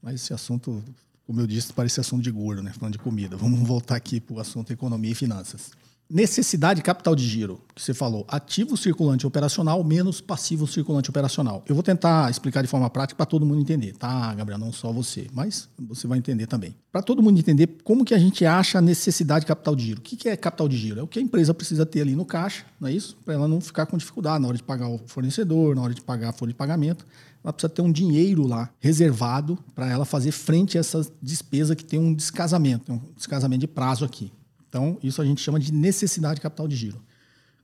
Mas 0.00 0.14
esse 0.14 0.32
assunto, 0.32 0.82
como 1.26 1.40
eu 1.40 1.46
disse, 1.46 1.72
parece 1.72 1.98
assunto 1.98 2.22
de 2.22 2.30
gordo, 2.30 2.62
né? 2.62 2.72
Falando 2.72 2.92
de 2.92 3.00
comida. 3.00 3.36
Vamos 3.36 3.66
voltar 3.66 3.96
aqui 3.96 4.20
para 4.20 4.36
o 4.36 4.40
assunto 4.40 4.72
economia 4.72 5.10
e 5.10 5.14
finanças. 5.14 5.72
Necessidade 6.14 6.80
de 6.80 6.84
capital 6.84 7.16
de 7.16 7.26
giro, 7.26 7.58
que 7.74 7.80
você 7.80 7.94
falou, 7.94 8.26
ativo 8.28 8.76
circulante 8.76 9.26
operacional 9.26 9.82
menos 9.82 10.20
passivo 10.20 10.66
circulante 10.66 11.08
operacional. 11.08 11.64
Eu 11.66 11.74
vou 11.74 11.82
tentar 11.82 12.30
explicar 12.30 12.60
de 12.60 12.68
forma 12.68 12.90
prática 12.90 13.16
para 13.16 13.24
todo 13.24 13.46
mundo 13.46 13.62
entender, 13.62 13.94
tá, 13.94 14.34
Gabriel? 14.34 14.58
Não 14.58 14.70
só 14.70 14.92
você, 14.92 15.26
mas 15.32 15.70
você 15.78 16.06
vai 16.06 16.18
entender 16.18 16.46
também. 16.46 16.76
Para 16.92 17.00
todo 17.00 17.22
mundo 17.22 17.38
entender 17.38 17.78
como 17.82 18.04
que 18.04 18.12
a 18.12 18.18
gente 18.18 18.44
acha 18.44 18.76
a 18.76 18.82
necessidade 18.82 19.44
de 19.44 19.46
capital 19.46 19.74
de 19.74 19.86
giro. 19.86 20.00
O 20.00 20.02
que 20.02 20.28
é 20.28 20.36
capital 20.36 20.68
de 20.68 20.76
giro? 20.76 21.00
É 21.00 21.02
o 21.02 21.06
que 21.06 21.18
a 21.18 21.22
empresa 21.22 21.54
precisa 21.54 21.86
ter 21.86 22.02
ali 22.02 22.14
no 22.14 22.26
caixa, 22.26 22.66
não 22.78 22.88
é 22.90 22.92
isso? 22.92 23.16
Para 23.24 23.32
ela 23.32 23.48
não 23.48 23.58
ficar 23.58 23.86
com 23.86 23.96
dificuldade 23.96 24.42
na 24.42 24.48
hora 24.48 24.56
de 24.58 24.62
pagar 24.62 24.90
o 24.90 25.00
fornecedor, 25.06 25.74
na 25.74 25.80
hora 25.80 25.94
de 25.94 26.02
pagar 26.02 26.28
a 26.28 26.32
folha 26.34 26.52
de 26.52 26.58
pagamento. 26.58 27.06
Ela 27.42 27.54
precisa 27.54 27.72
ter 27.72 27.80
um 27.80 27.90
dinheiro 27.90 28.46
lá 28.46 28.68
reservado 28.80 29.58
para 29.74 29.88
ela 29.90 30.04
fazer 30.04 30.30
frente 30.30 30.76
a 30.76 30.80
essa 30.80 31.10
despesa 31.22 31.74
que 31.74 31.82
tem 31.82 31.98
um 31.98 32.12
descasamento, 32.12 32.92
um 32.92 33.00
descasamento 33.16 33.60
de 33.60 33.66
prazo 33.66 34.04
aqui. 34.04 34.30
Então, 34.72 34.96
isso 35.02 35.20
a 35.20 35.24
gente 35.26 35.42
chama 35.42 35.60
de 35.60 35.70
necessidade 35.70 36.36
de 36.36 36.40
capital 36.40 36.66
de 36.66 36.74
giro. 36.74 36.98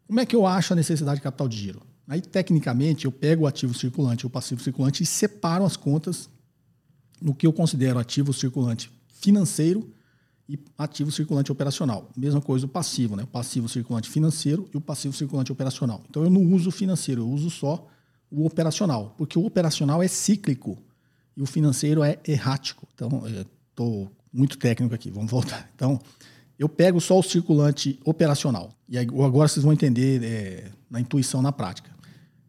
Como 0.07 0.21
é 0.21 0.27
que 0.27 0.37
eu 0.37 0.47
acho 0.47 0.75
a 0.75 0.77
necessidade 0.77 1.17
de 1.17 1.23
capital 1.23 1.49
de 1.49 1.57
giro? 1.57 1.81
Aí, 2.07 2.21
tecnicamente, 2.21 3.07
eu 3.07 3.13
pego 3.13 3.45
o 3.45 3.47
ativo 3.47 3.73
circulante 3.73 4.25
e 4.25 4.27
o 4.27 4.31
passivo 4.31 4.63
circulante 4.63 5.03
e 5.03 5.07
separo 5.07 5.65
as 5.65 5.75
contas 5.75 6.29
no 7.19 7.35
que 7.35 7.47
eu 7.47 7.53
considero 7.53 7.99
ativo 7.99 8.35
circulante 8.35 8.93
financeiro 9.09 9.91
e 10.47 10.59
ativo 10.77 11.11
circulante 11.11 11.51
operacional. 11.51 12.11
Mesma 12.15 12.43
coisa 12.43 12.67
o 12.67 12.69
passivo, 12.69 13.17
né? 13.17 13.23
O 13.23 13.27
passivo 13.27 13.71
circulante 13.71 14.11
financeiro 14.11 14.69
e 14.75 14.77
o 14.77 14.81
passivo 14.81 15.15
circulante 15.15 15.51
operacional. 15.51 16.05
Então, 16.11 16.23
eu 16.23 16.29
não 16.29 16.43
uso 16.53 16.69
o 16.69 16.73
financeiro, 16.73 17.23
eu 17.23 17.29
uso 17.31 17.49
só 17.49 17.89
o 18.31 18.45
operacional, 18.45 19.15
porque 19.17 19.39
o 19.39 19.47
operacional 19.47 20.03
é 20.03 20.09
cíclico 20.09 20.77
e 21.35 21.41
o 21.41 21.47
financeiro 21.47 22.05
é 22.05 22.19
errático. 22.27 22.87
Então, 22.95 23.23
estou 23.71 24.13
muito 24.31 24.59
técnico 24.59 24.95
aqui, 24.95 25.11
vamos 25.11 25.31
voltar. 25.31 25.71
Então, 25.75 25.99
eu 26.59 26.69
pego 26.69 27.01
só 27.01 27.19
o 27.19 27.23
circulante 27.23 27.99
operacional. 28.05 28.71
E 28.89 28.99
agora 28.99 29.49
vocês 29.49 29.63
vão 29.63 29.73
entender 29.73 30.23
é, 30.25 30.71
na 30.91 31.01
intuição, 31.01 31.41
na 31.41 31.53
prática. 31.53 31.91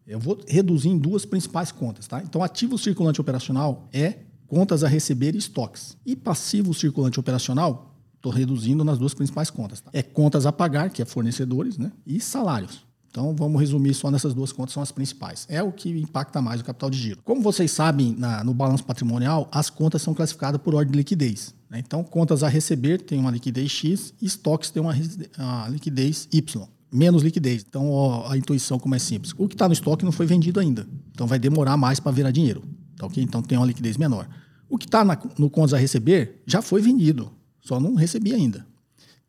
Eu 0.08 0.19
vou 0.19 0.39
reduzir 0.48 0.89
em 0.89 0.98
duas 0.98 1.26
principais 1.26 1.72
contas. 1.72 2.08
Tá? 2.08 2.22
Então, 2.24 2.43
ativo 2.43 2.78
circulante 2.78 3.22
operacional 3.22 3.88
é 3.93 4.15
contas 4.48 4.84
a 4.84 4.88
receber 4.88 5.36
e 5.36 5.38
estoques. 5.38 5.95
E 6.04 6.15
passivo 6.15 6.74
circulante 6.74 7.19
operacional, 7.19 7.95
estou 8.15 8.32
reduzindo 8.32 8.84
nas 8.84 8.98
duas 8.98 9.13
principais 9.13 9.52
contas. 9.52 9.82
Tá? 9.82 9.91
É 9.93 10.02
contas 10.02 10.48
a 10.48 10.52
pagar, 10.52 10.89
que 10.89 11.02
é 11.02 11.06
fornecedores, 11.06 11.78
né? 11.78 11.91
e 12.08 12.19
salários. 12.19 12.88
Então, 13.12 13.36
vamos 13.36 13.60
resumir 13.60 13.93
só 13.95 14.12
nessas 14.12 14.34
duas 14.34 14.52
contas, 14.52 14.74
são 14.74 14.84
as 14.84 14.91
principais. 14.91 15.48
É 15.50 15.63
o 15.63 15.72
que 15.72 15.89
impacta 15.89 16.41
mais 16.41 16.62
o 16.62 16.63
capital 16.63 16.89
de 16.89 16.98
giro. 16.98 17.22
Como 17.24 17.41
vocês 17.41 17.72
sabem, 17.72 18.15
na, 18.17 18.43
no 18.43 18.54
balanço 18.54 18.84
patrimonial, 18.84 19.50
as 19.52 19.69
contas 19.69 20.02
são 20.02 20.13
classificadas 20.13 20.62
por 20.62 20.76
ordem 20.76 20.91
de 20.91 20.98
liquidez. 20.98 21.54
Né? 21.69 21.80
Então, 21.80 22.04
contas 22.04 22.43
a 22.43 22.48
receber 22.48 23.02
tem 23.02 23.19
uma 23.19 23.32
liquidez 23.32 23.72
X 23.72 24.13
estoques 24.22 24.69
tem 24.69 24.82
uma, 24.82 24.93
uma 25.38 25.69
liquidez 25.69 26.28
Y. 26.32 26.67
Menos 26.91 27.24
liquidez. 27.24 27.65
Então, 27.67 27.89
ó, 27.89 28.32
a 28.32 28.38
intuição 28.38 28.78
como 28.78 28.93
é 28.95 29.00
simples. 29.00 29.34
O 29.38 29.48
que 29.48 29.56
está 29.56 29.67
no 29.67 29.74
estoque 29.74 30.06
não 30.06 30.12
foi 30.12 30.28
vendido 30.28 30.60
ainda. 30.60 30.88
Então, 31.12 31.26
vai 31.26 31.39
demorar 31.39 31.78
mais 31.78 32.00
para 32.00 32.12
virar 32.12 32.32
dinheiro. 32.32 32.63
Tá, 32.95 33.08
okay? 33.08 33.24
Então, 33.24 33.41
tem 33.41 33.58
uma 33.58 33.65
liquidez 33.65 33.98
menor. 33.98 34.28
O 34.69 34.78
que 34.78 34.86
está 34.86 35.04
no 35.38 35.50
contas 35.50 35.74
a 35.74 35.78
receber 35.78 36.43
já 36.45 36.62
foi 36.62 36.82
vendido. 36.82 37.32
Só 37.60 37.80
não 37.80 37.95
recebi 37.95 38.34
ainda. 38.34 38.65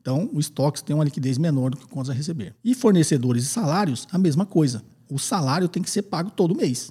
Então, 0.01 0.31
o 0.33 0.41
estoque 0.41 0.83
tem 0.83 0.95
uma 0.95 1.05
liquidez 1.05 1.37
menor 1.39 1.71
do 1.71 1.77
que 1.77 1.87
contas 1.87 2.11
a 2.11 2.15
receber. 2.15 2.55
E 2.65 2.75
fornecedores 2.75 3.45
e 3.45 3.47
salários, 3.47 4.07
a 4.11 4.19
mesma 4.19 4.47
coisa. 4.47 4.83
O 5.11 5.19
salário 5.19 5.69
tem 5.69 5.83
que 5.83 5.91
ser 5.91 6.03
pago 6.03 6.31
todo 6.31 6.55
mês. 6.55 6.91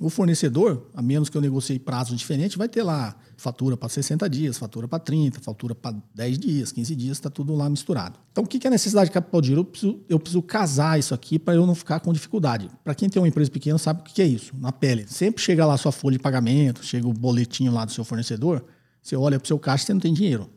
O 0.00 0.10
fornecedor, 0.10 0.88
a 0.92 1.00
menos 1.00 1.28
que 1.28 1.36
eu 1.36 1.40
negocie 1.40 1.78
prazo 1.78 2.16
diferente, 2.16 2.58
vai 2.58 2.68
ter 2.68 2.82
lá 2.82 3.14
fatura 3.36 3.76
para 3.76 3.88
60 3.88 4.28
dias, 4.28 4.58
fatura 4.58 4.88
para 4.88 4.98
30, 4.98 5.40
fatura 5.40 5.72
para 5.72 5.94
10 6.12 6.38
dias, 6.38 6.72
15 6.72 6.96
dias, 6.96 7.16
está 7.16 7.30
tudo 7.30 7.54
lá 7.54 7.70
misturado. 7.70 8.18
Então, 8.32 8.42
o 8.42 8.46
que 8.46 8.66
é 8.66 8.68
a 8.68 8.70
necessidade 8.72 9.10
de 9.10 9.12
capital 9.12 9.40
de 9.40 9.48
giro? 9.48 9.60
Eu 9.60 9.64
preciso, 9.64 10.00
eu 10.08 10.18
preciso 10.18 10.42
casar 10.42 10.98
isso 10.98 11.14
aqui 11.14 11.38
para 11.38 11.54
eu 11.54 11.64
não 11.64 11.76
ficar 11.76 12.00
com 12.00 12.12
dificuldade. 12.12 12.68
Para 12.82 12.94
quem 12.94 13.08
tem 13.08 13.22
uma 13.22 13.28
empresa 13.28 13.50
pequena, 13.50 13.78
sabe 13.78 14.00
o 14.00 14.02
que 14.02 14.20
é 14.20 14.26
isso, 14.26 14.52
na 14.58 14.72
pele. 14.72 15.06
Sempre 15.06 15.40
chega 15.40 15.64
lá 15.64 15.76
sua 15.76 15.92
folha 15.92 16.16
de 16.16 16.22
pagamento, 16.22 16.84
chega 16.84 17.06
o 17.06 17.12
boletinho 17.12 17.72
lá 17.72 17.84
do 17.84 17.92
seu 17.92 18.04
fornecedor, 18.04 18.64
você 19.00 19.14
olha 19.14 19.38
para 19.38 19.44
o 19.44 19.48
seu 19.48 19.58
caixa 19.60 19.84
e 19.84 19.86
você 19.86 19.94
não 19.94 20.00
tem 20.00 20.12
dinheiro. 20.12 20.50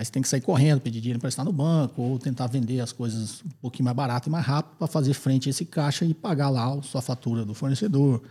Aí 0.00 0.04
você 0.06 0.12
tem 0.12 0.22
que 0.22 0.28
sair 0.30 0.40
correndo, 0.40 0.80
pedir 0.80 0.98
dinheiro 0.98 1.18
emprestado 1.18 1.44
no 1.44 1.52
banco, 1.52 2.00
ou 2.00 2.18
tentar 2.18 2.46
vender 2.46 2.80
as 2.80 2.90
coisas 2.90 3.42
um 3.44 3.50
pouquinho 3.60 3.84
mais 3.84 3.94
barato 3.94 4.30
e 4.30 4.32
mais 4.32 4.46
rápido 4.46 4.78
para 4.78 4.86
fazer 4.86 5.12
frente 5.12 5.46
a 5.46 5.50
esse 5.50 5.66
caixa 5.66 6.06
e 6.06 6.14
pagar 6.14 6.48
lá 6.48 6.72
a 6.72 6.80
sua 6.80 7.02
fatura 7.02 7.44
do 7.44 7.52
fornecedor, 7.52 8.22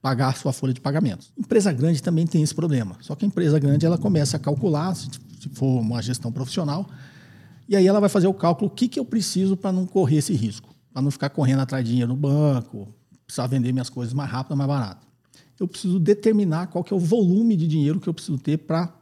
pagar 0.00 0.28
a 0.28 0.32
sua 0.32 0.50
folha 0.50 0.72
de 0.72 0.80
pagamentos. 0.80 1.30
Empresa 1.36 1.70
grande 1.74 2.02
também 2.02 2.26
tem 2.26 2.42
esse 2.42 2.54
problema. 2.54 2.96
Só 3.02 3.14
que 3.14 3.26
a 3.26 3.28
empresa 3.28 3.58
grande 3.58 3.84
ela 3.84 3.98
começa 3.98 4.38
a 4.38 4.40
calcular, 4.40 4.94
se 4.94 5.10
for 5.52 5.80
uma 5.82 6.00
gestão 6.00 6.32
profissional, 6.32 6.88
e 7.68 7.76
aí 7.76 7.86
ela 7.86 8.00
vai 8.00 8.08
fazer 8.08 8.26
o 8.26 8.32
cálculo 8.32 8.70
o 8.70 8.74
que, 8.74 8.88
que 8.88 8.98
eu 8.98 9.04
preciso 9.04 9.58
para 9.58 9.70
não 9.70 9.84
correr 9.84 10.16
esse 10.16 10.32
risco, 10.32 10.74
para 10.90 11.02
não 11.02 11.10
ficar 11.10 11.28
correndo 11.28 11.60
atrás 11.60 11.84
de 11.84 11.90
dinheiro 11.90 12.14
no 12.14 12.16
banco, 12.16 12.88
precisar 13.26 13.46
vender 13.46 13.72
minhas 13.72 13.90
coisas 13.90 14.14
mais 14.14 14.30
rápido, 14.30 14.56
mais 14.56 14.68
barato. 14.68 15.06
Eu 15.58 15.68
preciso 15.68 16.00
determinar 16.00 16.68
qual 16.68 16.82
que 16.82 16.94
é 16.94 16.96
o 16.96 16.98
volume 16.98 17.56
de 17.56 17.68
dinheiro 17.68 18.00
que 18.00 18.08
eu 18.08 18.14
preciso 18.14 18.38
ter 18.38 18.56
para 18.56 18.99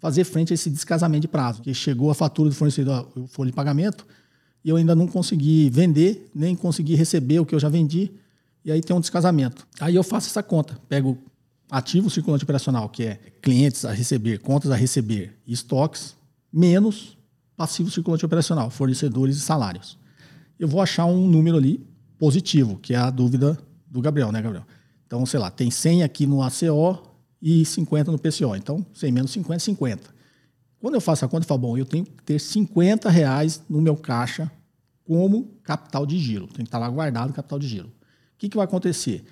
fazer 0.00 0.24
frente 0.24 0.52
a 0.52 0.54
esse 0.54 0.70
descasamento 0.70 1.22
de 1.22 1.28
prazo. 1.28 1.62
Que 1.62 1.72
chegou 1.72 2.10
a 2.10 2.14
fatura 2.14 2.48
do 2.48 2.54
fornecedor, 2.54 3.08
o 3.14 3.26
folha 3.26 3.50
de 3.50 3.54
pagamento, 3.54 4.06
e 4.64 4.68
eu 4.68 4.76
ainda 4.76 4.94
não 4.94 5.06
consegui 5.06 5.70
vender, 5.70 6.30
nem 6.34 6.56
consegui 6.56 6.94
receber 6.94 7.38
o 7.38 7.46
que 7.46 7.54
eu 7.54 7.60
já 7.60 7.68
vendi, 7.68 8.10
e 8.64 8.72
aí 8.72 8.80
tem 8.80 8.94
um 8.94 9.00
descasamento. 9.00 9.66
Aí 9.78 9.94
eu 9.94 10.02
faço 10.02 10.28
essa 10.28 10.42
conta, 10.42 10.78
pego 10.88 11.16
ativo 11.70 12.10
circulante 12.10 12.44
operacional, 12.44 12.88
que 12.88 13.04
é 13.04 13.20
clientes 13.40 13.84
a 13.84 13.92
receber, 13.92 14.38
contas 14.40 14.70
a 14.70 14.76
receber 14.76 15.38
estoques, 15.46 16.16
menos 16.52 17.16
passivo 17.56 17.90
circulante 17.90 18.24
operacional, 18.24 18.70
fornecedores 18.70 19.36
e 19.36 19.40
salários. 19.40 19.98
Eu 20.58 20.66
vou 20.66 20.80
achar 20.80 21.06
um 21.06 21.26
número 21.26 21.56
ali 21.56 21.86
positivo, 22.18 22.78
que 22.78 22.94
é 22.94 22.96
a 22.96 23.10
dúvida 23.10 23.58
do 23.86 24.00
Gabriel, 24.00 24.32
né, 24.32 24.42
Gabriel? 24.42 24.66
Então, 25.06 25.24
sei 25.24 25.40
lá, 25.40 25.50
tem 25.50 25.70
100 25.70 26.02
aqui 26.02 26.26
no 26.26 26.42
ACO 26.42 27.09
e 27.40 27.64
50 27.64 28.12
no 28.12 28.18
PCO. 28.18 28.54
Então, 28.56 28.84
100 28.94 29.12
menos 29.12 29.30
50, 29.32 29.60
50. 29.60 30.14
Quando 30.80 30.94
eu 30.94 31.00
faço 31.00 31.24
a 31.24 31.28
conta, 31.28 31.44
eu 31.44 31.48
falo, 31.48 31.60
bom, 31.60 31.78
eu 31.78 31.84
tenho 31.84 32.04
que 32.04 32.22
ter 32.22 32.38
50 32.38 33.10
reais 33.10 33.62
no 33.68 33.80
meu 33.80 33.96
caixa 33.96 34.50
como 35.04 35.58
capital 35.62 36.06
de 36.06 36.18
giro. 36.18 36.46
Tem 36.46 36.64
que 36.64 36.68
estar 36.68 36.78
lá 36.78 36.88
guardado 36.88 37.32
capital 37.32 37.58
de 37.58 37.68
giro 37.68 37.92
que, 38.40 38.48
que 38.48 38.56
vai 38.56 38.64
acontecer? 38.64 39.22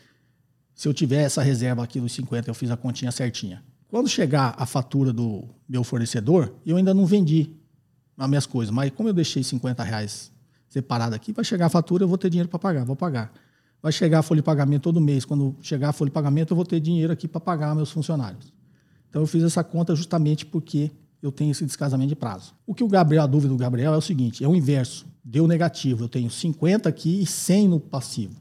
Se 0.74 0.86
eu 0.86 0.92
tiver 0.92 1.22
essa 1.22 1.42
reserva 1.42 1.82
aqui 1.82 1.98
dos 1.98 2.12
50, 2.12 2.50
eu 2.50 2.54
fiz 2.54 2.70
a 2.70 2.76
continha 2.76 3.10
certinha. 3.10 3.64
Quando 3.88 4.06
chegar 4.06 4.54
a 4.58 4.66
fatura 4.66 5.12
do 5.14 5.48
meu 5.66 5.82
fornecedor, 5.82 6.54
eu 6.64 6.76
ainda 6.76 6.92
não 6.92 7.06
vendi 7.06 7.50
as 8.18 8.28
minhas 8.28 8.44
coisas, 8.44 8.72
mas 8.72 8.90
como 8.90 9.08
eu 9.08 9.14
deixei 9.14 9.42
50 9.42 9.82
reais 9.82 10.30
separado 10.68 11.14
aqui, 11.14 11.32
vai 11.32 11.42
chegar 11.42 11.66
a 11.66 11.70
fatura, 11.70 12.04
eu 12.04 12.08
vou 12.08 12.18
ter 12.18 12.28
dinheiro 12.28 12.50
para 12.50 12.58
pagar, 12.58 12.84
vou 12.84 12.94
pagar. 12.94 13.32
Vai 13.82 13.92
chegar 13.92 14.20
a 14.20 14.22
folha 14.22 14.40
de 14.40 14.44
pagamento 14.44 14.82
todo 14.82 15.00
mês. 15.00 15.24
Quando 15.24 15.54
chegar 15.62 15.90
a 15.90 15.92
folha 15.92 16.10
de 16.10 16.14
pagamento, 16.14 16.52
eu 16.52 16.56
vou 16.56 16.64
ter 16.64 16.80
dinheiro 16.80 17.12
aqui 17.12 17.28
para 17.28 17.40
pagar 17.40 17.74
meus 17.74 17.90
funcionários. 17.90 18.52
Então 19.08 19.22
eu 19.22 19.26
fiz 19.26 19.42
essa 19.42 19.62
conta 19.62 19.94
justamente 19.94 20.44
porque 20.44 20.90
eu 21.22 21.32
tenho 21.32 21.50
esse 21.50 21.64
descasamento 21.64 22.08
de 22.08 22.16
prazo. 22.16 22.54
O 22.66 22.74
que 22.74 22.84
o 22.84 22.88
Gabriel, 22.88 23.22
a 23.22 23.26
dúvida 23.26 23.52
do 23.52 23.56
Gabriel 23.56 23.94
é 23.94 23.96
o 23.96 24.00
seguinte: 24.00 24.44
é 24.44 24.48
o 24.48 24.54
inverso. 24.54 25.06
Deu 25.24 25.46
negativo. 25.46 26.04
Eu 26.04 26.08
tenho 26.08 26.30
50 26.30 26.88
aqui 26.88 27.22
e 27.22 27.26
100 27.26 27.68
no 27.68 27.80
passivo. 27.80 28.40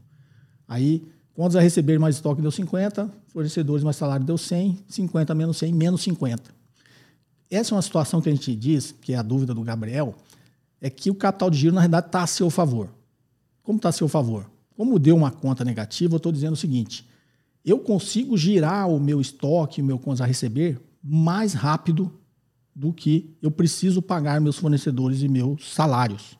Aí, 0.67 1.07
contas 1.33 1.55
a 1.55 1.61
receber 1.61 1.97
mais 1.99 2.15
estoque 2.15 2.41
deu 2.41 2.51
50, 2.51 3.09
fornecedores 3.27 3.83
mais 3.83 3.95
salário 3.95 4.25
deu 4.25 4.37
100, 4.37 4.79
50 4.87 5.33
menos 5.35 5.57
100, 5.57 5.73
menos 5.73 6.01
50. 6.01 6.57
Essa 7.49 7.73
é 7.73 7.75
uma 7.75 7.81
situação 7.81 8.21
que 8.21 8.27
a 8.27 8.31
gente 8.31 8.53
diz, 8.55 8.93
que 9.01 9.13
é 9.13 9.17
a 9.17 9.21
dúvida 9.21 9.53
do 9.53 9.63
Gabriel, 9.63 10.13
é 10.81 10.89
que 10.89 11.09
o 11.09 11.15
capital 11.15 11.49
de 11.49 11.57
giro, 11.57 11.73
na 11.73 11.81
realidade, 11.81 12.07
está 12.07 12.23
a 12.23 12.27
seu 12.27 12.49
favor. 12.49 12.89
Como 13.63 13.77
está 13.77 13.89
a 13.89 13.93
seu 13.93 14.07
favor? 14.07 14.49
Como 14.77 14.99
deu 14.99 15.15
uma 15.15 15.31
conta 15.31 15.65
negativa, 15.65 16.13
eu 16.13 16.17
estou 16.17 16.31
dizendo 16.31 16.53
o 16.53 16.57
seguinte: 16.57 17.03
eu 17.65 17.79
consigo 17.79 18.37
girar 18.37 18.87
o 18.87 18.99
meu 18.99 19.19
estoque, 19.19 19.81
o 19.81 19.85
meu 19.85 19.97
contas 19.97 20.21
a 20.21 20.25
receber 20.25 20.79
mais 21.03 21.53
rápido 21.53 22.13
do 22.75 22.93
que 22.93 23.35
eu 23.41 23.49
preciso 23.49 24.03
pagar 24.03 24.39
meus 24.39 24.57
fornecedores 24.57 25.23
e 25.23 25.27
meus 25.27 25.73
salários. 25.73 26.37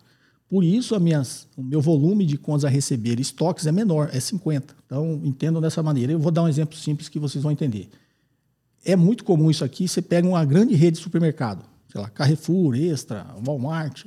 Por 0.48 0.64
isso, 0.64 0.98
minhas, 1.00 1.48
o 1.58 1.64
meu 1.64 1.82
volume 1.82 2.26
de 2.26 2.38
contas 2.38 2.64
a 2.64 2.70
receber 2.70 3.20
estoques 3.20 3.66
é 3.66 3.72
menor, 3.72 4.10
é 4.14 4.20
50. 4.20 4.76
Então, 4.86 5.20
entendam 5.24 5.60
dessa 5.60 5.82
maneira. 5.82 6.12
Eu 6.14 6.20
vou 6.20 6.32
dar 6.32 6.44
um 6.44 6.48
exemplo 6.48 6.78
simples 6.78 7.10
que 7.10 7.20
vocês 7.20 7.44
vão 7.44 7.52
entender. 7.52 7.90
É 8.86 8.96
muito 8.96 9.24
comum 9.24 9.50
isso 9.50 9.66
aqui, 9.66 9.88
você 9.88 10.02
pega 10.02 10.28
uma 10.28 10.46
grande 10.46 10.76
rede 10.76 10.98
de 10.98 11.04
supermercado, 11.04 11.66
sei 11.92 12.00
lá, 12.00 12.10
Carrefour, 12.10 12.76
Extra, 12.76 13.26
Walmart, 13.44 14.06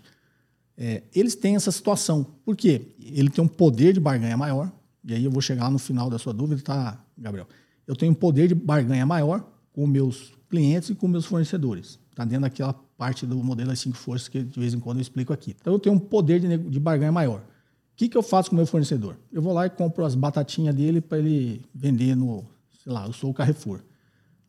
é, 0.83 1.03
eles 1.15 1.35
têm 1.35 1.57
essa 1.57 1.71
situação. 1.71 2.25
Por 2.43 2.57
quê? 2.57 2.95
Ele 2.99 3.29
tem 3.29 3.45
um 3.45 3.49
poder 3.49 3.93
de 3.93 4.01
barganha 4.01 4.35
maior, 4.35 4.73
e 5.05 5.13
aí 5.13 5.23
eu 5.23 5.31
vou 5.31 5.43
chegar 5.43 5.71
no 5.71 5.79
final 5.79 6.09
da 6.09 6.19
sua 6.19 6.33
dúvida, 6.33 6.63
tá, 6.63 7.05
Gabriel? 7.19 7.47
Eu 7.87 7.95
tenho 7.95 8.13
um 8.13 8.15
poder 8.15 8.49
de 8.49 8.55
barganha 8.55 9.05
maior 9.05 9.47
com 9.75 9.87
meus 9.87 10.33
clientes 10.49 10.89
e 10.89 10.95
com 10.95 11.07
meus 11.07 11.27
fornecedores. 11.27 11.99
Está 12.11 12.25
dentro 12.25 12.43
daquela 12.43 12.73
parte 12.97 13.27
do 13.27 13.37
modelo 13.45 13.69
das 13.69 13.79
cinco 13.79 13.97
forças 13.97 14.29
que 14.29 14.43
de 14.43 14.59
vez 14.59 14.73
em 14.73 14.81
quando 14.81 14.97
eu 14.97 15.03
explico 15.03 15.35
aqui. 15.35 15.55
Então 15.61 15.75
eu 15.75 15.79
tenho 15.79 15.95
um 15.95 15.99
poder 15.99 16.41
de, 16.41 16.57
de 16.57 16.81
barganha 16.81 17.13
maior. 17.13 17.41
O 17.41 17.97
que, 17.97 18.09
que 18.09 18.17
eu 18.17 18.23
faço 18.23 18.49
com 18.49 18.57
o 18.57 18.59
meu 18.59 18.67
fornecedor? 18.67 19.17
Eu 19.31 19.43
vou 19.43 19.53
lá 19.53 19.67
e 19.67 19.71
compro 19.71 20.05
as 20.07 20.15
batatinhas 20.15 20.75
dele 20.75 21.03
para 21.03 21.19
ele 21.19 21.63
vender 21.75 22.17
no, 22.17 22.45
sei 22.83 22.91
lá, 22.91 23.07
eu 23.07 23.13
sou 23.13 23.31
o 23.31 23.35
Carrefour. 23.35 23.81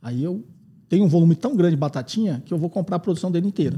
Aí 0.02 0.24
eu 0.24 0.46
tenho 0.88 1.04
um 1.04 1.10
volume 1.10 1.36
tão 1.36 1.56
grande 1.56 1.76
de 1.76 1.80
batatinha 1.80 2.42
que 2.46 2.54
eu 2.54 2.58
vou 2.58 2.70
comprar 2.70 2.96
a 2.96 3.00
produção 3.00 3.30
dele 3.30 3.48
inteira. 3.48 3.78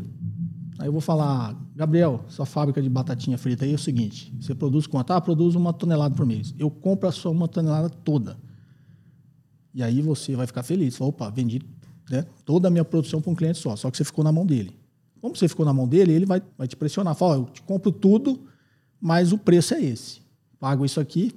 Aí 0.80 0.88
eu 0.88 0.92
vou 0.92 1.02
falar, 1.02 1.56
Gabriel, 1.76 2.26
sua 2.28 2.46
fábrica 2.46 2.82
de 2.82 2.90
batatinha 2.90 3.38
frita 3.38 3.66
aí 3.66 3.72
é 3.72 3.76
o 3.76 3.80
seguinte: 3.80 4.34
você 4.40 4.56
produz 4.56 4.88
quanto? 4.88 5.12
Ah, 5.12 5.22
produz 5.22 5.56
uma 5.56 5.72
tonelada 5.72 6.16
por 6.16 6.26
mês. 6.26 6.54
Eu 6.58 6.70
compro 6.70 7.08
a 7.08 7.12
sua 7.12 7.32
uma 7.32 7.48
tonelada 7.48 7.90
toda. 7.90 8.38
E 9.74 9.82
aí 9.82 10.02
você 10.02 10.36
vai 10.36 10.48
ficar 10.48 10.64
feliz. 10.64 10.96
Fala, 10.96 11.10
Opa, 11.10 11.30
vendi 11.30 11.62
né, 12.10 12.26
toda 12.46 12.68
a 12.68 12.72
minha 12.72 12.86
produção 12.86 13.22
para 13.22 13.32
um 13.32 13.36
cliente 13.36 13.60
só, 13.60 13.76
só 13.76 13.90
que 13.90 13.98
você 13.98 14.04
ficou 14.04 14.24
na 14.24 14.32
mão 14.32 14.46
dele. 14.46 14.78
Como 15.22 15.36
você 15.36 15.48
ficou 15.48 15.66
na 15.66 15.74
mão 15.74 15.88
dele, 15.88 16.12
ele 16.12 16.26
vai, 16.26 16.42
vai 16.58 16.68
te 16.68 16.76
pressionar. 16.76 17.16
Fala, 17.16 17.36
eu 17.36 17.46
te 17.46 17.62
compro 17.62 17.92
tudo, 17.92 18.42
mas 19.00 19.32
o 19.32 19.38
preço 19.38 19.74
é 19.74 19.82
esse. 19.82 20.22
Pago 20.60 20.84
isso 20.86 21.00
aqui, 21.00 21.34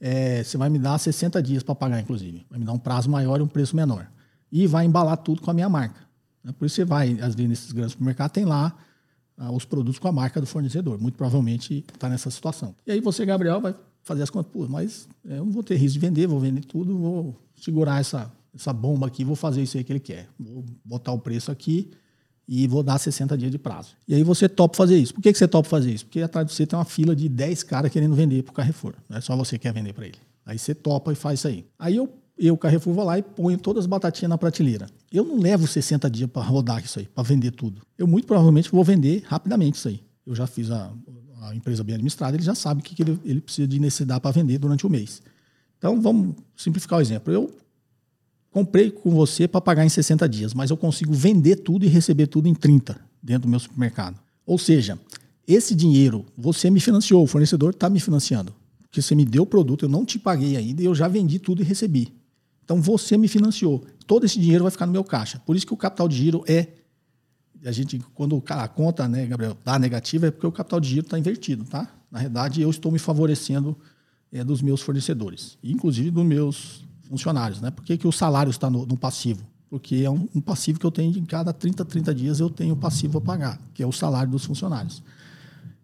é, 0.00 0.42
você 0.42 0.56
vai 0.56 0.70
me 0.70 0.78
dar 0.78 0.98
60 0.98 1.42
dias 1.42 1.62
para 1.62 1.74
pagar, 1.74 2.00
inclusive. 2.00 2.46
Vai 2.48 2.58
me 2.58 2.64
dar 2.64 2.72
um 2.72 2.78
prazo 2.78 3.10
maior 3.10 3.38
e 3.38 3.42
um 3.42 3.46
preço 3.46 3.76
menor. 3.76 4.10
E 4.50 4.66
vai 4.66 4.86
embalar 4.86 5.18
tudo 5.18 5.42
com 5.42 5.50
a 5.50 5.54
minha 5.54 5.68
marca. 5.68 6.00
Né? 6.44 6.52
Por 6.52 6.66
isso 6.66 6.76
você 6.76 6.84
vai, 6.84 7.12
às 7.20 7.34
vezes, 7.34 7.48
nesses 7.48 7.72
grandes 7.72 7.92
supermercados, 7.92 8.32
tem 8.32 8.44
lá 8.44 8.76
ah, 9.36 9.50
os 9.50 9.64
produtos 9.64 9.98
com 9.98 10.08
a 10.08 10.12
marca 10.12 10.40
do 10.40 10.46
fornecedor. 10.46 11.00
Muito 11.00 11.16
provavelmente 11.16 11.84
está 11.92 12.08
nessa 12.08 12.30
situação. 12.30 12.74
E 12.86 12.92
aí 12.92 13.00
você, 13.00 13.24
Gabriel, 13.24 13.60
vai 13.60 13.74
fazer 14.02 14.22
as 14.22 14.30
contas, 14.30 14.52
pô, 14.52 14.66
mas 14.68 15.08
é, 15.28 15.38
eu 15.38 15.44
não 15.44 15.52
vou 15.52 15.62
ter 15.62 15.76
risco 15.76 15.94
de 15.94 15.98
vender, 15.98 16.26
vou 16.26 16.40
vender 16.40 16.64
tudo, 16.64 16.96
vou 16.96 17.36
segurar 17.56 18.00
essa, 18.00 18.32
essa 18.54 18.72
bomba 18.72 19.06
aqui, 19.06 19.24
vou 19.24 19.36
fazer 19.36 19.62
isso 19.62 19.76
aí 19.76 19.84
que 19.84 19.92
ele 19.92 20.00
quer. 20.00 20.28
Vou 20.38 20.64
botar 20.84 21.12
o 21.12 21.18
preço 21.18 21.50
aqui 21.50 21.90
e 22.46 22.66
vou 22.66 22.82
dar 22.82 22.98
60 22.98 23.38
dias 23.38 23.50
de 23.50 23.58
prazo. 23.58 23.94
E 24.06 24.14
aí 24.14 24.22
você 24.22 24.48
topa 24.48 24.76
fazer 24.76 24.98
isso. 24.98 25.14
Por 25.14 25.22
que, 25.22 25.32
que 25.32 25.38
você 25.38 25.48
topa 25.48 25.68
fazer 25.68 25.92
isso? 25.92 26.04
Porque 26.04 26.20
atrás 26.20 26.46
de 26.46 26.52
você 26.52 26.66
tem 26.66 26.78
uma 26.78 26.84
fila 26.84 27.14
de 27.14 27.28
10 27.28 27.62
caras 27.62 27.90
querendo 27.90 28.14
vender 28.14 28.42
para 28.42 28.50
o 28.50 28.54
Carrefour. 28.54 28.94
Não 29.08 29.16
é 29.16 29.20
só 29.20 29.36
você 29.36 29.58
que 29.58 29.62
quer 29.62 29.72
vender 29.72 29.92
para 29.92 30.06
ele. 30.06 30.18
Aí 30.44 30.58
você 30.58 30.74
topa 30.74 31.12
e 31.12 31.14
faz 31.14 31.38
isso 31.38 31.48
aí. 31.48 31.64
Aí 31.78 31.96
eu 31.96 32.12
eu, 32.38 32.56
Carrefour, 32.56 32.94
vou 32.94 33.04
lá 33.04 33.18
e 33.18 33.22
ponho 33.22 33.58
todas 33.58 33.84
as 33.84 33.86
batatinhas 33.86 34.30
na 34.30 34.38
prateleira. 34.38 34.86
Eu 35.12 35.24
não 35.24 35.38
levo 35.38 35.66
60 35.66 36.10
dias 36.10 36.30
para 36.30 36.42
rodar 36.42 36.82
isso 36.82 36.98
aí, 36.98 37.06
para 37.06 37.22
vender 37.22 37.50
tudo. 37.52 37.82
Eu 37.96 38.06
muito 38.06 38.26
provavelmente 38.26 38.70
vou 38.70 38.82
vender 38.82 39.22
rapidamente 39.26 39.76
isso 39.76 39.88
aí. 39.88 40.02
Eu 40.26 40.34
já 40.34 40.46
fiz 40.46 40.70
a, 40.70 40.92
a 41.42 41.54
empresa 41.54 41.84
bem 41.84 41.94
administrada, 41.94 42.36
ele 42.36 42.42
já 42.42 42.54
sabe 42.54 42.80
o 42.80 42.84
que, 42.84 42.94
que 42.94 43.02
ele, 43.02 43.18
ele, 43.24 43.40
precisa 43.40 43.68
de 43.68 43.78
necessidade 43.78 44.20
para 44.20 44.30
vender 44.30 44.58
durante 44.58 44.86
o 44.86 44.90
mês. 44.90 45.22
Então, 45.78 46.00
vamos 46.00 46.36
simplificar 46.56 46.98
o 46.98 47.02
exemplo. 47.02 47.32
Eu 47.32 47.54
comprei 48.50 48.90
com 48.90 49.10
você 49.10 49.46
para 49.46 49.60
pagar 49.60 49.84
em 49.84 49.88
60 49.88 50.28
dias, 50.28 50.54
mas 50.54 50.70
eu 50.70 50.76
consigo 50.76 51.12
vender 51.12 51.56
tudo 51.56 51.84
e 51.84 51.88
receber 51.88 52.28
tudo 52.28 52.48
em 52.48 52.54
30 52.54 52.98
dentro 53.22 53.42
do 53.42 53.48
meu 53.48 53.60
supermercado. 53.60 54.18
Ou 54.46 54.58
seja, 54.58 54.98
esse 55.46 55.74
dinheiro 55.74 56.24
você 56.36 56.70
me 56.70 56.80
financiou, 56.80 57.22
o 57.22 57.26
fornecedor 57.26 57.70
está 57.70 57.90
me 57.90 58.00
financiando. 58.00 58.54
Porque 58.82 59.00
você 59.00 59.14
me 59.14 59.24
deu 59.24 59.44
o 59.44 59.46
produto, 59.46 59.84
eu 59.84 59.88
não 59.88 60.04
te 60.04 60.18
paguei 60.18 60.56
ainda 60.56 60.82
e 60.82 60.84
eu 60.84 60.94
já 60.94 61.08
vendi 61.08 61.38
tudo 61.38 61.62
e 61.62 61.64
recebi. 61.64 62.12
Então 62.64 62.80
você 62.80 63.16
me 63.16 63.28
financiou. 63.28 63.84
Todo 64.06 64.24
esse 64.24 64.38
dinheiro 64.38 64.64
vai 64.64 64.70
ficar 64.70 64.86
no 64.86 64.92
meu 64.92 65.04
caixa. 65.04 65.40
Por 65.44 65.56
isso 65.56 65.66
que 65.66 65.74
o 65.74 65.76
capital 65.76 66.08
de 66.08 66.16
giro 66.16 66.44
é. 66.46 66.68
A 67.64 67.70
gente, 67.70 68.00
quando 68.14 68.42
a 68.48 68.68
conta, 68.68 69.06
né, 69.06 69.24
Gabriel, 69.24 69.56
dá 69.64 69.78
negativa, 69.78 70.26
é 70.26 70.30
porque 70.32 70.46
o 70.46 70.52
capital 70.52 70.80
de 70.80 70.88
giro 70.88 71.06
está 71.06 71.16
invertido, 71.16 71.64
tá? 71.64 71.88
Na 72.10 72.18
verdade, 72.18 72.60
eu 72.60 72.68
estou 72.68 72.90
me 72.90 72.98
favorecendo 72.98 73.78
é, 74.32 74.42
dos 74.42 74.60
meus 74.60 74.80
fornecedores, 74.80 75.56
inclusive 75.62 76.10
dos 76.10 76.24
meus 76.24 76.84
funcionários, 77.02 77.60
né? 77.60 77.70
Por 77.70 77.84
que, 77.84 77.96
que 77.96 78.08
o 78.08 78.10
salário 78.10 78.50
está 78.50 78.68
no, 78.68 78.84
no 78.84 78.96
passivo? 78.96 79.46
Porque 79.70 79.96
é 79.96 80.10
um, 80.10 80.28
um, 80.34 80.40
passivo 80.40 80.80
que 80.80 80.84
eu 80.84 80.90
tenho 80.90 81.12
de 81.12 81.20
cada 81.22 81.52
30, 81.52 81.84
30 81.84 82.14
dias 82.14 82.40
eu 82.40 82.50
tenho 82.50 82.74
passivo 82.76 83.18
a 83.18 83.20
pagar, 83.20 83.60
que 83.72 83.82
é 83.82 83.86
o 83.86 83.92
salário 83.92 84.30
dos 84.30 84.44
funcionários. 84.44 85.02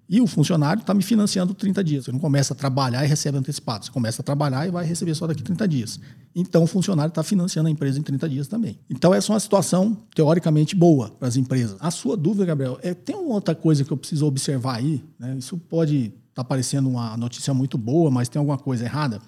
E 0.08 0.22
o 0.22 0.26
funcionário 0.26 0.80
está 0.80 0.94
me 0.94 1.02
financiando 1.02 1.52
30 1.52 1.84
dias. 1.84 2.04
Você 2.06 2.12
não 2.12 2.18
começa 2.18 2.54
a 2.54 2.56
trabalhar 2.56 3.04
e 3.04 3.06
recebe 3.06 3.36
antecipado. 3.36 3.84
Você 3.84 3.90
começa 3.90 4.22
a 4.22 4.24
trabalhar 4.24 4.66
e 4.66 4.70
vai 4.70 4.86
receber 4.86 5.14
só 5.14 5.26
daqui 5.26 5.42
30 5.42 5.68
dias. 5.68 6.00
Então, 6.34 6.62
o 6.62 6.66
funcionário 6.66 7.10
está 7.10 7.22
financiando 7.22 7.68
a 7.68 7.70
empresa 7.70 7.98
em 7.98 8.02
30 8.02 8.26
dias 8.26 8.48
também. 8.48 8.78
Então, 8.88 9.12
essa 9.12 9.30
é 9.30 9.34
uma 9.34 9.40
situação 9.40 9.98
teoricamente 10.14 10.74
boa 10.74 11.10
para 11.10 11.28
as 11.28 11.36
empresas. 11.36 11.76
A 11.78 11.90
sua 11.90 12.16
dúvida, 12.16 12.46
Gabriel, 12.46 12.78
é, 12.82 12.94
tem 12.94 13.14
uma 13.14 13.34
outra 13.34 13.54
coisa 13.54 13.84
que 13.84 13.92
eu 13.92 13.98
preciso 13.98 14.24
observar 14.24 14.76
aí. 14.76 15.04
Né? 15.18 15.36
Isso 15.36 15.58
pode 15.58 15.96
estar 15.96 16.14
tá 16.36 16.44
parecendo 16.44 16.88
uma 16.88 17.14
notícia 17.18 17.52
muito 17.52 17.76
boa, 17.76 18.10
mas 18.10 18.30
tem 18.30 18.40
alguma 18.40 18.56
coisa 18.56 18.84
errada. 18.84 19.20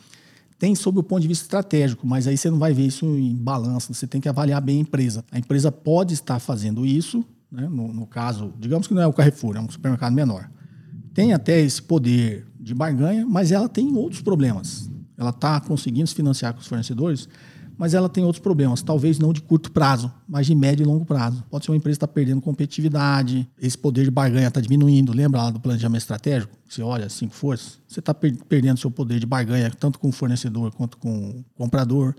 Tem 0.58 0.74
sob 0.74 0.98
o 0.98 1.02
ponto 1.02 1.20
de 1.20 1.28
vista 1.28 1.44
estratégico, 1.44 2.06
mas 2.06 2.26
aí 2.26 2.38
você 2.38 2.50
não 2.50 2.58
vai 2.58 2.72
ver 2.72 2.86
isso 2.86 3.04
em 3.04 3.34
balanço. 3.34 3.92
Você 3.92 4.06
tem 4.06 4.20
que 4.20 4.30
avaliar 4.30 4.62
bem 4.62 4.78
a 4.78 4.80
empresa. 4.80 5.24
A 5.30 5.38
empresa 5.38 5.70
pode 5.70 6.14
estar 6.14 6.38
fazendo 6.38 6.86
isso, 6.86 7.22
né? 7.52 7.68
no, 7.68 7.92
no 7.92 8.06
caso, 8.06 8.54
digamos 8.58 8.86
que 8.86 8.94
não 8.94 9.02
é 9.02 9.06
o 9.06 9.12
Carrefour, 9.12 9.56
é 9.56 9.60
um 9.60 9.68
supermercado 9.68 10.14
menor 10.14 10.48
tem 11.14 11.32
até 11.32 11.60
esse 11.60 11.82
poder 11.82 12.46
de 12.58 12.74
barganha, 12.74 13.26
mas 13.26 13.52
ela 13.52 13.68
tem 13.68 13.94
outros 13.96 14.22
problemas. 14.22 14.90
Ela 15.16 15.30
está 15.30 15.60
conseguindo 15.60 16.06
se 16.06 16.14
financiar 16.14 16.54
com 16.54 16.60
os 16.60 16.66
fornecedores, 16.66 17.28
mas 17.76 17.94
ela 17.94 18.10
tem 18.10 18.22
outros 18.24 18.42
problemas, 18.42 18.82
talvez 18.82 19.18
não 19.18 19.32
de 19.32 19.40
curto 19.40 19.72
prazo, 19.72 20.12
mas 20.28 20.46
de 20.46 20.54
médio 20.54 20.84
e 20.84 20.86
longo 20.86 21.06
prazo. 21.06 21.42
Pode 21.50 21.64
ser 21.64 21.70
uma 21.70 21.78
empresa 21.78 21.96
que 21.96 22.04
está 22.04 22.08
perdendo 22.08 22.40
competitividade, 22.42 23.48
esse 23.58 23.76
poder 23.76 24.04
de 24.04 24.10
barganha 24.10 24.48
está 24.48 24.60
diminuindo. 24.60 25.14
Lembra 25.14 25.44
lá 25.44 25.50
do 25.50 25.58
planejamento 25.58 26.02
estratégico? 26.02 26.54
Você 26.68 26.82
olha 26.82 27.08
cinco 27.08 27.34
forças, 27.34 27.78
você 27.88 28.00
está 28.00 28.12
per 28.12 28.36
perdendo 28.48 28.78
seu 28.78 28.90
poder 28.90 29.18
de 29.18 29.24
barganha, 29.24 29.70
tanto 29.70 29.98
com 29.98 30.10
o 30.10 30.12
fornecedor 30.12 30.72
quanto 30.74 30.98
com 30.98 31.30
o 31.30 31.44
comprador. 31.54 32.14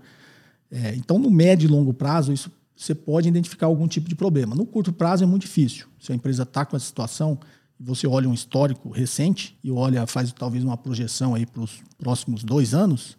É, 0.68 0.96
então, 0.96 1.16
no 1.16 1.30
médio 1.30 1.68
e 1.68 1.70
longo 1.70 1.94
prazo, 1.94 2.32
isso 2.32 2.50
você 2.74 2.94
pode 2.94 3.28
identificar 3.28 3.66
algum 3.66 3.86
tipo 3.86 4.08
de 4.08 4.16
problema. 4.16 4.56
No 4.56 4.66
curto 4.66 4.92
prazo 4.92 5.22
é 5.22 5.26
muito 5.26 5.42
difícil. 5.42 5.86
Se 6.00 6.10
a 6.10 6.14
empresa 6.14 6.42
está 6.42 6.64
com 6.64 6.76
essa 6.76 6.86
situação, 6.86 7.38
você 7.84 8.06
olha 8.06 8.28
um 8.28 8.34
histórico 8.34 8.90
recente 8.90 9.56
e 9.62 9.70
olha, 9.70 10.06
faz 10.06 10.32
talvez 10.32 10.62
uma 10.64 10.76
projeção 10.76 11.34
aí 11.34 11.44
para 11.44 11.62
os 11.62 11.82
próximos 11.98 12.44
dois 12.44 12.74
anos, 12.74 13.16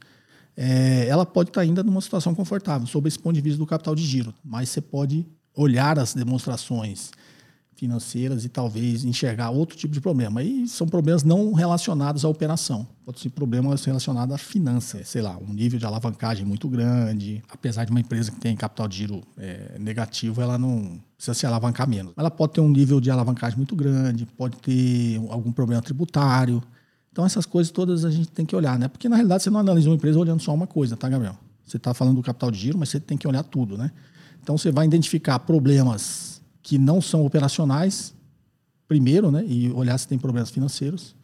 é, 0.55 1.07
ela 1.07 1.25
pode 1.25 1.49
estar 1.49 1.61
tá 1.61 1.65
ainda 1.65 1.83
numa 1.83 2.01
situação 2.01 2.33
confortável, 2.33 2.87
sob 2.87 3.07
esse 3.07 3.19
ponto 3.19 3.35
de 3.35 3.41
vista 3.41 3.57
do 3.57 3.65
capital 3.65 3.95
de 3.95 4.03
giro. 4.03 4.33
Mas 4.43 4.69
você 4.69 4.81
pode 4.81 5.25
olhar 5.55 5.99
as 5.99 6.13
demonstrações 6.13 7.11
financeiras 7.83 8.45
e 8.45 8.49
talvez 8.49 9.03
enxergar 9.03 9.49
outro 9.49 9.75
tipo 9.75 9.93
de 9.93 9.99
problema. 9.99 10.41
E 10.41 10.67
são 10.69 10.87
problemas 10.87 11.21
não 11.21 11.51
relacionados 11.51 12.23
à 12.23 12.29
operação. 12.29 12.87
Pode 13.05 13.19
ser 13.19 13.29
problemas 13.29 13.83
relacionados 13.83 14.33
à 14.33 14.37
finança, 14.37 15.03
sei 15.03 15.21
lá, 15.21 15.37
um 15.37 15.51
nível 15.51 15.77
de 15.77 15.85
alavancagem 15.85 16.45
muito 16.45 16.69
grande. 16.69 17.43
Apesar 17.49 17.83
de 17.83 17.91
uma 17.91 17.99
empresa 17.99 18.31
que 18.31 18.39
tem 18.39 18.55
capital 18.55 18.87
de 18.87 18.97
giro 18.97 19.21
é, 19.37 19.75
negativo, 19.77 20.41
ela 20.41 20.57
não 20.57 20.97
precisa 21.17 21.33
se 21.33 21.45
alavancar 21.45 21.87
menos. 21.89 22.13
Ela 22.15 22.31
pode 22.31 22.53
ter 22.53 22.61
um 22.61 22.69
nível 22.69 23.01
de 23.01 23.11
alavancagem 23.11 23.57
muito 23.57 23.75
grande, 23.75 24.25
pode 24.25 24.55
ter 24.57 25.17
algum 25.29 25.51
problema 25.51 25.81
tributário. 25.81 26.63
Então 27.11 27.25
essas 27.25 27.45
coisas 27.45 27.69
todas 27.69 28.05
a 28.05 28.11
gente 28.11 28.29
tem 28.29 28.45
que 28.45 28.55
olhar, 28.55 28.79
né? 28.79 28.87
Porque 28.87 29.09
na 29.09 29.17
realidade 29.17 29.43
você 29.43 29.49
não 29.49 29.59
analisa 29.59 29.89
uma 29.89 29.95
empresa 29.95 30.17
olhando 30.17 30.41
só 30.41 30.53
uma 30.53 30.67
coisa, 30.67 30.95
tá, 30.95 31.09
Gabriel? 31.09 31.35
Você 31.65 31.75
está 31.75 31.93
falando 31.93 32.15
do 32.15 32.23
capital 32.23 32.49
de 32.49 32.59
giro, 32.59 32.77
mas 32.77 32.89
você 32.89 32.99
tem 32.99 33.17
que 33.17 33.27
olhar 33.27 33.43
tudo, 33.43 33.77
né? 33.77 33.91
Então 34.41 34.57
você 34.57 34.71
vai 34.71 34.85
identificar 34.85 35.39
problemas 35.39 36.41
que 36.63 36.77
não 36.77 37.01
são 37.01 37.25
operacionais, 37.25 38.15
primeiro, 38.87 39.29
né, 39.29 39.43
e 39.45 39.69
olhar 39.71 39.97
se 39.97 40.07
tem 40.07 40.17
problemas 40.17 40.49
financeiros. 40.49 41.15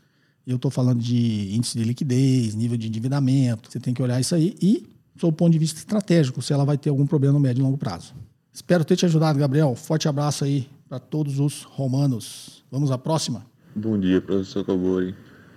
Eu 0.45 0.57
estou 0.57 0.69
falando 0.69 0.99
de 0.99 1.55
índice 1.55 1.77
de 1.77 1.83
liquidez, 1.83 2.53
nível 2.53 2.77
de 2.77 2.87
endividamento, 2.87 3.71
você 3.71 3.79
tem 3.79 3.93
que 3.93 4.01
olhar 4.01 4.19
isso 4.19 4.35
aí 4.35 4.55
e, 4.61 4.85
sob 5.15 5.33
o 5.33 5.35
ponto 5.35 5.51
de 5.51 5.59
vista 5.59 5.79
estratégico, 5.79 6.41
se 6.41 6.51
ela 6.51 6.65
vai 6.65 6.77
ter 6.77 6.89
algum 6.89 7.07
problema 7.07 7.33
no 7.33 7.39
médio 7.39 7.61
e 7.61 7.63
longo 7.63 7.77
prazo. 7.77 8.13
Espero 8.51 8.83
ter 8.83 8.95
te 8.95 9.05
ajudado, 9.05 9.39
Gabriel. 9.39 9.75
Forte 9.75 10.07
abraço 10.07 10.43
aí 10.43 10.67
para 10.87 10.99
todos 10.99 11.39
os 11.39 11.63
romanos. 11.63 12.63
Vamos 12.71 12.91
à 12.91 12.97
próxima. 12.97 13.45
Bom 13.75 13.97
dia, 13.97 14.19
professor 14.19 14.65
Cobori. 14.65 15.15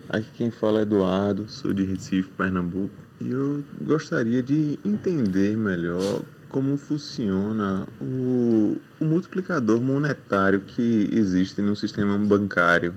Aqui 0.09 0.29
quem 0.37 0.51
fala 0.51 0.81
é 0.81 0.83
Eduardo, 0.83 1.49
sou 1.49 1.73
de 1.73 1.85
Recife, 1.85 2.29
Pernambuco. 2.37 2.95
E 3.21 3.31
eu 3.31 3.65
gostaria 3.81 4.43
de 4.43 4.79
entender 4.85 5.57
melhor 5.57 6.23
como 6.53 6.77
funciona 6.77 7.89
o, 7.99 8.77
o 9.01 9.05
multiplicador 9.05 9.81
monetário 9.81 10.61
que 10.61 11.09
existe 11.11 11.63
no 11.63 11.75
sistema 11.75 12.17
bancário, 12.19 12.95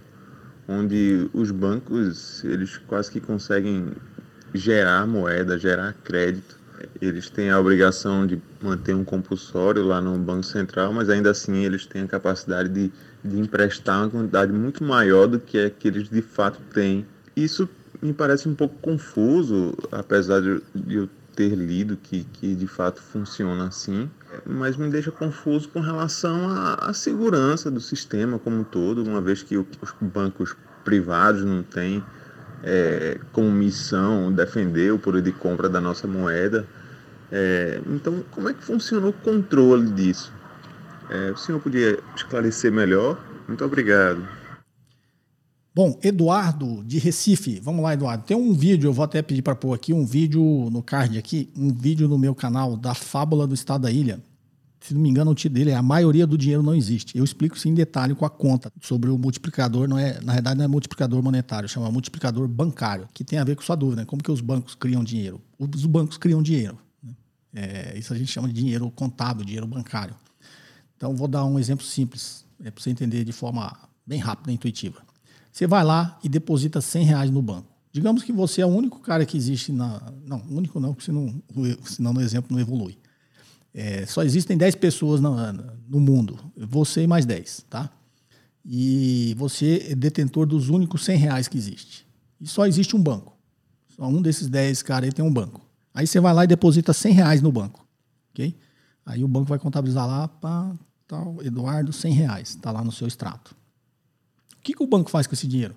onde 0.68 1.30
os 1.34 1.52
bancos 1.52 2.44
eles 2.44 2.78
quase 2.86 3.10
que 3.10 3.22
conseguem 3.22 3.94
gerar 4.54 5.08
moeda, 5.08 5.58
gerar 5.58 5.94
crédito. 6.04 6.60
Eles 7.02 7.30
têm 7.30 7.50
a 7.50 7.60
obrigação 7.60 8.28
de 8.28 8.40
manter 8.62 8.94
um 8.94 9.06
compulsório 9.06 9.84
lá 9.86 10.02
no 10.02 10.18
Banco 10.18 10.44
Central, 10.44 10.92
mas 10.92 11.10
ainda 11.10 11.32
assim 11.32 11.64
eles 11.64 11.86
têm 11.86 12.04
a 12.04 12.08
capacidade 12.08 12.68
de, 12.68 12.92
de 13.24 13.40
emprestar 13.40 14.02
uma 14.02 14.10
quantidade 14.10 14.52
muito 14.52 14.84
maior 14.84 15.28
do 15.28 15.40
que 15.40 15.58
é 15.58 15.70
que 15.70 15.88
eles 15.88 16.10
de 16.10 16.22
fato 16.22 16.60
têm. 16.74 17.06
Isso 17.36 17.70
me 18.02 18.14
parece 18.14 18.50
um 18.50 18.54
pouco 18.54 18.76
confuso, 18.82 19.74
apesar 19.92 20.42
de 20.42 20.62
eu 20.90 21.10
ter 21.36 21.54
lido 21.56 21.98
que, 21.98 22.24
que 22.34 22.56
de 22.56 22.68
fato 22.68 23.02
funciona 23.02 23.68
assim, 23.68 24.10
mas 24.46 24.78
me 24.78 24.90
deixa 24.90 25.12
confuso 25.12 25.68
com 25.70 25.80
relação 25.80 26.50
à, 26.50 26.76
à 26.76 26.94
segurança 26.94 27.70
do 27.70 27.80
sistema 27.80 28.40
como 28.40 28.60
um 28.60 28.64
todo, 28.64 29.04
uma 29.04 29.22
vez 29.22 29.44
que 29.44 29.58
os 29.58 29.68
bancos 30.00 30.56
privados 30.84 31.44
não 31.44 31.62
têm 31.64 32.04
é, 32.64 33.20
como 33.34 33.52
missão 33.52 34.32
defender 34.32 34.92
o 34.94 35.00
poder 35.00 35.22
de 35.22 35.32
compra 35.32 35.68
da 35.68 35.82
nossa 35.82 36.08
moeda. 36.08 36.66
É, 37.32 37.82
então, 37.88 38.24
como 38.32 38.50
é 38.50 38.54
que 38.54 38.64
funciona 38.64 39.08
o 39.08 39.14
controle 39.14 39.90
disso? 39.92 40.32
É, 41.10 41.32
o 41.32 41.38
senhor 41.38 41.60
podia 41.60 42.00
esclarecer 42.16 42.72
melhor? 42.72 43.20
Muito 43.48 43.64
obrigado. 43.64 44.45
Bom, 45.76 46.00
Eduardo 46.02 46.86
de 46.86 47.00
Recife, 47.00 47.60
vamos 47.60 47.84
lá, 47.84 47.94
Eduardo. 47.94 48.24
Tem 48.24 48.38
um 48.38 48.54
vídeo, 48.54 48.88
eu 48.88 48.94
vou 48.94 49.04
até 49.04 49.22
pedir 49.22 49.42
para 49.42 49.58
pôr 49.58 49.74
aqui 49.74 49.92
um 49.92 50.06
vídeo 50.06 50.70
no 50.72 50.82
card 50.82 51.18
aqui, 51.18 51.50
um 51.54 51.68
vídeo 51.74 52.08
no 52.08 52.18
meu 52.18 52.34
canal 52.34 52.78
da 52.78 52.94
Fábula 52.94 53.46
do 53.46 53.54
Estado 53.54 53.82
da 53.82 53.92
Ilha. 53.92 54.24
Se 54.80 54.94
não 54.94 55.02
me 55.02 55.10
engano, 55.10 55.32
o 55.32 55.36
título 55.36 55.56
dele 55.56 55.72
é 55.72 55.76
A 55.76 55.82
Maioria 55.82 56.26
do 56.26 56.38
Dinheiro 56.38 56.64
Não 56.64 56.74
Existe. 56.74 57.18
Eu 57.18 57.26
explico 57.26 57.58
isso 57.58 57.68
em 57.68 57.74
detalhe 57.74 58.16
com 58.16 58.24
a 58.24 58.30
conta 58.30 58.72
sobre 58.82 59.10
o 59.10 59.18
multiplicador, 59.18 59.86
não 59.86 60.00
é, 60.00 60.18
na 60.22 60.36
verdade 60.36 60.58
não 60.58 60.64
é 60.64 60.68
multiplicador 60.70 61.22
monetário, 61.22 61.68
chama 61.68 61.92
multiplicador 61.92 62.48
bancário, 62.48 63.10
que 63.14 63.26
tem 63.26 63.38
a 63.38 63.44
ver 63.44 63.58
com 63.58 63.62
sua 63.62 63.76
dúvida, 63.76 64.04
né? 64.04 64.06
como 64.06 64.24
que 64.24 64.32
os 64.32 64.40
bancos 64.40 64.76
criam 64.76 65.04
dinheiro? 65.04 65.42
Os 65.60 65.86
bancos 65.86 66.18
criam 66.18 66.42
dinheiro. 66.42 66.78
Né? 67.04 67.14
É, 67.54 68.00
isso 68.00 68.14
a 68.14 68.18
gente 68.18 68.32
chama 68.32 68.48
de 68.48 68.54
dinheiro 68.54 68.90
contábil, 68.92 69.44
dinheiro 69.44 69.68
bancário. 69.68 70.16
Então, 70.96 71.14
vou 71.14 71.28
dar 71.28 71.44
um 71.44 71.60
exemplo 71.60 71.86
simples, 71.86 72.46
é 72.64 72.72
para 72.72 72.82
você 72.82 72.90
entender 72.90 73.26
de 73.26 73.34
forma 73.34 73.78
bem 74.08 74.20
rápida 74.20 74.52
e 74.52 74.56
intuitiva. 74.56 75.04
Você 75.56 75.66
vai 75.66 75.86
lá 75.86 76.20
e 76.22 76.28
deposita 76.28 76.82
100 76.82 77.06
reais 77.06 77.32
no 77.32 77.42
banco. 77.42 77.70
Digamos 77.90 78.24
que 78.24 78.34
você 78.34 78.60
é 78.60 78.66
o 78.66 78.70
único 78.70 79.00
cara 79.00 79.26
que 79.26 79.38
existe 79.38 79.72
na. 79.72 80.02
Não, 80.26 80.44
único 80.50 80.82
não, 80.82 80.94
porque 80.94 81.06
senão, 81.06 81.34
senão 81.86 82.12
no 82.12 82.20
exemplo 82.20 82.54
não 82.54 82.60
evolui. 82.60 82.98
É, 83.74 84.06
só 84.06 84.22
existem 84.22 84.58
10 84.58 84.76
pessoas 84.76 85.22
no, 85.22 85.34
no 85.88 86.02
mundo, 86.02 86.38
você 86.58 87.04
e 87.04 87.08
mais 87.08 87.26
10, 87.26 87.68
tá? 87.70 87.90
E 88.66 89.34
você 89.38 89.88
é 89.92 89.96
detentor 89.96 90.46
dos 90.46 90.68
únicos 90.68 91.06
100 91.06 91.18
reais 91.18 91.48
que 91.48 91.58
existe. 91.58 92.06
E 92.42 92.46
só 92.46 92.66
existe 92.66 92.94
um 92.94 93.02
banco. 93.02 93.34
Só 93.96 94.06
um 94.06 94.22
desses 94.22 94.50
10 94.50 94.84
caras 94.84 95.08
aí 95.08 95.14
tem 95.14 95.24
um 95.24 95.32
banco. 95.32 95.62
Aí 95.94 96.06
você 96.06 96.20
vai 96.20 96.34
lá 96.34 96.44
e 96.44 96.48
deposita 96.48 96.92
100 96.92 97.14
reais 97.14 97.42
no 97.42 97.50
banco, 97.50 97.88
ok? 98.34 98.54
Aí 99.06 99.24
o 99.24 99.28
banco 99.28 99.46
vai 99.46 99.58
contabilizar 99.58 100.06
lá 100.06 100.28
para 100.28 100.74
tal 101.08 101.42
Eduardo 101.42 101.94
100 101.94 102.12
reais, 102.12 102.50
está 102.50 102.74
lá 102.74 102.84
no 102.84 102.92
seu 102.92 103.08
extrato 103.08 103.56
que, 104.66 104.74
que 104.74 104.84
o 104.84 104.88
banco 104.88 105.12
faz 105.12 105.28
com 105.28 105.36
esse 105.36 105.48
dinheiro? 105.48 105.76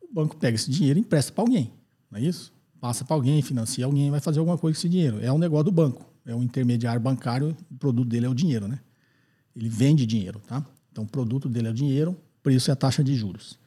O 0.00 0.14
banco 0.14 0.36
pega 0.36 0.54
esse 0.54 0.70
dinheiro 0.70 0.98
e 0.98 1.02
empresta 1.02 1.32
para 1.32 1.42
alguém, 1.42 1.72
não 2.10 2.18
é 2.18 2.22
isso? 2.22 2.52
Passa 2.80 3.04
para 3.04 3.16
alguém, 3.16 3.42
financia 3.42 3.84
alguém, 3.84 4.10
vai 4.10 4.20
fazer 4.20 4.38
alguma 4.38 4.56
coisa 4.56 4.76
com 4.76 4.78
esse 4.78 4.88
dinheiro. 4.88 5.18
É 5.20 5.30
um 5.32 5.38
negócio 5.38 5.64
do 5.64 5.72
banco, 5.72 6.06
é 6.24 6.34
um 6.34 6.42
intermediário 6.42 7.00
bancário, 7.00 7.56
o 7.70 7.74
produto 7.74 8.08
dele 8.08 8.26
é 8.26 8.28
o 8.28 8.34
dinheiro, 8.34 8.68
né? 8.68 8.78
Ele 9.54 9.68
vende 9.68 10.06
dinheiro, 10.06 10.40
tá? 10.46 10.64
Então 10.90 11.04
o 11.04 11.06
produto 11.06 11.48
dele 11.48 11.66
é 11.66 11.70
o 11.70 11.74
dinheiro, 11.74 12.16
preço 12.42 12.70
é 12.70 12.72
a 12.72 12.76
taxa 12.76 13.02
de 13.02 13.14
juros. 13.14 13.58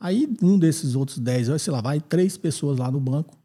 Aí 0.00 0.28
um 0.42 0.58
desses 0.58 0.94
outros 0.94 1.18
10, 1.18 1.60
sei 1.60 1.72
lá, 1.72 1.80
vai 1.80 2.00
três 2.00 2.36
pessoas 2.36 2.78
lá 2.78 2.90
no 2.90 2.98
banco 2.98 3.36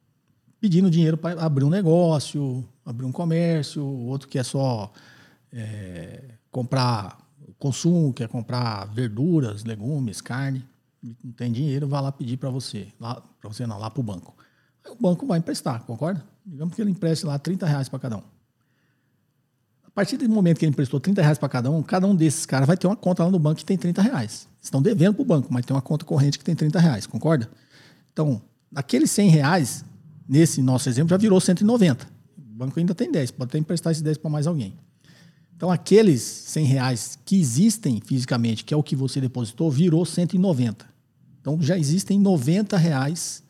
pedindo 0.60 0.90
dinheiro 0.90 1.18
para 1.18 1.44
abrir 1.44 1.66
um 1.66 1.70
negócio, 1.70 2.64
abrir 2.86 3.06
um 3.06 3.12
comércio, 3.12 3.84
outro 3.84 4.28
que 4.28 4.40
é 4.40 4.44
só 4.44 4.92
é, 5.52 6.36
comprar 6.52 7.18
consumo, 7.62 8.12
quer 8.12 8.28
comprar 8.28 8.86
verduras, 8.86 9.64
legumes, 9.64 10.20
carne, 10.20 10.66
não 11.24 11.32
tem 11.32 11.52
dinheiro, 11.52 11.88
vai 11.88 12.02
lá 12.02 12.12
pedir 12.12 12.36
para 12.36 12.50
você. 12.50 12.88
Lá, 13.00 13.22
para 13.40 13.50
você 13.50 13.68
não, 13.68 13.78
lá 13.78 13.90
para 13.90 14.00
o 14.00 14.04
banco. 14.04 14.36
Aí 14.84 14.92
o 14.92 14.96
banco 14.96 15.28
vai 15.28 15.38
emprestar, 15.38 15.84
concorda? 15.84 16.26
Digamos 16.44 16.74
que 16.74 16.82
ele 16.82 16.90
empreste 16.90 17.24
lá 17.24 17.38
30 17.38 17.68
reais 17.68 17.88
para 17.88 18.00
cada 18.00 18.18
um. 18.18 18.24
A 19.86 19.92
partir 19.94 20.18
do 20.18 20.28
momento 20.28 20.58
que 20.58 20.66
ele 20.66 20.72
emprestou 20.72 21.00
30 21.00 21.22
reais 21.22 21.38
para 21.38 21.50
cada 21.50 21.70
um, 21.70 21.84
cada 21.84 22.08
um 22.08 22.16
desses 22.16 22.48
caras 22.48 22.66
vai 22.66 22.76
ter 22.76 22.88
uma 22.88 22.96
conta 22.96 23.24
lá 23.24 23.30
no 23.30 23.38
banco 23.38 23.58
que 23.58 23.66
tem 23.66 23.78
30 23.78 24.02
reais. 24.02 24.48
Estão 24.60 24.82
devendo 24.82 25.14
para 25.14 25.22
o 25.22 25.26
banco, 25.26 25.54
mas 25.54 25.64
tem 25.64 25.76
uma 25.76 25.82
conta 25.82 26.04
corrente 26.04 26.40
que 26.40 26.46
tem 26.46 26.56
30 26.56 26.80
reais, 26.80 27.06
concorda? 27.06 27.48
Então, 28.12 28.42
daqueles 28.72 29.12
100 29.12 29.30
reais, 29.30 29.86
nesse 30.28 30.64
nosso 30.64 30.90
exemplo, 30.90 31.10
já 31.10 31.18
virou 31.18 31.40
190. 31.40 32.08
O 32.38 32.42
banco 32.56 32.80
ainda 32.80 32.96
tem 32.96 33.12
10, 33.12 33.32
pode 33.32 33.50
até 33.50 33.60
emprestar 33.60 33.92
esses 33.92 34.02
10 34.02 34.18
para 34.18 34.32
mais 34.32 34.48
alguém. 34.48 34.76
Então, 35.62 35.70
aqueles 35.70 36.24
100 36.24 36.66
reais 36.66 37.20
que 37.24 37.40
existem 37.40 38.02
fisicamente, 38.04 38.66
que 38.66 38.74
é 38.74 38.78
o 38.78 38.82
que 38.82 38.96
você 38.96 39.22
depositou, 39.22 39.70
virou 39.70 40.04
190. 40.04 40.88
Então, 41.40 41.62
já 41.62 41.78
existem 41.78 42.20
90 42.20 42.76
reais 42.78 43.44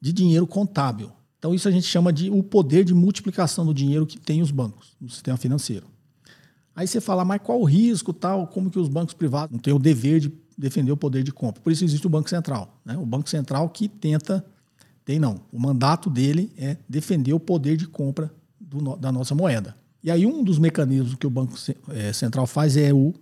de 0.00 0.10
dinheiro 0.10 0.46
contábil. 0.46 1.12
Então, 1.38 1.54
isso 1.54 1.68
a 1.68 1.70
gente 1.70 1.86
chama 1.86 2.14
de 2.14 2.30
o 2.30 2.42
poder 2.42 2.82
de 2.82 2.94
multiplicação 2.94 3.66
do 3.66 3.74
dinheiro 3.74 4.06
que 4.06 4.18
tem 4.18 4.40
os 4.40 4.50
bancos 4.50 4.96
no 4.98 5.10
sistema 5.10 5.36
financeiro. 5.36 5.86
Aí 6.74 6.88
você 6.88 6.98
fala, 6.98 7.26
mas 7.26 7.42
qual 7.42 7.60
o 7.60 7.64
risco, 7.64 8.14
tal? 8.14 8.46
Como 8.46 8.70
que 8.70 8.78
os 8.78 8.88
bancos 8.88 9.12
privados 9.12 9.52
não 9.52 9.60
têm 9.60 9.74
o 9.74 9.78
dever 9.78 10.18
de 10.18 10.32
defender 10.56 10.92
o 10.92 10.96
poder 10.96 11.22
de 11.22 11.30
compra? 11.30 11.60
Por 11.60 11.70
isso 11.70 11.84
existe 11.84 12.06
o 12.06 12.10
Banco 12.10 12.30
Central. 12.30 12.74
Né? 12.86 12.96
O 12.96 13.04
Banco 13.04 13.28
Central 13.28 13.68
que 13.68 13.86
tenta, 13.86 14.42
tem 15.04 15.18
não, 15.18 15.42
o 15.52 15.60
mandato 15.60 16.08
dele 16.08 16.50
é 16.56 16.78
defender 16.88 17.34
o 17.34 17.40
poder 17.40 17.76
de 17.76 17.86
compra 17.86 18.32
do, 18.58 18.96
da 18.96 19.12
nossa 19.12 19.34
moeda. 19.34 19.76
E 20.02 20.10
aí 20.10 20.26
um 20.26 20.42
dos 20.42 20.58
mecanismos 20.58 21.14
que 21.14 21.26
o 21.26 21.30
Banco 21.30 21.54
é, 21.90 22.12
Central 22.12 22.46
faz 22.46 22.76
é 22.76 22.92
o 22.92 23.14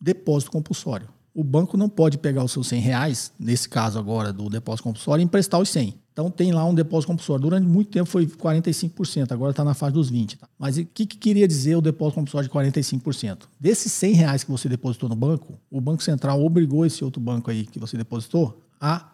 depósito 0.00 0.50
compulsório. 0.50 1.08
O 1.34 1.42
banco 1.42 1.76
não 1.76 1.88
pode 1.88 2.16
pegar 2.18 2.44
os 2.44 2.52
seus 2.52 2.68
100 2.68 2.80
reais, 2.80 3.32
nesse 3.38 3.68
caso 3.68 3.98
agora 3.98 4.32
do 4.32 4.48
depósito 4.48 4.84
compulsório, 4.84 5.20
e 5.20 5.24
emprestar 5.24 5.60
os 5.60 5.68
100. 5.68 5.94
Então 6.12 6.30
tem 6.30 6.52
lá 6.52 6.64
um 6.64 6.72
depósito 6.72 7.08
compulsório. 7.08 7.42
Durante 7.42 7.66
muito 7.66 7.90
tempo 7.90 8.08
foi 8.08 8.24
45%, 8.24 9.32
agora 9.32 9.50
está 9.50 9.64
na 9.64 9.74
fase 9.74 9.94
dos 9.94 10.12
20%. 10.12 10.38
Tá? 10.38 10.48
Mas 10.56 10.76
o 10.76 10.84
que, 10.84 11.04
que, 11.04 11.18
queria 11.18 11.48
dizer 11.48 11.74
o 11.74 11.80
depósito 11.80 12.14
compulsório 12.20 12.48
de 12.48 12.54
45%? 12.54 13.48
Desses 13.58 13.90
100 13.92 14.12
reais 14.14 14.44
que 14.44 14.50
você 14.50 14.68
depositou 14.68 15.08
no 15.08 15.16
banco, 15.16 15.58
o 15.68 15.80
Banco 15.80 16.04
Central 16.04 16.40
obrigou 16.40 16.86
esse 16.86 17.04
outro 17.04 17.20
banco 17.20 17.50
aí 17.50 17.66
que 17.66 17.80
você 17.80 17.96
depositou 17.96 18.62
a 18.80 19.13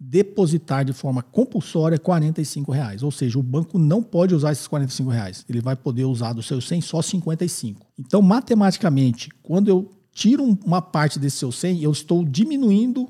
depositar 0.00 0.84
de 0.84 0.92
forma 0.92 1.22
compulsória 1.22 1.98
45 1.98 2.70
reais. 2.70 3.02
Ou 3.02 3.10
seja, 3.10 3.38
o 3.38 3.42
banco 3.42 3.78
não 3.78 4.02
pode 4.02 4.34
usar 4.34 4.52
esses 4.52 4.66
45 4.68 5.10
reais. 5.10 5.44
Ele 5.48 5.60
vai 5.60 5.74
poder 5.74 6.04
usar 6.04 6.32
dos 6.32 6.46
seus 6.46 6.68
100 6.68 6.80
só 6.82 7.02
55. 7.02 7.86
Então, 7.98 8.22
matematicamente, 8.22 9.30
quando 9.42 9.68
eu 9.68 9.90
tiro 10.12 10.58
uma 10.64 10.80
parte 10.80 11.18
desse 11.18 11.38
seu 11.38 11.50
100, 11.50 11.82
eu 11.82 11.90
estou 11.90 12.24
diminuindo 12.24 13.08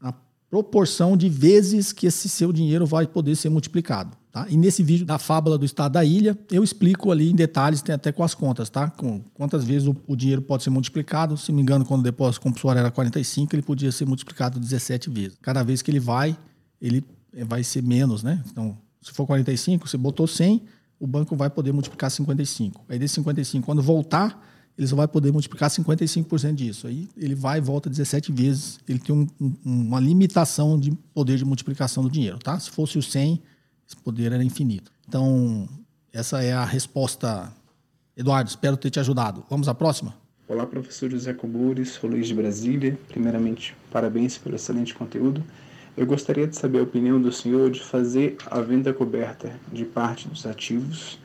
a 0.00 0.12
proporção 0.50 1.16
de 1.16 1.28
vezes 1.28 1.92
que 1.92 2.06
esse 2.06 2.28
seu 2.28 2.52
dinheiro 2.52 2.86
vai 2.86 3.06
poder 3.06 3.36
ser 3.36 3.48
multiplicado. 3.48 4.16
Tá? 4.32 4.46
E 4.48 4.56
nesse 4.56 4.82
vídeo 4.82 5.04
da 5.04 5.18
fábula 5.18 5.58
do 5.58 5.64
estado 5.64 5.92
da 5.92 6.04
ilha, 6.04 6.38
eu 6.52 6.62
explico 6.62 7.10
ali 7.10 7.30
em 7.30 7.34
detalhes, 7.34 7.82
tem 7.82 7.94
até 7.94 8.12
com 8.12 8.22
as 8.22 8.32
contas, 8.32 8.70
tá? 8.70 8.88
Com 8.88 9.20
quantas 9.34 9.64
vezes 9.64 9.88
o, 9.88 9.96
o 10.06 10.14
dinheiro 10.14 10.40
pode 10.40 10.62
ser 10.62 10.70
multiplicado. 10.70 11.36
Se 11.36 11.50
não 11.50 11.56
me 11.56 11.62
engano, 11.62 11.84
quando 11.84 12.00
o 12.00 12.04
depósito 12.04 12.40
compulsório 12.40 12.78
era 12.78 12.90
45, 12.92 13.54
ele 13.54 13.62
podia 13.62 13.90
ser 13.90 14.06
multiplicado 14.06 14.60
17 14.60 15.10
vezes. 15.10 15.38
Cada 15.42 15.64
vez 15.64 15.82
que 15.82 15.90
ele 15.90 15.98
vai, 15.98 16.38
ele 16.80 17.04
eh, 17.34 17.44
vai 17.44 17.64
ser 17.64 17.82
menos, 17.82 18.22
né? 18.22 18.40
Então, 18.52 18.78
se 19.02 19.10
for 19.12 19.26
45, 19.26 19.88
você 19.88 19.96
botou 19.96 20.28
100, 20.28 20.62
o 21.00 21.08
banco 21.08 21.34
vai 21.34 21.50
poder 21.50 21.72
multiplicar 21.72 22.08
55. 22.08 22.84
Aí 22.88 23.00
desse 23.00 23.14
55, 23.14 23.66
quando 23.66 23.82
voltar, 23.82 24.40
ele 24.78 24.86
só 24.86 24.94
vai 24.94 25.08
poder 25.08 25.32
multiplicar 25.32 25.68
55% 25.70 26.54
disso. 26.54 26.86
Aí 26.86 27.08
ele 27.16 27.34
vai 27.34 27.58
e 27.58 27.60
volta 27.60 27.90
17 27.90 28.30
vezes. 28.30 28.78
Ele 28.88 29.00
tem 29.00 29.12
um, 29.12 29.26
um, 29.40 29.54
uma 29.64 29.98
limitação 29.98 30.78
de 30.78 30.92
poder 31.12 31.36
de 31.36 31.44
multiplicação 31.44 32.04
do 32.04 32.10
dinheiro, 32.10 32.38
tá? 32.38 32.58
Se 32.60 32.70
fosse 32.70 32.96
o 32.96 33.02
100 33.02 33.42
esse 33.90 33.96
poder 33.96 34.32
era 34.32 34.44
infinito. 34.44 34.92
Então, 35.08 35.68
essa 36.12 36.42
é 36.42 36.52
a 36.52 36.64
resposta. 36.64 37.52
Eduardo, 38.16 38.48
espero 38.48 38.76
ter 38.76 38.88
te 38.88 39.00
ajudado. 39.00 39.44
Vamos 39.50 39.68
à 39.68 39.74
próxima? 39.74 40.14
Olá, 40.46 40.64
professor 40.64 41.10
José 41.10 41.32
Cobures, 41.32 41.90
sou 41.90 42.08
Luiz 42.08 42.28
de 42.28 42.34
Brasília. 42.34 42.96
Primeiramente, 43.08 43.76
parabéns 43.90 44.38
pelo 44.38 44.54
excelente 44.54 44.94
conteúdo. 44.94 45.42
Eu 45.96 46.06
gostaria 46.06 46.46
de 46.46 46.56
saber 46.56 46.78
a 46.78 46.82
opinião 46.82 47.20
do 47.20 47.32
senhor 47.32 47.70
de 47.70 47.80
fazer 47.82 48.36
a 48.46 48.60
venda 48.60 48.92
coberta 48.92 49.52
de 49.72 49.84
parte 49.84 50.28
dos 50.28 50.46
ativos 50.46 51.18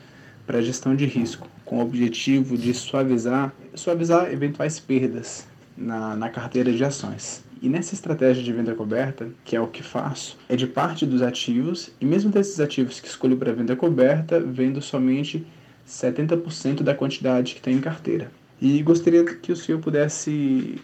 para 0.44 0.60
gestão 0.60 0.94
de 0.94 1.06
risco, 1.06 1.48
com 1.64 1.78
o 1.78 1.82
objetivo 1.82 2.58
de 2.58 2.74
suavizar, 2.74 3.54
suavizar 3.74 4.32
eventuais 4.32 4.80
perdas 4.80 5.46
na, 5.76 6.16
na 6.16 6.28
carteira 6.28 6.72
de 6.72 6.84
ações. 6.84 7.44
E 7.60 7.68
nessa 7.68 7.94
estratégia 7.94 8.42
de 8.42 8.52
venda 8.52 8.74
coberta, 8.74 9.28
que 9.44 9.56
é 9.56 9.60
o 9.60 9.66
que 9.66 9.82
faço, 9.82 10.36
é 10.48 10.56
de 10.56 10.66
parte 10.66 11.06
dos 11.06 11.22
ativos, 11.22 11.90
e 12.00 12.04
mesmo 12.04 12.30
desses 12.30 12.60
ativos 12.60 13.00
que 13.00 13.08
escolho 13.08 13.36
para 13.36 13.52
venda 13.52 13.74
coberta, 13.74 14.38
vendo 14.38 14.82
somente 14.82 15.46
70% 15.88 16.82
da 16.82 16.94
quantidade 16.94 17.54
que 17.54 17.60
tem 17.60 17.76
em 17.76 17.80
carteira. 17.80 18.30
E 18.60 18.82
gostaria 18.82 19.24
que 19.24 19.52
o 19.52 19.56
senhor 19.56 19.80
pudesse 19.80 20.80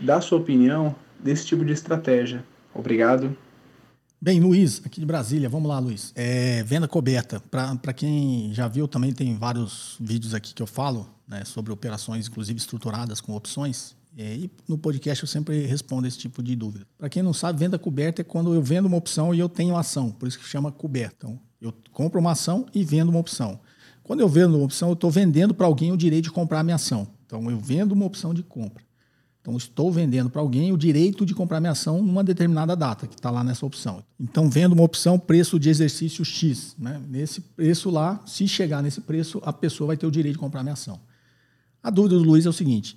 dar 0.00 0.20
sua 0.20 0.38
opinião 0.38 0.94
desse 1.18 1.46
tipo 1.46 1.64
de 1.64 1.72
estratégia. 1.72 2.44
Obrigado. 2.74 3.36
Bem, 4.20 4.38
Luiz, 4.40 4.80
aqui 4.84 5.00
de 5.00 5.06
Brasília, 5.06 5.48
vamos 5.48 5.68
lá, 5.68 5.78
Luiz. 5.78 6.12
É, 6.14 6.62
venda 6.62 6.86
coberta. 6.86 7.40
Para 7.50 7.92
quem 7.92 8.50
já 8.52 8.68
viu, 8.68 8.86
também 8.86 9.12
tem 9.12 9.36
vários 9.36 9.96
vídeos 10.00 10.32
aqui 10.32 10.54
que 10.54 10.62
eu 10.62 10.66
falo 10.66 11.08
né, 11.26 11.44
sobre 11.44 11.72
operações, 11.72 12.28
inclusive 12.28 12.58
estruturadas 12.58 13.20
com 13.20 13.34
opções. 13.34 13.96
É, 14.16 14.34
e 14.34 14.50
no 14.68 14.76
podcast 14.76 15.22
eu 15.22 15.28
sempre 15.28 15.64
respondo 15.66 16.06
esse 16.06 16.18
tipo 16.18 16.42
de 16.42 16.54
dúvida. 16.54 16.86
Para 16.98 17.08
quem 17.08 17.22
não 17.22 17.32
sabe, 17.32 17.58
venda 17.58 17.78
coberta 17.78 18.20
é 18.20 18.24
quando 18.24 18.54
eu 18.54 18.62
vendo 18.62 18.86
uma 18.86 18.96
opção 18.96 19.34
e 19.34 19.38
eu 19.38 19.48
tenho 19.48 19.76
ação, 19.76 20.10
por 20.10 20.28
isso 20.28 20.38
que 20.38 20.44
chama 20.46 20.70
coberta. 20.70 21.14
Então, 21.18 21.40
eu 21.60 21.72
compro 21.92 22.20
uma 22.20 22.32
ação 22.32 22.66
e 22.74 22.84
vendo 22.84 23.08
uma 23.08 23.20
opção. 23.20 23.58
Quando 24.02 24.20
eu 24.20 24.28
vendo 24.28 24.56
uma 24.56 24.64
opção, 24.64 24.88
eu 24.88 24.94
estou 24.94 25.10
vendendo 25.10 25.54
para 25.54 25.66
alguém 25.66 25.92
o 25.92 25.96
direito 25.96 26.24
de 26.24 26.30
comprar 26.30 26.60
a 26.60 26.64
minha 26.64 26.74
ação. 26.74 27.06
Então, 27.24 27.50
eu 27.50 27.58
vendo 27.58 27.92
uma 27.92 28.04
opção 28.04 28.34
de 28.34 28.42
compra. 28.42 28.82
Então, 29.40 29.56
estou 29.56 29.90
vendendo 29.90 30.28
para 30.28 30.40
alguém 30.40 30.72
o 30.72 30.76
direito 30.76 31.24
de 31.24 31.34
comprar 31.34 31.60
minha 31.60 31.72
ação 31.72 32.02
numa 32.02 32.22
determinada 32.22 32.76
data, 32.76 33.06
que 33.06 33.14
está 33.14 33.30
lá 33.30 33.42
nessa 33.42 33.64
opção. 33.64 34.04
Então, 34.20 34.48
vendo 34.48 34.72
uma 34.72 34.84
opção, 34.84 35.18
preço 35.18 35.58
de 35.58 35.68
exercício 35.68 36.24
X. 36.24 36.76
Né? 36.78 37.00
Nesse 37.08 37.40
preço 37.40 37.90
lá, 37.90 38.20
se 38.26 38.46
chegar 38.46 38.82
nesse 38.82 39.00
preço, 39.00 39.40
a 39.44 39.52
pessoa 39.52 39.88
vai 39.88 39.96
ter 39.96 40.06
o 40.06 40.10
direito 40.10 40.34
de 40.34 40.38
comprar 40.38 40.62
minha 40.62 40.74
ação. 40.74 41.00
A 41.82 41.90
dúvida 41.90 42.16
do 42.16 42.22
Luiz 42.22 42.46
é 42.46 42.48
o 42.48 42.52
seguinte: 42.52 42.96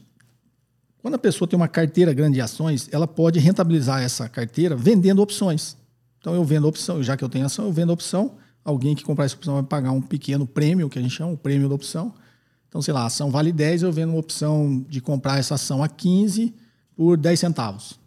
quando 1.06 1.14
a 1.14 1.20
pessoa 1.20 1.48
tem 1.48 1.56
uma 1.56 1.68
carteira 1.68 2.12
grande 2.14 2.34
de 2.34 2.42
ações, 2.42 2.90
ela 2.92 3.06
pode 3.06 3.38
rentabilizar 3.38 4.02
essa 4.02 4.28
carteira 4.28 4.76
vendendo 4.76 5.22
opções. 5.22 5.78
Então 6.18 6.34
eu 6.34 6.44
vendo 6.44 6.68
opção, 6.68 7.04
já 7.04 7.16
que 7.16 7.24
eu 7.24 7.30
tenho 7.30 7.46
ação, 7.46 7.66
eu 7.66 7.72
vendo 7.72 7.94
opção. 7.94 8.32
Alguém 8.64 8.96
que 8.96 9.04
comprar 9.04 9.26
essa 9.26 9.36
opção 9.36 9.54
vai 9.54 9.62
pagar 9.62 9.92
um 9.92 10.02
pequeno 10.02 10.48
prêmio, 10.48 10.90
que 10.90 10.98
a 10.98 11.02
gente 11.04 11.14
chama, 11.14 11.32
o 11.34 11.38
prêmio 11.38 11.70
da 11.70 11.76
opção. 11.76 12.12
Então, 12.68 12.82
sei 12.82 12.92
lá, 12.92 13.04
a 13.04 13.06
ação 13.06 13.30
vale 13.30 13.52
10, 13.52 13.84
eu 13.84 13.92
vendo 13.92 14.14
uma 14.14 14.18
opção 14.18 14.84
de 14.90 15.00
comprar 15.00 15.38
essa 15.38 15.54
ação 15.54 15.84
a 15.84 15.88
15 15.88 16.56
por 16.96 17.18
10 17.18 17.40
centavos. 17.40 18.00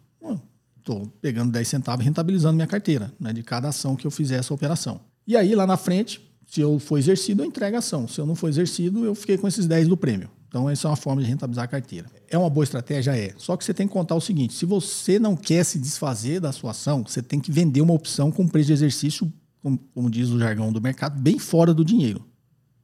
Estou 0.77 1.07
pegando 1.21 1.53
10 1.53 1.65
centavos 1.65 2.03
e 2.03 2.05
rentabilizando 2.05 2.55
minha 2.55 2.67
carteira, 2.67 3.13
né, 3.17 3.31
de 3.31 3.43
cada 3.43 3.69
ação 3.69 3.95
que 3.95 4.05
eu 4.05 4.11
fizer 4.11 4.39
essa 4.39 4.53
operação. 4.53 4.99
E 5.25 5.37
aí, 5.37 5.55
lá 5.55 5.65
na 5.65 5.77
frente, 5.77 6.19
se 6.45 6.59
eu 6.59 6.77
for 6.79 6.97
exercido, 6.97 7.43
eu 7.43 7.45
entrego 7.45 7.77
a 7.77 7.79
ação. 7.79 8.09
Se 8.09 8.19
eu 8.19 8.25
não 8.25 8.35
for 8.35 8.49
exercido, 8.49 9.05
eu 9.05 9.15
fiquei 9.15 9.37
com 9.37 9.47
esses 9.47 9.65
10 9.65 9.87
do 9.87 9.95
prêmio. 9.95 10.29
Então, 10.49 10.67
essa 10.67 10.87
é 10.87 10.89
uma 10.89 10.97
forma 10.97 11.21
de 11.21 11.27
rentabilizar 11.27 11.65
a 11.65 11.67
carteira. 11.67 12.09
É 12.27 12.35
uma 12.35 12.49
boa 12.49 12.63
estratégia? 12.63 13.15
É. 13.15 13.33
Só 13.37 13.55
que 13.55 13.63
você 13.63 13.71
tem 13.71 13.87
que 13.87 13.93
contar 13.93 14.15
o 14.15 14.21
seguinte: 14.21 14.55
se 14.55 14.65
você 14.65 15.19
não 15.19 15.35
quer 15.35 15.63
se 15.63 15.77
desfazer 15.77 16.41
da 16.41 16.51
sua 16.51 16.71
ação, 16.71 17.03
você 17.05 17.21
tem 17.21 17.39
que 17.39 17.51
vender 17.51 17.81
uma 17.81 17.93
opção 17.93 18.31
com 18.31 18.47
preço 18.47 18.67
de 18.67 18.73
exercício, 18.73 19.31
como, 19.61 19.77
como 19.93 20.09
diz 20.09 20.29
o 20.29 20.39
jargão 20.39 20.73
do 20.73 20.81
mercado, 20.81 21.21
bem 21.21 21.37
fora 21.37 21.71
do 21.71 21.85
dinheiro. 21.85 22.25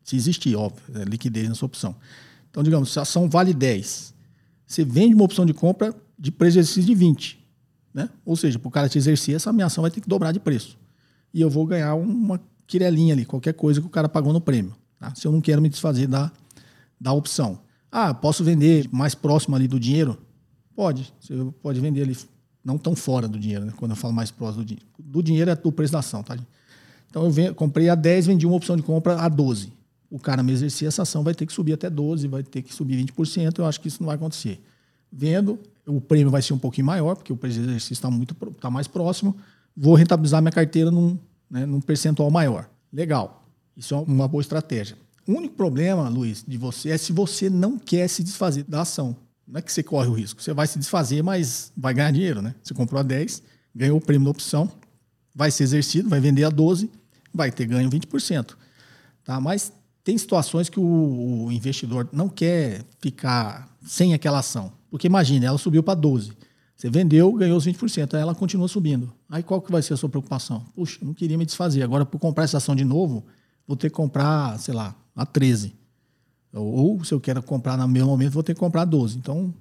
Se 0.04 0.16
existir, 0.16 0.56
óbvio, 0.56 0.84
é 0.94 1.04
liquidez 1.06 1.50
na 1.50 1.56
sua 1.56 1.66
opção. 1.66 1.96
Então, 2.52 2.62
digamos, 2.62 2.94
se 2.94 3.00
a 3.00 3.02
ação 3.02 3.28
vale 3.28 3.52
10, 3.52 4.14
você 4.68 4.86
vende 4.86 5.16
uma 5.16 5.24
opção 5.24 5.44
de 5.44 5.54
compra 5.54 5.94
de 6.18 6.32
preço 6.32 6.54
de 6.54 6.60
exercício 6.60 6.84
de 6.84 6.94
20. 6.94 7.44
Né? 7.92 8.08
Ou 8.24 8.36
seja, 8.36 8.60
para 8.60 8.68
o 8.68 8.72
cara 8.72 8.88
te 8.88 9.00
exercer, 9.00 9.36
essa 9.36 9.52
minha 9.52 9.66
ação 9.66 9.82
vai 9.82 9.90
ter 9.90 10.02
que 10.02 10.08
dobrar 10.08 10.32
de 10.32 10.40
preço. 10.40 10.78
E 11.34 11.42
eu 11.42 11.50
vou 11.50 11.66
ganhar 11.66 11.96
uma 11.96 12.40
quirelinha 12.68 13.16
ali, 13.16 13.26
qualquer 13.26 13.54
coisa 13.54 13.82
que 13.82 13.88
o 13.88 13.90
cara 13.90 14.08
pagou 14.08 14.32
no 14.32 14.40
prêmio. 14.40 14.76
Tá? 15.00 15.14
Se 15.16 15.26
eu 15.26 15.32
não 15.32 15.42
quero 15.42 15.62
me 15.62 15.70
desfazer 15.70 16.08
da 16.08 16.32
da 17.06 17.14
opção. 17.14 17.60
Ah, 17.92 18.16
posso 18.16 18.44
vender 18.44 18.90
mais 18.92 19.14
próximo 19.14 19.56
ali 19.56 19.68
do 19.68 19.80
dinheiro? 19.80 20.18
Pode. 20.76 21.14
Você 21.22 21.36
pode 21.62 21.80
vender 21.80 22.02
ali, 22.02 22.18
não 22.64 22.80
tão 22.80 22.96
fora 22.96 23.28
do 23.28 23.38
dinheiro, 23.38 23.64
né? 23.64 23.74
quando 23.78 23.92
eu 23.92 23.96
falo 23.96 24.12
mais 24.12 24.32
próximo 24.32 24.64
do 24.64 24.68
dinheiro. 24.68 24.88
Do 24.98 25.22
dinheiro 25.22 25.52
é 25.52 25.56
do 25.56 25.72
preço 25.72 25.94
da 25.94 26.00
ação, 26.00 26.24
tá? 26.24 26.36
Então 27.08 27.32
eu 27.32 27.54
comprei 27.54 27.90
a 27.90 27.96
10, 27.96 28.26
vendi 28.26 28.46
uma 28.48 28.56
opção 28.56 28.76
de 28.76 28.82
compra 28.82 29.22
a 29.22 29.30
12. 29.30 29.72
O 30.10 30.18
cara 30.18 30.42
me 30.42 30.52
exercia 30.52 30.88
essa 30.88 31.04
ação, 31.04 31.24
vai 31.24 31.36
ter 31.36 31.46
que 31.46 31.54
subir 31.54 31.74
até 31.74 31.88
12, 31.88 32.28
vai 32.28 32.42
ter 32.42 32.64
que 32.64 32.74
subir 32.74 32.98
20%. 33.06 33.60
Eu 33.60 33.68
acho 33.68 33.80
que 33.80 33.88
isso 33.88 34.02
não 34.02 34.08
vai 34.08 34.16
acontecer. 34.16 34.60
Vendo, 35.12 35.60
o 35.86 36.02
prêmio 36.02 36.32
vai 36.32 36.42
ser 36.42 36.54
um 36.54 36.58
pouquinho 36.58 36.88
maior, 36.88 37.16
porque 37.16 37.32
o 37.32 37.38
preço 37.38 37.60
de 37.60 37.66
exercício 37.66 37.94
está 37.94 38.10
muito 38.10 38.34
tá 38.60 38.72
mais 38.72 38.88
próximo. 38.88 39.38
Vou 39.78 39.94
rentabilizar 39.94 40.42
minha 40.42 40.52
carteira 40.52 40.90
num, 40.90 41.20
né, 41.50 41.68
num 41.68 41.80
percentual 41.80 42.32
maior. 42.32 42.68
Legal. 42.92 43.44
Isso 43.78 43.94
é 43.94 43.98
uma 43.98 44.28
boa 44.28 44.42
estratégia. 44.42 44.98
O 45.28 45.34
único 45.34 45.56
problema, 45.56 46.08
Luiz, 46.08 46.44
de 46.48 46.58
você 46.58 46.92
é 46.92 46.98
se 46.98 47.12
você 47.12 47.50
não 47.50 47.80
quer 47.80 48.08
se 48.08 48.24
desfazer 48.24 48.64
da 48.64 48.82
ação. 48.82 49.16
Não 49.48 49.60
é 49.60 49.62
que 49.62 49.72
você 49.72 49.82
corre 49.82 50.08
o 50.08 50.14
risco. 50.14 50.42
Você 50.42 50.54
vai 50.54 50.68
se 50.68 50.78
desfazer, 50.78 51.24
mas 51.24 51.72
vai 51.76 51.94
ganhar 51.94 52.12
dinheiro, 52.12 52.42
né? 52.42 52.54
Você 52.62 52.74
comprou 52.74 53.00
a 53.00 53.04
10, 53.04 53.42
ganhou 53.76 53.98
o 53.98 54.02
prêmio 54.02 54.26
da 54.26 54.32
opção, 54.32 54.72
vai 55.34 55.52
ser 55.52 55.64
exercido, 55.64 56.10
vai 56.10 56.20
vender 56.20 56.44
a 56.44 56.50
12, 56.50 56.90
vai 57.34 57.52
ter 57.52 57.66
ganho 57.66 57.90
20%. 57.90 58.56
Tá? 59.24 59.40
Mas 59.40 59.72
tem 60.04 60.18
situações 60.18 60.70
que 60.70 60.80
o, 60.80 61.46
o 61.46 61.52
investidor 61.52 62.08
não 62.12 62.30
quer 62.30 62.84
ficar 63.00 63.68
sem 63.86 64.14
aquela 64.14 64.40
ação. 64.40 64.72
Porque 64.90 65.08
imagine, 65.08 65.46
ela 65.46 65.58
subiu 65.58 65.84
para 65.84 65.96
12. 65.96 66.32
Você 66.76 66.90
vendeu, 66.90 67.32
ganhou 67.34 67.58
os 67.58 67.66
20%, 67.66 68.14
aí 68.14 68.22
ela 68.22 68.36
continua 68.36 68.68
subindo. 68.68 69.12
Aí 69.30 69.42
qual 69.42 69.62
que 69.62 69.72
vai 69.72 69.82
ser 69.82 69.94
a 69.94 69.98
sua 69.98 70.10
preocupação? 70.10 70.64
Puxa, 70.76 71.00
não 71.02 71.14
queria 71.14 71.38
me 71.38 71.46
desfazer. 71.46 71.82
Agora, 71.84 72.06
por 72.06 72.20
comprar 72.20 72.44
essa 72.44 72.58
ação 72.58 72.76
de 72.76 72.86
novo, 72.86 73.26
vou 73.68 73.76
ter 73.76 73.90
que 73.90 73.96
comprar, 73.96 74.60
sei 74.60 74.74
lá, 74.74 74.96
a 75.16 75.26
13. 75.26 75.74
Ou, 76.54 77.04
se 77.04 77.14
eu 77.14 77.20
quero 77.20 77.42
comprar 77.44 77.78
no 77.78 77.88
mesmo 77.88 78.10
momento, 78.10 78.34
vou 78.34 78.44
ter 78.44 78.54
que 78.54 78.60
comprar 78.60 78.84
a 78.84 78.86
12. 78.86 79.18
Então, 79.18 79.54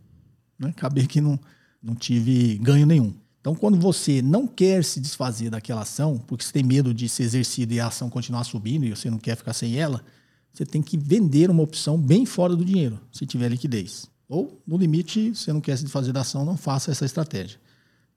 né, 0.59 0.69
acabei 0.69 1.07
que 1.07 1.21
não, 1.21 1.39
não 1.83 1.95
tive 1.95 2.57
ganho 2.59 2.87
nenhum. 2.87 3.13
Então, 3.41 3.55
quando 3.55 3.79
você 3.79 4.23
não 4.23 4.47
quer 4.47 4.83
se 4.85 5.01
desfazer 5.01 5.51
daquela 5.51 5.83
ação, 5.83 6.19
porque 6.27 6.45
você 6.45 6.53
tem 6.53 6.63
medo 6.63 6.95
de 6.95 7.09
ser 7.09 7.25
exercido 7.25 7.75
e 7.75 7.81
a 7.81 7.89
ação 7.89 8.09
continuar 8.09 8.45
subindo 8.45 8.87
e 8.87 8.91
você 8.91 9.11
não 9.11 9.19
quer 9.19 9.37
ficar 9.37 9.53
sem 9.53 9.77
ela, 9.77 10.03
você 10.53 10.65
tem 10.65 10.81
que 10.81 10.97
vender 10.97 11.51
uma 11.51 11.63
opção 11.63 11.99
bem 11.99 12.25
fora 12.25 12.57
do 12.57 12.65
dinheiro, 12.65 12.99
se 13.13 13.27
tiver 13.27 13.49
liquidez. 13.49 14.09
Ou, 14.29 14.63
no 14.67 14.79
limite, 14.79 15.35
se 15.35 15.45
você 15.45 15.53
não 15.53 15.61
quer 15.61 15.77
se 15.77 15.85
desfazer 15.85 16.13
da 16.13 16.23
ação, 16.23 16.45
não 16.45 16.57
faça 16.57 16.91
essa 16.91 17.05
estratégia. 17.05 17.59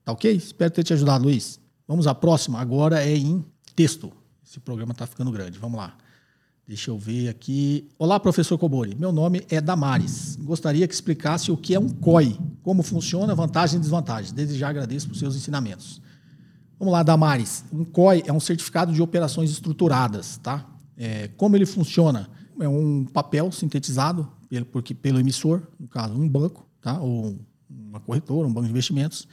Tá 0.04 0.12
ok? 0.12 0.32
Espero 0.32 0.70
ter 0.70 0.84
te 0.84 0.94
ajudado, 0.94 1.24
Luiz. 1.24 1.60
Vamos 1.86 2.06
à 2.06 2.14
próxima. 2.14 2.60
Agora 2.60 3.04
é 3.04 3.14
em 3.14 3.44
texto. 3.76 4.10
Esse 4.46 4.60
programa 4.60 4.92
está 4.92 5.06
ficando 5.06 5.30
grande. 5.30 5.58
Vamos 5.58 5.78
lá. 5.78 5.94
Deixa 6.68 6.90
eu 6.90 6.98
ver 6.98 7.30
aqui. 7.30 7.88
Olá, 7.98 8.20
professor 8.20 8.58
Cobori. 8.58 8.94
Meu 8.94 9.10
nome 9.10 9.42
é 9.48 9.58
Damares. 9.58 10.36
Gostaria 10.36 10.86
que 10.86 10.92
explicasse 10.92 11.50
o 11.50 11.56
que 11.56 11.74
é 11.74 11.80
um 11.80 11.88
COI, 11.88 12.38
como 12.62 12.82
funciona, 12.82 13.34
vantagens 13.34 13.78
e 13.78 13.80
desvantagens. 13.80 14.32
Desde 14.32 14.58
já 14.58 14.68
agradeço 14.68 15.08
por 15.08 15.16
seus 15.16 15.34
ensinamentos. 15.34 15.98
Vamos 16.78 16.92
lá, 16.92 17.02
Damares. 17.02 17.64
Um 17.72 17.86
COI 17.86 18.22
é 18.26 18.32
um 18.34 18.38
certificado 18.38 18.92
de 18.92 19.00
operações 19.00 19.50
estruturadas, 19.50 20.36
tá? 20.42 20.66
É, 20.94 21.28
como 21.38 21.56
ele 21.56 21.64
funciona? 21.64 22.28
É 22.60 22.68
um 22.68 23.06
papel 23.06 23.50
sintetizado 23.50 24.30
pelo, 24.46 24.66
porque, 24.66 24.92
pelo 24.92 25.18
emissor, 25.18 25.62
no 25.80 25.88
caso, 25.88 26.12
um 26.12 26.28
banco, 26.28 26.68
tá? 26.82 27.00
Ou 27.00 27.38
uma 27.66 27.98
corretora, 27.98 28.46
um 28.46 28.52
banco 28.52 28.66
de 28.66 28.72
investimentos. 28.72 29.26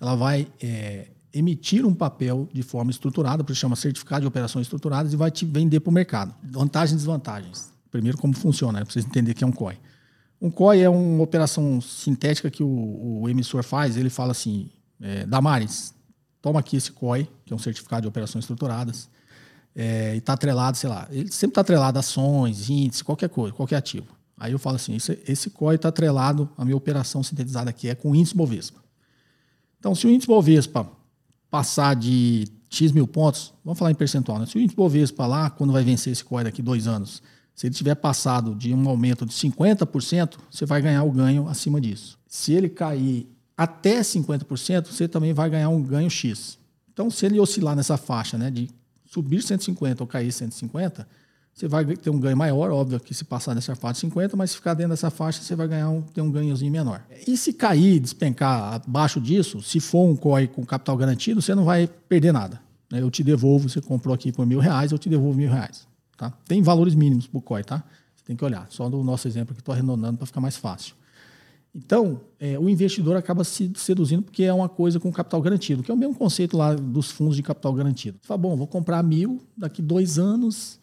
Ela 0.00 0.16
vai 0.16 0.48
é, 0.60 1.06
emitir 1.32 1.86
um 1.86 1.94
papel 1.94 2.48
de 2.52 2.62
forma 2.62 2.90
estruturada, 2.90 3.44
por 3.44 3.52
isso 3.52 3.60
chama 3.60 3.76
certificado 3.76 4.22
de 4.22 4.26
operações 4.26 4.66
estruturadas, 4.66 5.12
e 5.12 5.16
vai 5.16 5.30
te 5.30 5.44
vender 5.44 5.80
para 5.80 5.90
o 5.90 5.92
mercado. 5.92 6.34
Vantagens 6.42 6.92
e 6.92 6.96
desvantagens. 6.96 7.72
Primeiro, 7.90 8.18
como 8.18 8.34
funciona, 8.34 8.78
né? 8.78 8.84
para 8.84 8.92
vocês 8.92 9.04
entenderem 9.04 9.36
que 9.36 9.44
é 9.44 9.46
um 9.46 9.52
COI. 9.52 9.78
Um 10.40 10.50
COI 10.50 10.80
é 10.80 10.88
uma 10.88 11.22
operação 11.22 11.80
sintética 11.80 12.50
que 12.50 12.62
o, 12.62 13.20
o 13.22 13.28
emissor 13.28 13.62
faz, 13.62 13.96
ele 13.96 14.10
fala 14.10 14.32
assim, 14.32 14.70
é, 15.00 15.26
Damares, 15.26 15.94
toma 16.40 16.60
aqui 16.60 16.76
esse 16.76 16.92
COI, 16.92 17.28
que 17.44 17.52
é 17.52 17.56
um 17.56 17.58
certificado 17.58 18.02
de 18.02 18.08
operações 18.08 18.44
estruturadas, 18.44 19.08
é, 19.74 20.14
e 20.14 20.18
está 20.18 20.32
atrelado, 20.32 20.76
sei 20.76 20.88
lá, 20.88 21.06
ele 21.10 21.30
sempre 21.30 21.52
está 21.52 21.60
atrelado 21.60 21.98
a 21.98 22.00
ações, 22.00 22.70
índices, 22.70 23.02
qualquer 23.02 23.28
coisa, 23.28 23.54
qualquer 23.54 23.76
ativo. 23.76 24.06
Aí 24.36 24.52
eu 24.52 24.58
falo 24.58 24.76
assim, 24.76 24.96
esse, 24.96 25.20
esse 25.28 25.50
COI 25.50 25.76
está 25.76 25.90
atrelado, 25.90 26.48
a 26.56 26.64
minha 26.64 26.76
operação 26.76 27.22
sintetizada 27.22 27.68
aqui 27.68 27.88
é 27.88 27.94
com 27.94 28.10
o 28.10 28.16
índice 28.16 28.34
Bovespa. 28.34 28.80
Então, 29.78 29.94
se 29.94 30.06
o 30.06 30.10
índice 30.10 30.26
Bovespa 30.26 30.90
passar 31.50 31.96
de 31.96 32.46
X 32.68 32.92
mil 32.92 33.06
pontos, 33.06 33.52
vamos 33.64 33.78
falar 33.78 33.90
em 33.90 33.94
percentual, 33.94 34.38
né? 34.38 34.46
se 34.46 34.56
o 34.56 34.60
índice 34.60 34.76
Bovespa 34.76 35.26
lá, 35.26 35.50
quando 35.50 35.72
vai 35.72 35.82
vencer 35.82 36.12
esse 36.12 36.24
COI 36.24 36.44
daqui 36.44 36.62
dois 36.62 36.86
anos, 36.86 37.22
se 37.54 37.66
ele 37.66 37.74
tiver 37.74 37.94
passado 37.96 38.54
de 38.54 38.72
um 38.72 38.88
aumento 38.88 39.26
de 39.26 39.32
50%, 39.32 40.38
você 40.50 40.64
vai 40.64 40.80
ganhar 40.80 41.02
o 41.02 41.10
ganho 41.10 41.48
acima 41.48 41.80
disso. 41.80 42.18
Se 42.26 42.52
ele 42.52 42.68
cair 42.68 43.28
até 43.56 44.00
50%, 44.00 44.86
você 44.86 45.06
também 45.06 45.34
vai 45.34 45.50
ganhar 45.50 45.68
um 45.68 45.82
ganho 45.82 46.08
X. 46.08 46.58
Então, 46.90 47.10
se 47.10 47.26
ele 47.26 47.38
oscilar 47.38 47.76
nessa 47.76 47.98
faixa 47.98 48.38
né, 48.38 48.50
de 48.50 48.70
subir 49.04 49.42
150 49.42 50.02
ou 50.02 50.06
cair 50.06 50.32
150, 50.32 51.06
você 51.54 51.68
vai 51.68 51.84
ter 51.84 52.08
um 52.10 52.18
ganho 52.18 52.36
maior, 52.36 52.70
óbvio 52.70 52.98
que 52.98 53.12
se 53.12 53.24
passar 53.24 53.54
dessa 53.54 53.74
faixa 53.74 53.94
de 53.94 54.00
50, 54.00 54.36
mas 54.36 54.50
se 54.50 54.56
ficar 54.56 54.74
dentro 54.74 54.90
dessa 54.90 55.10
faixa, 55.10 55.42
você 55.42 55.54
vai 55.54 55.68
ganhar 55.68 55.90
um, 55.90 56.00
ter 56.00 56.22
um 56.22 56.30
ganhozinho 56.30 56.72
menor. 56.72 57.02
E 57.26 57.36
se 57.36 57.52
cair, 57.52 58.00
despencar 58.00 58.74
abaixo 58.74 59.20
disso, 59.20 59.60
se 59.60 59.78
for 59.78 60.08
um 60.08 60.16
COI 60.16 60.48
com 60.48 60.64
capital 60.64 60.96
garantido, 60.96 61.42
você 61.42 61.54
não 61.54 61.64
vai 61.64 61.86
perder 62.08 62.32
nada. 62.32 62.60
Né? 62.90 63.02
Eu 63.02 63.10
te 63.10 63.22
devolvo, 63.22 63.68
você 63.68 63.80
comprou 63.80 64.14
aqui 64.14 64.32
por 64.32 64.46
mil 64.46 64.58
reais, 64.58 64.90
eu 64.90 64.98
te 64.98 65.08
devolvo 65.08 65.36
mil 65.36 65.50
reais. 65.50 65.86
Tá? 66.16 66.32
Tem 66.46 66.62
valores 66.62 66.94
mínimos 66.94 67.26
para 67.26 67.38
o 67.38 67.42
COI, 67.42 67.64
tá? 67.64 67.84
Você 68.16 68.24
tem 68.24 68.36
que 68.36 68.44
olhar. 68.44 68.66
Só 68.70 68.88
do 68.88 69.02
nosso 69.02 69.28
exemplo 69.28 69.52
aqui, 69.52 69.60
estou 69.60 69.72
arredondando 69.72 70.16
para 70.16 70.26
ficar 70.26 70.40
mais 70.40 70.56
fácil. 70.56 70.94
Então, 71.74 72.20
é, 72.38 72.58
o 72.58 72.68
investidor 72.68 73.16
acaba 73.16 73.44
se 73.44 73.70
seduzindo 73.76 74.22
porque 74.22 74.42
é 74.42 74.52
uma 74.52 74.68
coisa 74.68 74.98
com 74.98 75.12
capital 75.12 75.40
garantido, 75.40 75.82
que 75.82 75.90
é 75.90 75.94
o 75.94 75.96
mesmo 75.96 76.14
conceito 76.14 76.56
lá 76.56 76.74
dos 76.74 77.10
fundos 77.10 77.36
de 77.36 77.42
capital 77.42 77.72
garantido. 77.72 78.18
Você 78.20 78.26
fala, 78.26 78.38
bom, 78.38 78.56
vou 78.56 78.66
comprar 78.66 79.02
mil, 79.02 79.40
daqui 79.56 79.80
dois 79.80 80.18
anos 80.18 80.79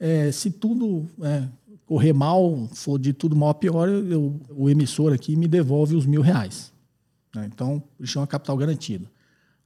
é, 0.00 0.32
se 0.32 0.50
tudo 0.50 1.06
é, 1.22 1.46
correr 1.84 2.14
mal, 2.14 2.66
for 2.72 2.98
de 2.98 3.12
tudo 3.12 3.36
mal 3.36 3.50
a 3.50 3.54
pior, 3.54 3.88
eu, 3.88 4.40
o 4.48 4.70
emissor 4.70 5.12
aqui 5.12 5.36
me 5.36 5.46
devolve 5.46 5.94
os 5.94 6.06
mil 6.06 6.22
reais. 6.22 6.72
Né? 7.34 7.48
Então, 7.52 7.82
isso 8.00 8.14
chama 8.14 8.26
capital 8.26 8.56
garantido. 8.56 9.06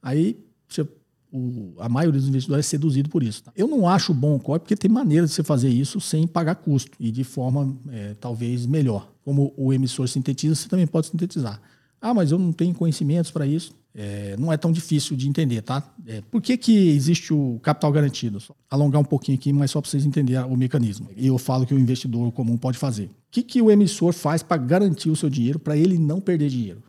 Aí, 0.02 0.36
você, 0.68 0.86
o, 1.32 1.74
a 1.78 1.88
maioria 1.88 2.18
dos 2.18 2.28
investidores 2.28 2.66
é 2.66 2.68
seduzido 2.68 3.08
por 3.08 3.22
isso. 3.22 3.44
Tá? 3.44 3.52
Eu 3.56 3.68
não 3.68 3.88
acho 3.88 4.12
bom 4.12 4.34
o 4.34 4.40
COI 4.40 4.58
porque 4.58 4.76
tem 4.76 4.90
maneira 4.90 5.26
de 5.26 5.32
você 5.32 5.44
fazer 5.44 5.68
isso 5.68 6.00
sem 6.00 6.26
pagar 6.26 6.56
custo 6.56 6.96
e 6.98 7.12
de 7.12 7.22
forma 7.24 7.76
é, 7.90 8.14
talvez 8.14 8.66
melhor. 8.66 9.10
Como 9.24 9.54
o 9.56 9.72
emissor 9.72 10.08
sintetiza, 10.08 10.54
você 10.54 10.68
também 10.68 10.86
pode 10.86 11.06
sintetizar. 11.06 11.60
Ah, 12.00 12.12
mas 12.12 12.32
eu 12.32 12.38
não 12.38 12.52
tenho 12.52 12.74
conhecimentos 12.74 13.30
para 13.30 13.46
isso. 13.46 13.72
É, 13.96 14.36
não 14.36 14.52
é 14.52 14.56
tão 14.56 14.72
difícil 14.72 15.16
de 15.16 15.28
entender, 15.28 15.62
tá? 15.62 15.94
É, 16.06 16.20
por 16.22 16.42
que, 16.42 16.56
que 16.56 16.88
existe 16.88 17.32
o 17.32 17.60
capital 17.62 17.92
garantido? 17.92 18.40
Só 18.40 18.54
alongar 18.68 19.00
um 19.00 19.04
pouquinho 19.04 19.38
aqui, 19.38 19.52
mas 19.52 19.70
só 19.70 19.80
para 19.80 19.88
vocês 19.88 20.04
entenderem 20.04 20.44
o 20.44 20.56
mecanismo. 20.56 21.08
E 21.16 21.28
eu 21.28 21.38
falo 21.38 21.64
que 21.64 21.72
o 21.72 21.78
investidor 21.78 22.32
comum 22.32 22.56
pode 22.56 22.76
fazer. 22.76 23.04
O 23.04 23.10
que, 23.30 23.42
que 23.42 23.62
o 23.62 23.70
emissor 23.70 24.12
faz 24.12 24.42
para 24.42 24.56
garantir 24.56 25.10
o 25.10 25.16
seu 25.16 25.30
dinheiro, 25.30 25.60
para 25.60 25.76
ele 25.76 25.96
não 25.96 26.20
perder 26.20 26.48
dinheiro? 26.48 26.82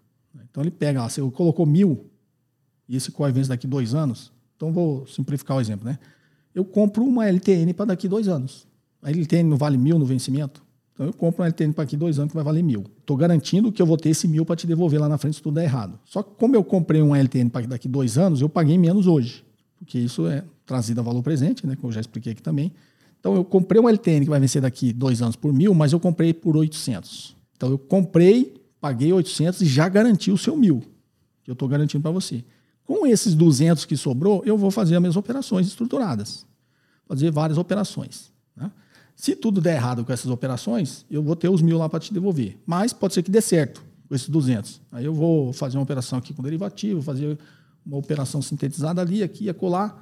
Então 0.49 0.63
ele 0.63 0.71
pega, 0.71 1.01
lá, 1.01 1.09
você 1.09 1.21
colocou 1.31 1.65
mil 1.65 2.09
e 2.89 2.95
esse 2.95 3.11
COI 3.11 3.31
vence 3.31 3.49
daqui 3.49 3.67
dois 3.67 3.93
anos. 3.93 4.31
Então 4.55 4.71
vou 4.71 5.05
simplificar 5.05 5.57
o 5.57 5.61
exemplo, 5.61 5.85
né? 5.85 5.99
Eu 6.55 6.65
compro 6.65 7.03
uma 7.03 7.27
LTN 7.27 7.73
para 7.73 7.87
daqui 7.87 8.07
dois 8.07 8.27
anos. 8.27 8.65
A 9.01 9.11
LTN 9.11 9.49
não 9.49 9.57
vale 9.57 9.77
mil 9.77 9.99
no 9.99 10.05
vencimento? 10.05 10.64
Então 10.95 11.05
eu 11.05 11.13
compro 11.13 11.43
uma 11.43 11.47
LTN 11.47 11.73
para 11.73 11.83
daqui 11.83 11.95
dois 11.95 12.17
anos 12.17 12.31
que 12.31 12.35
vai 12.35 12.43
valer 12.43 12.63
mil. 12.63 12.85
Estou 12.99 13.15
garantindo 13.15 13.71
que 13.71 13.81
eu 13.81 13.85
vou 13.85 13.97
ter 13.97 14.09
esse 14.09 14.27
mil 14.27 14.45
para 14.45 14.55
te 14.55 14.65
devolver 14.65 14.99
lá 14.99 15.07
na 15.07 15.17
frente 15.17 15.35
se 15.35 15.41
tudo 15.41 15.55
der 15.55 15.65
errado. 15.65 15.99
Só 16.05 16.23
que 16.23 16.31
como 16.37 16.55
eu 16.55 16.63
comprei 16.63 17.01
uma 17.01 17.19
LTN 17.19 17.49
para 17.49 17.67
daqui 17.67 17.87
dois 17.87 18.17
anos, 18.17 18.41
eu 18.41 18.49
paguei 18.49 18.77
menos 18.77 19.05
hoje. 19.05 19.43
Porque 19.77 19.99
isso 19.99 20.25
é 20.25 20.43
trazido 20.65 21.01
a 21.01 21.03
valor 21.03 21.21
presente, 21.21 21.67
né? 21.67 21.75
Como 21.75 21.89
eu 21.89 21.93
já 21.93 22.01
expliquei 22.01 22.31
aqui 22.31 22.41
também. 22.41 22.71
Então 23.19 23.35
eu 23.35 23.43
comprei 23.43 23.79
uma 23.79 23.91
LTN 23.91 24.23
que 24.23 24.29
vai 24.29 24.39
vencer 24.39 24.61
daqui 24.61 24.93
dois 24.93 25.21
anos 25.21 25.35
por 25.35 25.53
mil, 25.53 25.73
mas 25.73 25.91
eu 25.91 25.99
comprei 25.99 26.33
por 26.33 26.55
800. 26.55 27.35
Então 27.55 27.69
eu 27.69 27.77
comprei 27.77 28.65
paguei 28.85 29.11
800 29.11 29.61
e 29.61 29.65
já 29.65 29.89
garanti 29.89 30.29
o 30.29 30.37
seu 30.37 30.55
mil, 30.55 30.83
que 31.43 31.49
eu 31.49 31.53
estou 31.53 31.67
garantindo 31.67 32.03
para 32.03 32.11
você. 32.11 32.45
Com 32.83 33.07
esses 33.07 33.33
200 33.33 33.83
que 33.83 33.97
sobrou, 33.97 34.43
eu 34.45 34.55
vou 34.59 34.69
fazer 34.69 34.93
as 34.93 35.01
minhas 35.01 35.15
operações 35.15 35.65
estruturadas. 35.65 36.45
Fazer 37.07 37.31
várias 37.31 37.57
operações. 37.57 38.31
Né? 38.55 38.71
Se 39.15 39.35
tudo 39.35 39.61
der 39.61 39.75
errado 39.75 40.03
com 40.03 40.11
essas 40.11 40.29
operações, 40.29 41.05
eu 41.09 41.23
vou 41.23 41.35
ter 41.35 41.49
os 41.49 41.61
mil 41.61 41.77
lá 41.77 41.87
para 41.87 41.99
te 41.99 42.13
devolver. 42.13 42.57
Mas 42.65 42.91
pode 42.91 43.13
ser 43.13 43.23
que 43.23 43.31
dê 43.31 43.41
certo 43.41 43.83
com 44.07 44.13
esses 44.13 44.27
200. 44.29 44.81
Aí 44.91 45.05
eu 45.05 45.13
vou 45.13 45.53
fazer 45.53 45.77
uma 45.77 45.83
operação 45.83 46.19
aqui 46.19 46.33
com 46.33 46.43
derivativo, 46.43 47.01
fazer 47.01 47.37
uma 47.85 47.97
operação 47.97 48.41
sintetizada 48.41 49.01
ali, 49.01 49.23
aqui, 49.23 49.49
acolá. 49.49 49.97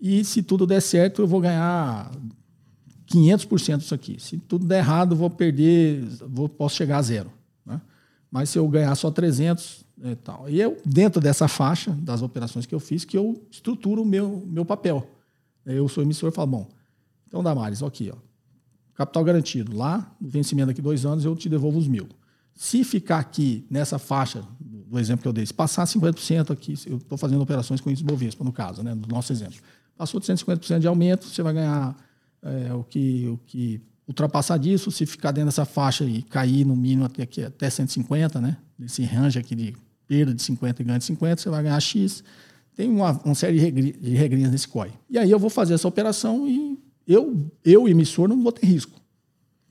E 0.00 0.22
se 0.24 0.42
tudo 0.42 0.66
der 0.66 0.82
certo, 0.82 1.22
eu 1.22 1.26
vou 1.26 1.40
ganhar 1.40 2.10
500% 3.10 3.78
disso 3.78 3.94
aqui. 3.94 4.16
Se 4.20 4.36
tudo 4.36 4.66
der 4.66 4.78
errado, 4.78 5.16
vou 5.16 5.30
perder, 5.30 6.04
vou, 6.28 6.48
posso 6.48 6.76
chegar 6.76 6.98
a 6.98 7.02
zero. 7.02 7.32
Né? 7.64 7.80
Mas 8.30 8.50
se 8.50 8.58
eu 8.58 8.68
ganhar 8.68 8.94
só 8.94 9.10
300 9.10 9.84
e 10.04 10.14
tal. 10.14 10.48
E 10.48 10.60
eu, 10.60 10.76
dentro 10.84 11.20
dessa 11.20 11.48
faixa 11.48 11.90
das 11.90 12.22
operações 12.22 12.66
que 12.66 12.74
eu 12.74 12.80
fiz, 12.80 13.04
que 13.04 13.16
eu 13.16 13.42
estruturo 13.50 14.02
o 14.02 14.06
meu, 14.06 14.42
meu 14.46 14.64
papel. 14.64 15.08
Eu 15.64 15.88
sou 15.88 16.02
emissor 16.02 16.30
e 16.30 16.32
falo, 16.34 16.46
bom, 16.46 16.68
então 17.26 17.42
Damares, 17.42 17.82
aqui, 17.82 18.10
ó, 18.12 18.27
capital 18.98 19.22
garantido. 19.22 19.76
Lá, 19.76 20.12
no 20.20 20.28
vencimento 20.28 20.66
daqui 20.66 20.82
dois 20.82 21.06
anos, 21.06 21.24
eu 21.24 21.36
te 21.36 21.48
devolvo 21.48 21.78
os 21.78 21.86
mil. 21.86 22.08
Se 22.52 22.82
ficar 22.82 23.20
aqui 23.20 23.64
nessa 23.70 23.96
faixa, 23.96 24.42
do 24.60 24.98
exemplo 24.98 25.22
que 25.22 25.28
eu 25.28 25.32
dei, 25.32 25.46
se 25.46 25.54
passar 25.54 25.84
50% 25.84 26.50
aqui, 26.50 26.74
eu 26.84 26.96
estou 26.96 27.16
fazendo 27.16 27.40
operações 27.40 27.80
com 27.80 27.88
índice 27.88 28.04
Bovespa, 28.04 28.42
no 28.42 28.52
caso, 28.52 28.82
né, 28.82 28.92
do 28.96 29.06
nosso 29.06 29.32
exemplo. 29.32 29.54
Passou 29.96 30.18
de 30.18 30.26
150% 30.26 30.80
de 30.80 30.88
aumento, 30.88 31.26
você 31.26 31.40
vai 31.44 31.54
ganhar 31.54 31.96
é, 32.42 32.74
o, 32.74 32.82
que, 32.82 33.28
o 33.28 33.38
que 33.46 33.80
ultrapassar 34.08 34.58
disso, 34.58 34.90
se 34.90 35.06
ficar 35.06 35.30
dentro 35.30 35.46
dessa 35.46 35.64
faixa 35.64 36.04
e 36.04 36.20
cair 36.22 36.64
no 36.64 36.74
mínimo 36.74 37.04
até, 37.04 37.22
aqui, 37.22 37.44
até 37.44 37.70
150, 37.70 38.40
né? 38.40 38.56
Nesse 38.76 39.04
range 39.04 39.38
aqui 39.38 39.54
de 39.54 39.76
perda 40.08 40.34
de 40.34 40.42
50 40.42 40.82
e 40.82 40.84
ganho 40.84 40.98
de 40.98 41.04
50, 41.04 41.42
você 41.42 41.50
vai 41.50 41.62
ganhar 41.62 41.78
X. 41.78 42.24
Tem 42.74 42.88
uma, 42.88 43.12
uma 43.24 43.34
série 43.34 43.70
de 43.70 44.10
regrinhas 44.14 44.50
nesse 44.50 44.66
COI. 44.66 44.92
E 45.08 45.18
aí 45.18 45.30
eu 45.30 45.38
vou 45.38 45.50
fazer 45.50 45.74
essa 45.74 45.86
operação 45.86 46.48
e 46.48 46.78
eu, 47.08 47.50
eu 47.64 47.88
emissor, 47.88 48.28
não 48.28 48.42
vou 48.42 48.52
ter 48.52 48.66
risco. 48.66 49.00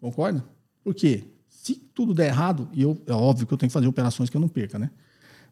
Concorda? 0.02 0.44
Por 0.84 0.96
quê? 0.96 1.24
Se 1.48 1.76
tudo 1.76 2.14
der 2.14 2.28
errado, 2.28 2.68
e 2.74 2.82
eu, 2.82 3.00
é 3.06 3.14
óbvio 3.14 3.46
que 3.46 3.54
eu 3.54 3.58
tenho 3.58 3.70
que 3.70 3.74
fazer 3.74 3.88
operações 3.88 4.30
que 4.30 4.36
eu 4.36 4.42
não 4.42 4.48
perca, 4.48 4.80
né? 4.80 4.90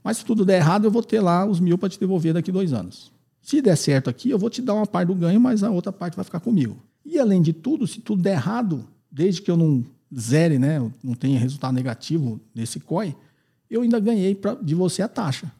Mas 0.03 0.17
se 0.17 0.25
tudo 0.25 0.45
der 0.45 0.57
errado, 0.57 0.85
eu 0.85 0.91
vou 0.91 1.03
ter 1.03 1.19
lá 1.19 1.45
os 1.45 1.59
mil 1.59 1.77
para 1.77 1.89
te 1.89 1.99
devolver 1.99 2.33
daqui 2.33 2.51
dois 2.51 2.73
anos. 2.73 3.11
Se 3.41 3.61
der 3.61 3.75
certo 3.75 4.09
aqui, 4.09 4.29
eu 4.29 4.39
vou 4.39 4.49
te 4.49 4.61
dar 4.61 4.73
uma 4.73 4.87
parte 4.87 5.07
do 5.07 5.15
ganho, 5.15 5.39
mas 5.39 5.63
a 5.63 5.69
outra 5.69 5.91
parte 5.91 6.15
vai 6.15 6.25
ficar 6.25 6.39
comigo. 6.39 6.77
E 7.05 7.19
além 7.19 7.41
de 7.41 7.53
tudo, 7.53 7.85
se 7.85 8.01
tudo 8.01 8.21
der 8.21 8.33
errado, 8.33 8.87
desde 9.11 9.41
que 9.41 9.51
eu 9.51 9.57
não 9.57 9.85
zere, 10.17 10.57
né, 10.57 10.79
não 11.03 11.13
tenha 11.13 11.37
resultado 11.37 11.73
negativo 11.73 12.39
nesse 12.53 12.79
COI, 12.79 13.15
eu 13.69 13.81
ainda 13.81 13.99
ganhei 13.99 14.33
pra, 14.33 14.55
de 14.55 14.73
você 14.73 15.01
a 15.01 15.07
taxa. 15.07 15.51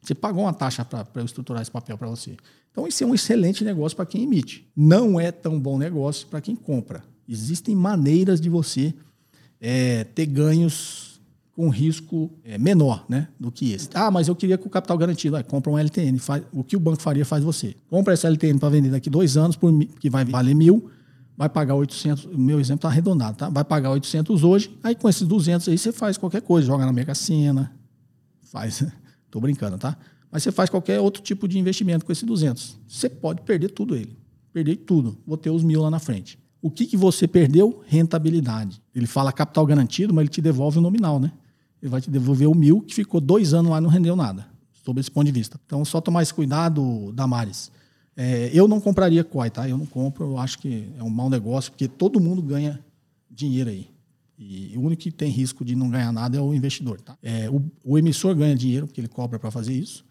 Você 0.00 0.14
pagou 0.14 0.44
uma 0.44 0.52
taxa 0.52 0.84
para 0.84 1.06
eu 1.14 1.24
estruturar 1.24 1.62
esse 1.62 1.70
papel 1.70 1.96
para 1.98 2.08
você. 2.08 2.36
Então, 2.74 2.88
isso 2.88 3.04
é 3.04 3.06
um 3.06 3.14
excelente 3.14 3.62
negócio 3.62 3.94
para 3.94 4.04
quem 4.04 4.24
emite. 4.24 4.68
Não 4.74 5.20
é 5.20 5.30
tão 5.30 5.60
bom 5.60 5.78
negócio 5.78 6.26
para 6.26 6.40
quem 6.40 6.56
compra. 6.56 7.04
Existem 7.28 7.76
maneiras 7.76 8.40
de 8.40 8.50
você 8.50 8.92
é, 9.60 10.02
ter 10.02 10.26
ganhos 10.26 11.20
com 11.52 11.68
risco 11.68 12.32
é, 12.42 12.58
menor 12.58 13.04
né, 13.08 13.28
do 13.38 13.52
que 13.52 13.72
esse. 13.72 13.88
Ah, 13.94 14.10
mas 14.10 14.26
eu 14.26 14.34
queria 14.34 14.58
com 14.58 14.66
o 14.66 14.70
capital 14.70 14.98
garantido. 14.98 15.36
Aí, 15.36 15.44
compra 15.44 15.70
um 15.70 15.78
LTN. 15.78 16.18
Faz, 16.18 16.42
o 16.52 16.64
que 16.64 16.76
o 16.76 16.80
banco 16.80 17.00
faria 17.00 17.24
faz 17.24 17.44
você. 17.44 17.76
Compra 17.88 18.12
essa 18.12 18.26
LTN 18.26 18.58
para 18.58 18.70
vender 18.70 18.90
daqui 18.90 19.08
dois 19.08 19.36
anos, 19.36 19.54
por, 19.54 19.72
que 20.00 20.10
vai 20.10 20.24
valer 20.24 20.56
mil 20.56 20.90
vai 21.36 21.48
pagar 21.48 21.74
800, 21.74 22.26
o 22.26 22.38
meu 22.38 22.60
exemplo 22.60 22.78
está 22.78 22.88
arredondado, 22.88 23.36
tá? 23.36 23.48
Vai 23.48 23.64
pagar 23.64 23.90
800 23.90 24.44
hoje, 24.44 24.72
aí 24.84 24.94
com 24.94 25.08
esses 25.08 25.26
200 25.26 25.68
aí 25.68 25.76
você 25.76 25.90
faz 25.90 26.16
qualquer 26.16 26.42
coisa, 26.42 26.66
joga 26.66 26.86
na 26.86 26.92
Mega 26.92 27.12
Sena, 27.12 27.72
faz, 28.44 28.84
tô 29.32 29.40
brincando, 29.40 29.76
tá? 29.76 29.96
Mas 30.34 30.42
você 30.42 30.50
faz 30.50 30.68
qualquer 30.68 30.98
outro 30.98 31.22
tipo 31.22 31.46
de 31.46 31.60
investimento 31.60 32.04
com 32.04 32.10
esses 32.10 32.24
200. 32.24 32.76
Você 32.88 33.08
pode 33.08 33.42
perder 33.42 33.68
tudo 33.68 33.94
ele. 33.94 34.18
Perder 34.52 34.74
tudo. 34.78 35.16
Vou 35.24 35.36
ter 35.36 35.48
os 35.48 35.62
mil 35.62 35.80
lá 35.80 35.88
na 35.88 36.00
frente. 36.00 36.36
O 36.60 36.68
que, 36.68 36.86
que 36.86 36.96
você 36.96 37.28
perdeu? 37.28 37.84
Rentabilidade. 37.86 38.82
Ele 38.92 39.06
fala 39.06 39.32
capital 39.32 39.64
garantido, 39.64 40.12
mas 40.12 40.22
ele 40.22 40.30
te 40.30 40.42
devolve 40.42 40.78
o 40.78 40.80
nominal, 40.80 41.20
né? 41.20 41.30
Ele 41.80 41.88
vai 41.88 42.00
te 42.00 42.10
devolver 42.10 42.48
o 42.48 42.54
mil 42.54 42.80
que 42.80 42.92
ficou 42.92 43.20
dois 43.20 43.54
anos 43.54 43.70
lá 43.70 43.78
e 43.78 43.80
não 43.80 43.88
rendeu 43.88 44.16
nada, 44.16 44.44
sob 44.84 45.00
esse 45.00 45.08
ponto 45.08 45.24
de 45.24 45.30
vista. 45.30 45.56
Então, 45.66 45.84
só 45.84 46.00
tomar 46.00 46.24
esse 46.24 46.34
cuidado, 46.34 47.12
Damares. 47.12 47.70
É, 48.16 48.50
eu 48.52 48.66
não 48.66 48.80
compraria 48.80 49.22
COI, 49.22 49.50
tá? 49.50 49.68
Eu 49.68 49.78
não 49.78 49.86
compro, 49.86 50.24
eu 50.32 50.38
acho 50.38 50.58
que 50.58 50.88
é 50.98 51.02
um 51.04 51.10
mau 51.10 51.30
negócio, 51.30 51.70
porque 51.70 51.86
todo 51.86 52.18
mundo 52.18 52.42
ganha 52.42 52.84
dinheiro 53.30 53.70
aí. 53.70 53.88
E 54.36 54.76
o 54.76 54.80
único 54.80 55.02
que 55.02 55.12
tem 55.12 55.30
risco 55.30 55.64
de 55.64 55.76
não 55.76 55.88
ganhar 55.88 56.10
nada 56.10 56.36
é 56.36 56.40
o 56.40 56.52
investidor, 56.52 57.00
tá? 57.00 57.16
É, 57.22 57.48
o, 57.48 57.62
o, 57.84 57.96
emissor 57.96 58.34
ganha 58.34 58.56
dinheiro, 58.56 58.88
porque 58.88 59.00
ele 59.00 59.06
cobra 59.06 59.38
para 59.38 59.48
fazer 59.52 59.72
isso. 59.72 60.04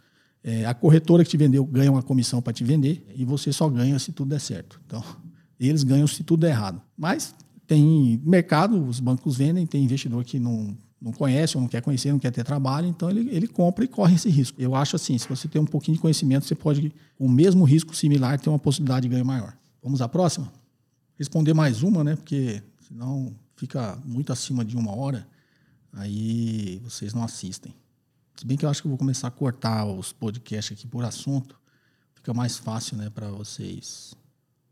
É, 0.44 0.66
a 0.66 0.74
corretora 0.74 1.24
que 1.24 1.30
te 1.30 1.38
vendeu 1.38 1.64
ganha 1.66 1.92
uma 1.92 2.04
comissão 2.04 2.42
para 2.42 2.52
te 2.52 2.64
vender 2.64 3.06
e 3.16 3.24
você 3.24 3.54
só 3.54 3.70
ganha 3.70 3.98
se 3.98 4.12
tudo 4.12 4.30
der 4.30 4.42
certo. 4.42 4.80
Então, 4.86 5.04
eles 5.60 5.84
ganham 5.84 6.06
se 6.08 6.24
tudo 6.24 6.42
der 6.42 6.50
errado. 6.50 6.82
Mas 6.98 7.34
tem 7.66 8.22
mercado, 8.26 8.84
os 8.86 9.00
bancos 9.00 9.38
vendem, 9.38 9.66
tem 9.66 9.84
investidor 9.84 10.24
que 10.24 10.40
não 10.40 10.76
não 11.04 11.12
conhece 11.12 11.58
ou 11.58 11.62
não 11.62 11.68
quer 11.68 11.82
conhecer, 11.82 12.14
não 12.14 12.20
quer 12.20 12.32
ter 12.32 12.46
trabalho, 12.46 12.88
então 12.88 13.10
ele, 13.10 13.30
ele 13.30 13.46
compra 13.46 13.84
e 13.84 13.90
corre 13.90 14.16
esse 14.16 14.30
risco. 14.30 14.62
Eu 14.62 14.74
acho 14.74 14.96
assim, 14.96 15.18
se 15.18 15.28
você 15.28 15.50
tem 15.50 15.62
um 15.62 15.66
pouquinho 15.66 15.96
de 15.96 16.02
conhecimento, 16.02 16.46
você 16.46 16.56
pode, 16.56 16.94
com 17.18 17.26
o 17.26 17.30
mesmo 17.30 17.66
risco 17.66 17.94
similar, 17.94 18.40
ter 18.40 18.50
uma 18.50 18.58
possibilidade 18.58 19.02
de 19.02 19.10
ganho 19.10 19.26
maior. 19.26 19.54
Vamos 19.84 20.02
à 20.02 20.08
próxima? 20.08 20.50
Responder 21.20 21.54
mais 21.54 21.84
uma, 21.84 22.06
né? 22.06 22.16
Porque 22.16 22.64
senão 22.88 23.36
fica 23.58 23.98
muito 24.06 24.32
acima 24.32 24.64
de 24.64 24.78
uma 24.78 24.96
hora, 24.96 25.28
aí 25.92 26.80
vocês 26.86 27.14
não 27.14 27.22
assistem. 27.22 27.74
Se 28.36 28.46
bem 28.46 28.58
que 28.58 28.66
eu 28.66 28.70
acho 28.70 28.82
que 28.82 28.88
eu 28.88 28.90
vou 28.90 28.98
começar 28.98 29.28
a 29.28 29.32
cortar 29.32 29.86
os 29.86 30.12
podcasts 30.12 30.78
aqui 30.78 30.88
por 30.88 31.04
assunto, 31.06 31.60
fica 32.14 32.34
mais 32.34 32.58
fácil, 32.58 32.98
né, 32.98 33.10
para 33.10 33.30
vocês 33.30 34.14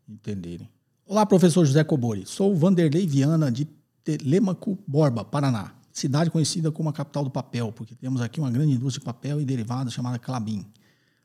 entenderem. 0.07 0.69
Olá, 1.05 1.25
professor 1.25 1.65
José 1.65 1.83
Cobori. 1.83 2.25
Sou 2.25 2.55
Vanderlei 2.55 3.05
Viana 3.05 3.51
de 3.51 3.65
Telemaco 4.03 4.77
Borba, 4.87 5.23
Paraná 5.23 5.75
cidade 5.91 6.29
conhecida 6.29 6.71
como 6.71 6.89
a 6.89 6.93
capital 6.93 7.23
do 7.23 7.29
papel, 7.29 7.71
porque 7.71 7.95
temos 7.95 8.21
aqui 8.21 8.39
uma 8.39 8.49
grande 8.49 8.73
indústria 8.73 9.01
de 9.01 9.05
papel 9.05 9.41
e 9.41 9.45
derivados 9.45 9.93
chamada 9.93 10.17
Clabin. 10.17 10.65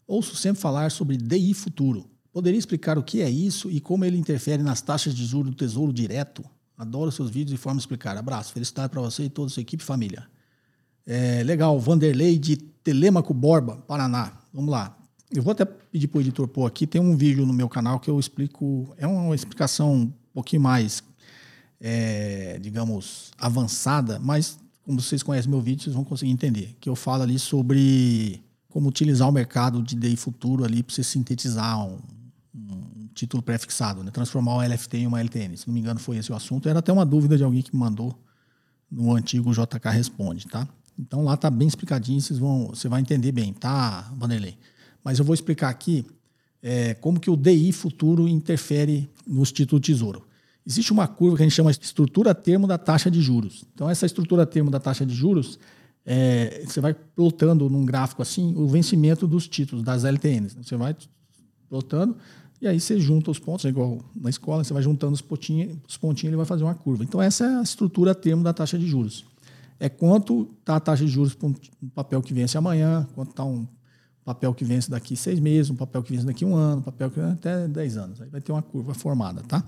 Ouço 0.06 0.36
sempre 0.36 0.60
falar 0.60 0.90
sobre 0.90 1.16
DI 1.16 1.54
Futuro. 1.54 2.08
Poderia 2.32 2.58
explicar 2.58 2.98
o 2.98 3.02
que 3.02 3.22
é 3.22 3.30
isso 3.30 3.70
e 3.70 3.80
como 3.80 4.04
ele 4.04 4.18
interfere 4.18 4.62
nas 4.62 4.80
taxas 4.82 5.14
de 5.14 5.24
juros 5.24 5.50
do 5.50 5.56
Tesouro 5.56 5.92
Direto? 5.92 6.44
Adoro 6.76 7.10
seus 7.10 7.30
vídeos 7.30 7.58
e 7.58 7.62
forma 7.62 7.78
de 7.78 7.82
explicar. 7.82 8.16
Abraço, 8.16 8.52
felicidade 8.52 8.90
para 8.90 9.00
você 9.00 9.24
e 9.24 9.30
toda 9.30 9.46
a 9.46 9.50
sua 9.50 9.62
equipe 9.62 9.82
e 9.82 9.86
família. 9.86 10.28
É, 11.06 11.42
legal, 11.44 11.78
Vanderlei 11.78 12.38
de 12.38 12.56
Telemaco 12.56 13.32
Borba, 13.32 13.76
Paraná. 13.86 14.32
Vamos 14.52 14.70
lá. 14.70 14.96
Eu 15.30 15.42
vou 15.42 15.52
até 15.52 15.64
pedir 15.64 16.08
para 16.08 16.18
o 16.18 16.20
editor 16.20 16.48
pôr 16.48 16.66
aqui. 16.66 16.86
Tem 16.86 17.00
um 17.00 17.16
vídeo 17.16 17.46
no 17.46 17.52
meu 17.52 17.68
canal 17.68 18.00
que 18.00 18.10
eu 18.10 18.18
explico. 18.18 18.94
É 18.98 19.06
uma 19.06 19.34
explicação 19.34 19.94
um 19.94 20.12
pouquinho 20.32 20.62
mais 20.62 21.02
é, 21.80 22.58
digamos, 22.60 23.30
avançada, 23.38 24.18
mas 24.18 24.58
como 24.84 25.00
vocês 25.00 25.22
conhecem 25.22 25.50
meu 25.50 25.60
vídeo, 25.60 25.84
vocês 25.84 25.94
vão 25.94 26.04
conseguir 26.04 26.30
entender. 26.30 26.76
Que 26.80 26.88
eu 26.88 26.96
falo 26.96 27.22
ali 27.22 27.38
sobre 27.38 28.42
como 28.68 28.88
utilizar 28.88 29.28
o 29.28 29.32
mercado 29.32 29.82
de 29.82 29.96
DI 29.96 30.16
futuro 30.16 30.64
ali 30.64 30.82
para 30.82 30.94
você 30.94 31.02
sintetizar 31.02 31.84
um, 31.84 31.98
um 32.54 33.08
título 33.14 33.42
prefixado, 33.42 34.04
né? 34.04 34.10
transformar 34.10 34.56
o 34.56 34.62
LFT 34.62 34.98
em 34.98 35.06
uma 35.06 35.20
LTN. 35.20 35.56
Se 35.56 35.66
não 35.66 35.74
me 35.74 35.80
engano, 35.80 35.98
foi 35.98 36.18
esse 36.18 36.30
o 36.30 36.36
assunto. 36.36 36.68
Era 36.68 36.78
até 36.78 36.92
uma 36.92 37.04
dúvida 37.04 37.36
de 37.36 37.42
alguém 37.42 37.62
que 37.62 37.74
me 37.74 37.80
mandou 37.80 38.16
no 38.90 39.14
antigo 39.14 39.52
JK 39.52 39.88
Responde, 39.90 40.46
tá? 40.46 40.68
Então 40.98 41.24
lá 41.24 41.36
tá 41.36 41.50
bem 41.50 41.68
explicadinho, 41.68 42.20
vocês 42.20 42.38
vão, 42.38 42.68
você 42.68 42.88
vai 42.88 43.00
entender 43.00 43.32
bem, 43.32 43.52
tá, 43.52 44.10
Vanderlei? 44.16 44.56
Mas 45.04 45.18
eu 45.18 45.24
vou 45.24 45.34
explicar 45.34 45.68
aqui 45.68 46.06
é, 46.62 46.94
como 46.94 47.20
que 47.20 47.30
o 47.30 47.36
DI 47.36 47.70
futuro 47.72 48.26
interfere 48.26 49.08
nos 49.26 49.52
títulos 49.52 49.84
tesouro. 49.84 50.26
Existe 50.66 50.92
uma 50.92 51.06
curva 51.06 51.36
que 51.36 51.42
a 51.42 51.46
gente 51.46 51.54
chama 51.54 51.72
de 51.72 51.84
estrutura 51.84 52.34
termo 52.34 52.66
da 52.66 52.76
taxa 52.76 53.10
de 53.10 53.20
juros. 53.20 53.64
Então 53.72 53.88
essa 53.88 54.04
estrutura 54.04 54.44
termo 54.44 54.70
da 54.70 54.80
taxa 54.80 55.06
de 55.06 55.14
juros, 55.14 55.58
é, 56.04 56.64
você 56.66 56.80
vai 56.80 56.92
plotando 56.92 57.68
num 57.70 57.84
gráfico 57.84 58.22
assim 58.22 58.54
o 58.56 58.66
vencimento 58.66 59.28
dos 59.28 59.46
títulos, 59.46 59.84
das 59.84 60.04
LTNs. 60.04 60.56
Você 60.56 60.76
vai 60.76 60.96
plotando 61.68 62.16
e 62.60 62.66
aí 62.66 62.80
você 62.80 62.98
junta 62.98 63.30
os 63.30 63.38
pontos, 63.38 63.64
é 63.64 63.68
igual 63.68 64.00
na 64.14 64.30
escola, 64.30 64.64
você 64.64 64.72
vai 64.72 64.82
juntando 64.82 65.12
os 65.12 65.20
pontinhos, 65.20 65.76
os 65.86 65.96
pontinhos 65.96 66.30
ele 66.30 66.36
vai 66.36 66.46
fazer 66.46 66.64
uma 66.64 66.74
curva. 66.74 67.04
Então 67.04 67.20
essa 67.20 67.44
é 67.44 67.58
a 67.58 67.62
estrutura 67.62 68.14
termo 68.14 68.42
da 68.42 68.52
taxa 68.52 68.78
de 68.78 68.86
juros. 68.86 69.24
É 69.78 69.88
quanto 69.88 70.48
está 70.58 70.76
a 70.76 70.80
taxa 70.80 71.04
de 71.04 71.10
juros 71.10 71.34
para 71.34 71.48
um 71.48 71.88
papel 71.94 72.22
que 72.22 72.32
vence 72.32 72.56
amanhã, 72.56 73.06
quanto 73.14 73.30
está 73.30 73.44
um 73.44 73.66
papel 74.24 74.52
que 74.54 74.64
vence 74.64 74.90
daqui 74.90 75.16
seis 75.16 75.38
meses, 75.38 75.70
um 75.70 75.76
papel 75.76 76.02
que 76.02 76.12
vence 76.12 76.26
daqui 76.26 76.44
um 76.44 76.54
ano, 76.54 76.78
um 76.78 76.84
papel 76.84 77.10
que 77.10 77.20
vence 77.20 77.32
até 77.32 77.68
dez 77.68 77.96
anos. 77.96 78.20
Aí 78.20 78.28
vai 78.28 78.40
ter 78.40 78.52
uma 78.52 78.62
curva 78.62 78.94
formada, 78.94 79.42
tá? 79.42 79.62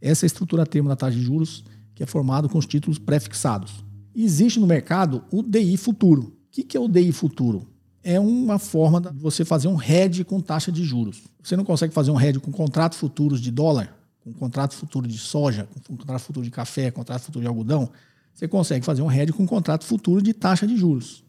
Essa 0.00 0.24
é 0.24 0.26
a 0.26 0.28
estrutura 0.28 0.64
termo 0.64 0.88
da 0.88 0.96
taxa 0.96 1.16
de 1.16 1.22
juros 1.22 1.64
que 1.94 2.02
é 2.02 2.06
formado 2.06 2.48
com 2.48 2.56
os 2.56 2.66
títulos 2.66 2.98
prefixados. 2.98 3.84
Existe 4.14 4.58
no 4.58 4.66
mercado 4.66 5.22
o 5.30 5.42
DI 5.42 5.76
futuro. 5.76 6.22
O 6.22 6.50
que 6.50 6.76
é 6.76 6.80
o 6.80 6.88
DI 6.88 7.12
futuro? 7.12 7.66
é 8.02 8.18
uma 8.18 8.58
forma 8.58 9.00
de 9.00 9.18
você 9.18 9.44
fazer 9.44 9.68
um 9.68 9.80
hedge 9.80 10.24
com 10.24 10.40
taxa 10.40 10.72
de 10.72 10.82
juros. 10.84 11.22
Você 11.42 11.56
não 11.56 11.64
consegue 11.64 11.92
fazer 11.92 12.10
um 12.10 12.20
hedge 12.20 12.40
com 12.40 12.50
contratos 12.50 12.98
futuros 12.98 13.40
de 13.40 13.50
dólar, 13.50 13.94
com 14.20 14.32
contrato 14.32 14.74
futuro 14.74 15.06
de 15.06 15.18
soja, 15.18 15.68
com 15.86 15.96
contrato 15.96 16.22
futuro 16.22 16.44
de 16.44 16.50
café, 16.50 16.90
contrato 16.90 17.22
futuro 17.22 17.42
de 17.42 17.48
algodão. 17.48 17.90
Você 18.34 18.48
consegue 18.48 18.84
fazer 18.84 19.02
um 19.02 19.10
hedge 19.10 19.32
com 19.32 19.46
contrato 19.46 19.84
futuro 19.84 20.22
de 20.22 20.32
taxa 20.32 20.66
de 20.66 20.76
juros. 20.76 21.22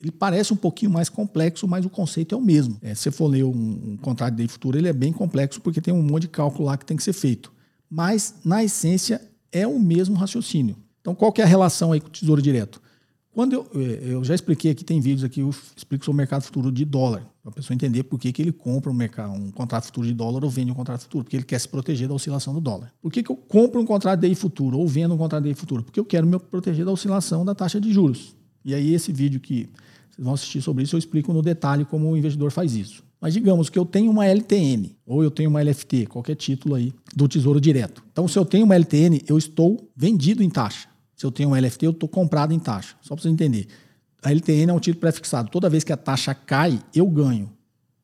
Ele 0.00 0.10
parece 0.10 0.52
um 0.52 0.56
pouquinho 0.56 0.90
mais 0.90 1.08
complexo, 1.08 1.68
mas 1.68 1.84
o 1.84 1.90
conceito 1.90 2.34
é 2.34 2.38
o 2.38 2.40
mesmo. 2.40 2.76
É, 2.82 2.94
se 2.94 3.02
você 3.02 3.10
for 3.12 3.28
ler 3.28 3.44
um, 3.44 3.50
um 3.92 3.96
contrato 3.96 4.34
de 4.34 4.48
futuro, 4.48 4.76
ele 4.76 4.88
é 4.88 4.92
bem 4.92 5.12
complexo 5.12 5.60
porque 5.60 5.80
tem 5.80 5.94
um 5.94 6.02
monte 6.02 6.22
de 6.22 6.28
cálculo 6.28 6.66
lá 6.66 6.76
que 6.76 6.84
tem 6.84 6.96
que 6.96 7.02
ser 7.02 7.12
feito. 7.12 7.52
Mas, 7.88 8.34
na 8.44 8.64
essência, 8.64 9.20
é 9.52 9.66
o 9.66 9.78
mesmo 9.78 10.16
raciocínio. 10.16 10.76
Então, 11.00 11.14
qual 11.14 11.32
que 11.32 11.40
é 11.40 11.44
a 11.44 11.46
relação 11.46 11.92
aí 11.92 12.00
com 12.00 12.08
o 12.08 12.10
Tesouro 12.10 12.42
Direto? 12.42 12.80
Quando 13.34 13.54
eu, 13.54 13.66
é, 13.74 14.12
eu 14.12 14.22
já 14.22 14.34
expliquei 14.34 14.70
aqui, 14.70 14.84
tem 14.84 15.00
vídeos 15.00 15.24
aqui, 15.24 15.40
eu 15.40 15.48
explico 15.74 16.04
sobre 16.04 16.16
o 16.16 16.18
mercado 16.18 16.42
futuro 16.42 16.70
de 16.70 16.84
dólar, 16.84 17.26
para 17.42 17.50
a 17.50 17.54
pessoa 17.54 17.74
entender 17.74 18.02
por 18.02 18.18
que, 18.18 18.30
que 18.30 18.42
ele 18.42 18.52
compra 18.52 18.90
um, 18.90 18.94
mercado, 18.94 19.32
um 19.32 19.50
contrato 19.50 19.86
futuro 19.86 20.06
de 20.06 20.12
dólar 20.12 20.44
ou 20.44 20.50
vende 20.50 20.70
um 20.70 20.74
contrato 20.74 21.02
futuro, 21.02 21.24
porque 21.24 21.36
ele 21.36 21.44
quer 21.44 21.58
se 21.58 21.66
proteger 21.66 22.06
da 22.06 22.14
oscilação 22.14 22.52
do 22.52 22.60
dólar. 22.60 22.92
Por 23.00 23.10
que, 23.10 23.22
que 23.22 23.32
eu 23.32 23.36
compro 23.36 23.80
um 23.80 23.86
contrato 23.86 24.20
de 24.20 24.34
futuro 24.34 24.78
ou 24.78 24.86
vendo 24.86 25.14
um 25.14 25.16
contrato 25.16 25.44
de 25.44 25.54
futuro? 25.54 25.82
Porque 25.82 25.98
eu 25.98 26.04
quero 26.04 26.26
me 26.26 26.38
proteger 26.38 26.84
da 26.84 26.92
oscilação 26.92 27.42
da 27.42 27.54
taxa 27.54 27.80
de 27.80 27.90
juros. 27.90 28.36
E 28.62 28.74
aí 28.74 28.92
esse 28.92 29.10
vídeo 29.12 29.40
que 29.40 29.68
vocês 30.10 30.24
vão 30.24 30.34
assistir 30.34 30.60
sobre 30.60 30.84
isso, 30.84 30.94
eu 30.94 30.98
explico 30.98 31.32
no 31.32 31.40
detalhe 31.40 31.86
como 31.86 32.10
o 32.10 32.16
investidor 32.16 32.52
faz 32.52 32.76
isso. 32.76 33.02
Mas 33.18 33.32
digamos 33.32 33.70
que 33.70 33.78
eu 33.78 33.86
tenho 33.86 34.10
uma 34.10 34.26
LTN 34.26 34.94
ou 35.06 35.22
eu 35.22 35.30
tenho 35.30 35.48
uma 35.48 35.62
LFT, 35.62 36.06
qualquer 36.06 36.34
título 36.34 36.74
aí 36.74 36.92
do 37.14 37.26
Tesouro 37.26 37.60
Direto. 37.60 38.04
Então, 38.12 38.28
se 38.28 38.38
eu 38.38 38.44
tenho 38.44 38.64
uma 38.64 38.74
LTN, 38.74 39.22
eu 39.26 39.38
estou 39.38 39.88
vendido 39.96 40.42
em 40.42 40.50
taxa. 40.50 40.91
Se 41.22 41.26
eu 41.26 41.30
tenho 41.30 41.50
um 41.50 41.54
LFT, 41.54 41.86
eu 41.86 41.92
estou 41.92 42.08
comprado 42.08 42.52
em 42.52 42.58
taxa. 42.58 42.96
Só 43.00 43.14
para 43.14 43.22
você 43.22 43.28
entender. 43.28 43.68
A 44.24 44.32
LTN 44.32 44.72
é 44.72 44.72
um 44.72 44.80
título 44.80 45.02
prefixado. 45.02 45.48
Toda 45.50 45.70
vez 45.70 45.84
que 45.84 45.92
a 45.92 45.96
taxa 45.96 46.34
cai, 46.34 46.82
eu 46.92 47.06
ganho. 47.06 47.48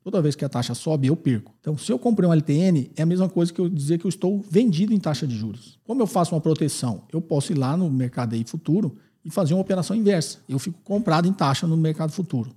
Toda 0.01 0.21
vez 0.21 0.37
que 0.37 0.45
a 0.45 0.47
taxa 0.47 0.73
sobe, 0.73 1.07
eu 1.07 1.17
perco. 1.17 1.53
Então, 1.59 1.77
se 1.77 1.91
eu 1.91 1.99
comprei 1.99 2.29
um 2.29 2.33
LTN, 2.33 2.89
é 2.95 3.01
a 3.01 3.05
mesma 3.05 3.27
coisa 3.27 3.51
que 3.51 3.59
eu 3.59 3.67
dizer 3.67 3.97
que 3.97 4.05
eu 4.05 4.09
estou 4.09 4.39
vendido 4.49 4.93
em 4.93 4.99
taxa 5.01 5.27
de 5.27 5.35
juros. 5.35 5.77
Como 5.83 6.01
eu 6.01 6.07
faço 6.07 6.33
uma 6.33 6.39
proteção? 6.39 7.03
Eu 7.11 7.19
posso 7.19 7.51
ir 7.51 7.57
lá 7.57 7.75
no 7.75 7.91
mercado 7.91 8.35
aí 8.35 8.45
futuro 8.45 8.95
e 9.25 9.29
fazer 9.29 9.53
uma 9.53 9.59
operação 9.59 9.97
inversa. 9.97 10.37
Eu 10.47 10.57
fico 10.57 10.79
comprado 10.81 11.27
em 11.27 11.33
taxa 11.33 11.67
no 11.67 11.75
mercado 11.75 12.13
futuro. 12.13 12.55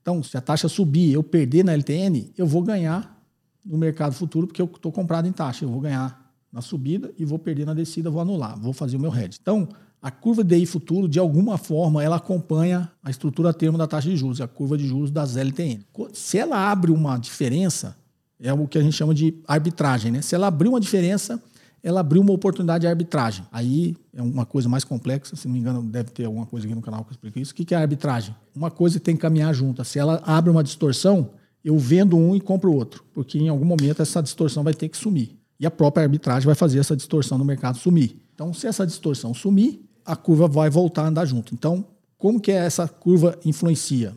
Então, 0.00 0.22
se 0.22 0.36
a 0.36 0.40
taxa 0.40 0.68
subir 0.68 1.12
eu 1.12 1.24
perder 1.24 1.64
na 1.64 1.72
LTN, 1.72 2.32
eu 2.38 2.46
vou 2.46 2.62
ganhar 2.62 3.20
no 3.66 3.76
mercado 3.76 4.12
futuro 4.12 4.46
porque 4.46 4.62
eu 4.62 4.66
estou 4.66 4.92
comprado 4.92 5.26
em 5.26 5.32
taxa. 5.32 5.64
Eu 5.64 5.70
vou 5.70 5.80
ganhar 5.80 6.32
na 6.52 6.62
subida 6.62 7.12
e 7.18 7.24
vou 7.24 7.38
perder 7.40 7.66
na 7.66 7.74
descida, 7.74 8.08
vou 8.08 8.20
anular, 8.20 8.56
vou 8.56 8.72
fazer 8.72 8.96
o 8.96 9.00
meu 9.00 9.12
hedge. 9.12 9.38
Então, 9.42 9.68
a 10.00 10.10
curva 10.10 10.44
DI 10.44 10.64
futuro, 10.64 11.08
de 11.08 11.18
alguma 11.18 11.58
forma, 11.58 12.02
ela 12.02 12.16
acompanha 12.16 12.90
a 13.02 13.10
estrutura 13.10 13.52
termo 13.52 13.76
da 13.76 13.86
taxa 13.86 14.08
de 14.08 14.16
juros, 14.16 14.40
a 14.40 14.46
curva 14.46 14.78
de 14.78 14.86
juros 14.86 15.10
das 15.10 15.36
LTN. 15.36 15.84
Se 16.12 16.38
ela 16.38 16.70
abre 16.70 16.92
uma 16.92 17.18
diferença, 17.18 17.96
é 18.40 18.52
o 18.52 18.66
que 18.68 18.78
a 18.78 18.82
gente 18.82 18.94
chama 18.94 19.12
de 19.12 19.34
arbitragem. 19.46 20.12
Né? 20.12 20.22
Se 20.22 20.34
ela 20.34 20.46
abrir 20.46 20.68
uma 20.68 20.80
diferença, 20.80 21.42
ela 21.82 22.00
abriu 22.00 22.22
uma 22.22 22.32
oportunidade 22.32 22.82
de 22.82 22.86
arbitragem. 22.86 23.44
Aí 23.50 23.96
é 24.12 24.22
uma 24.22 24.46
coisa 24.46 24.68
mais 24.68 24.84
complexa, 24.84 25.34
se 25.34 25.46
não 25.48 25.54
me 25.54 25.60
engano, 25.60 25.82
deve 25.82 26.10
ter 26.10 26.24
alguma 26.24 26.46
coisa 26.46 26.66
aqui 26.66 26.74
no 26.74 26.82
canal 26.82 27.04
que 27.04 27.12
explica 27.12 27.40
isso. 27.40 27.52
O 27.52 27.54
que 27.54 27.74
é 27.74 27.78
arbitragem? 27.78 28.34
Uma 28.54 28.70
coisa 28.70 29.00
tem 29.00 29.16
que 29.16 29.22
caminhar 29.22 29.52
junto. 29.52 29.84
Se 29.84 29.98
ela 29.98 30.22
abre 30.24 30.50
uma 30.50 30.62
distorção, 30.62 31.30
eu 31.64 31.76
vendo 31.76 32.16
um 32.16 32.36
e 32.36 32.40
compro 32.40 32.70
o 32.70 32.74
outro, 32.74 33.04
porque 33.12 33.38
em 33.38 33.48
algum 33.48 33.64
momento 33.64 34.00
essa 34.00 34.22
distorção 34.22 34.62
vai 34.62 34.74
ter 34.74 34.88
que 34.88 34.96
sumir. 34.96 35.36
E 35.58 35.66
a 35.66 35.70
própria 35.70 36.04
arbitragem 36.04 36.46
vai 36.46 36.54
fazer 36.54 36.78
essa 36.78 36.94
distorção 36.94 37.36
no 37.36 37.44
mercado 37.44 37.78
sumir. 37.78 38.16
Então, 38.32 38.54
se 38.54 38.68
essa 38.68 38.86
distorção 38.86 39.34
sumir, 39.34 39.80
a 40.08 40.16
curva 40.16 40.48
vai 40.48 40.70
voltar 40.70 41.02
a 41.02 41.08
andar 41.08 41.26
junto. 41.26 41.54
Então, 41.54 41.84
como 42.16 42.40
que 42.40 42.50
essa 42.50 42.88
curva 42.88 43.38
influencia? 43.44 44.16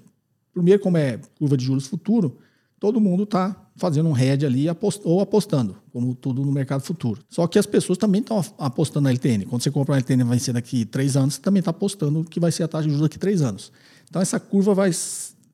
Primeiro, 0.53 0.81
como 0.81 0.97
é 0.97 1.19
curva 1.37 1.57
de 1.57 1.65
juros 1.65 1.85
futuro, 1.85 2.37
todo 2.79 3.01
mundo 3.01 3.23
está 3.23 3.55
fazendo 3.75 4.07
um 4.07 4.17
hedge 4.17 4.45
ali 4.45 4.67
ou 5.03 5.19
apostando, 5.19 5.75
como 5.91 6.15
tudo 6.15 6.45
no 6.45 6.51
mercado 6.51 6.81
futuro. 6.81 7.21
Só 7.29 7.45
que 7.45 7.59
as 7.59 7.65
pessoas 7.65 7.97
também 7.97 8.21
estão 8.21 8.41
apostando 8.57 9.03
na 9.03 9.11
LTN. 9.11 9.45
Quando 9.45 9.61
você 9.61 9.69
compra 9.69 9.93
uma 9.93 9.97
LTN 9.97 10.23
vai 10.23 10.39
ser 10.39 10.53
daqui 10.53 10.85
três 10.85 11.17
anos, 11.17 11.35
você 11.35 11.41
também 11.41 11.59
está 11.59 11.71
apostando 11.71 12.23
que 12.23 12.39
vai 12.39 12.53
ser 12.53 12.63
a 12.63 12.69
taxa 12.69 12.83
de 12.83 12.89
juros 12.91 13.01
daqui 13.01 13.19
três 13.19 13.41
anos. 13.41 13.69
Então 14.09 14.21
essa 14.21 14.39
curva 14.39 14.73
vai 14.73 14.91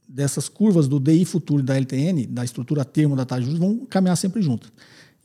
dessas 0.07 0.47
curvas 0.47 0.87
do 0.87 0.99
DI 0.99 1.25
futuro 1.25 1.63
da 1.63 1.75
LTN, 1.75 2.27
da 2.27 2.45
estrutura 2.45 2.85
termo 2.85 3.15
da 3.15 3.25
taxa 3.25 3.41
de 3.41 3.47
juros, 3.47 3.59
vão 3.59 3.85
caminhar 3.87 4.15
sempre 4.15 4.39
juntas. 4.41 4.71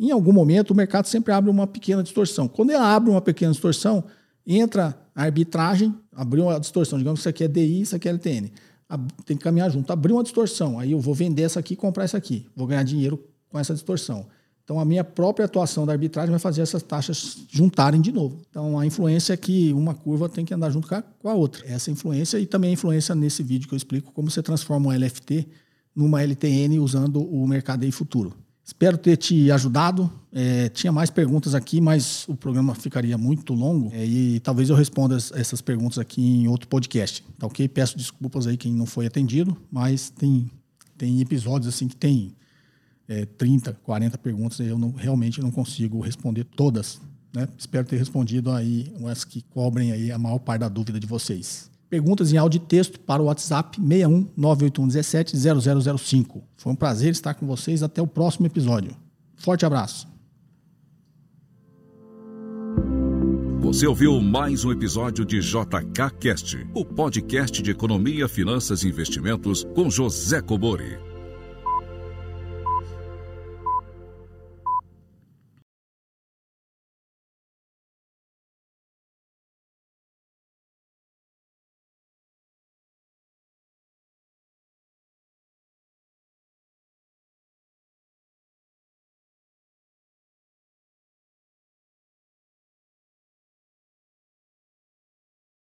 Em 0.01 0.11
algum 0.11 0.33
momento 0.33 0.71
o 0.71 0.75
mercado 0.75 1.07
sempre 1.07 1.35
abre 1.35 1.51
uma 1.51 1.67
pequena 1.67 2.03
distorção. 2.03 2.49
Quando 2.49 2.71
ele 2.71 2.79
abre 2.79 3.11
uma 3.11 3.21
pequena 3.21 3.53
distorção, 3.53 4.05
entra 4.47 4.97
a 5.15 5.23
arbitragem, 5.23 5.95
abriu 6.15 6.45
uma 6.45 6.59
distorção. 6.59 6.99
Digamos 6.99 7.21
que 7.21 7.23
isso 7.23 7.29
aqui 7.29 7.45
é 7.45 7.49
DI, 7.49 7.81
isso 7.83 7.97
aqui 7.97 8.09
é 8.09 8.13
LTN. 8.13 8.51
Tem 9.25 9.37
que 9.37 9.43
caminhar 9.43 9.71
junto. 9.71 9.91
Abriu 9.93 10.17
uma 10.17 10.23
distorção. 10.23 10.79
Aí 10.79 10.93
eu 10.93 11.01
vou 11.01 11.15
vender 11.15 11.43
essa 11.43 11.61
aqui 11.61 11.75
e 11.75 11.77
comprar 11.77 12.05
essa 12.05 12.17
aqui. 12.17 12.47
Vou 12.55 12.67
ganhar 12.67 12.83
dinheiro 12.83 13.23
com 13.49 13.59
essa 13.59 13.73
distorção. 13.73 14.27
Então, 14.65 14.79
a 14.79 14.85
minha 14.85 15.03
própria 15.03 15.47
atuação 15.47 15.85
da 15.85 15.93
arbitragem 15.93 16.31
vai 16.31 16.39
fazer 16.39 16.63
essas 16.63 16.83
taxas 16.83 17.39
juntarem 17.51 18.01
de 18.01 18.13
novo. 18.13 18.41
Então, 18.49 18.79
a 18.79 18.87
influência 18.87 19.33
é 19.33 19.37
que 19.37 19.73
uma 19.73 19.93
curva 19.93 20.29
tem 20.29 20.45
que 20.45 20.55
andar 20.55 20.71
junto 20.71 20.89
com 20.89 21.29
a 21.29 21.35
outra. 21.35 21.67
Essa 21.67 21.91
influência 21.91 22.39
e 22.39 22.47
também 22.47 22.71
a 22.71 22.73
influência 22.75 23.15
nesse 23.15 23.43
vídeo 23.43 23.67
que 23.67 23.75
eu 23.75 23.77
explico 23.77 24.13
como 24.13 24.31
você 24.31 24.43
transforma 24.43 24.89
um 24.89 24.97
LFT 24.97 25.49
numa 25.95 26.23
LTN 26.23 26.79
usando 26.79 27.21
o 27.21 27.47
mercado 27.47 27.91
futuro. 27.91 28.35
Espero 28.65 28.97
ter 28.97 29.17
te 29.17 29.51
ajudado. 29.51 30.11
É, 30.33 30.69
tinha 30.69 30.93
mais 30.93 31.11
perguntas 31.11 31.55
aqui, 31.55 31.81
mas 31.81 32.27
o 32.29 32.35
programa 32.35 32.75
ficaria 32.75 33.19
muito 33.19 33.53
longo 33.53 33.91
é, 33.93 34.05
e 34.07 34.41
talvez 34.41 34.71
eu 34.71 34.77
responda 34.77 35.17
essas 35.17 35.61
perguntas 35.61 35.99
aqui 35.99 36.23
em 36.23 36.49
outro 36.49 36.69
podcast. 36.69 37.25
Tá 37.39 37.47
ok? 37.47 37.69
Peço 37.69 37.99
desculpas 37.99 38.47
aí 38.47 38.57
quem 38.57 38.73
não 38.73 38.87
foi 38.87 39.07
atendido, 39.07 39.57
mas 39.71 40.11
tem, 40.11 40.51
tem 40.97 41.21
episódios 41.21 41.75
assim 41.75 41.89
que 41.89 41.97
tem 41.97 42.35
é, 43.09 43.27
30, 43.27 43.75
40 43.83 44.17
perguntas 44.19 44.59
e 44.61 44.67
eu 44.67 44.79
não, 44.79 44.93
realmente 44.93 45.41
não 45.41 45.51
consigo 45.51 46.01
responder 46.01 46.45
todas. 46.45 47.01
Né? 47.35 47.49
Espero 47.59 47.87
ter 47.87 47.97
respondido 47.97 48.53
aí 48.53 48.93
as 49.11 49.25
que 49.25 49.43
cobrem 49.43 49.91
aí 49.91 50.13
a 50.13 50.19
maior 50.19 50.39
parte 50.39 50.61
da 50.61 50.69
dúvida 50.69 51.01
de 51.01 51.07
vocês. 51.07 51.72
Perguntas 51.93 52.33
em 52.33 52.39
áudio 52.39 52.57
e 52.57 52.67
texto 52.67 52.99
para 52.99 53.21
o 53.21 53.27
WhatsApp 53.27 53.79
61 53.79 54.27
98117 54.35 55.99
0005. 55.99 56.43
Foi 56.57 56.73
um 56.73 56.75
prazer 56.75 57.13
estar 57.13 57.35
com 57.35 57.47
vocês. 57.47 57.83
Até 57.83 58.01
o 58.01 58.07
próximo 58.07 58.47
episódio. 58.47 58.97
Forte 59.37 59.67
abraço. 59.67 60.09
Você 63.61 63.87
ouviu 63.87 64.19
mais 64.23 64.65
um 64.65 64.73
episódio 64.73 65.23
de 65.23 65.41
JK 65.41 66.17
Cast, 66.19 66.67
o 66.73 66.83
podcast 66.83 67.61
de 67.61 67.71
economia, 67.71 68.27
finanças 68.27 68.85
e 68.85 68.89
investimentos 68.89 69.63
com 69.75 69.91
José 69.91 70.41
Cobori. 70.41 71.12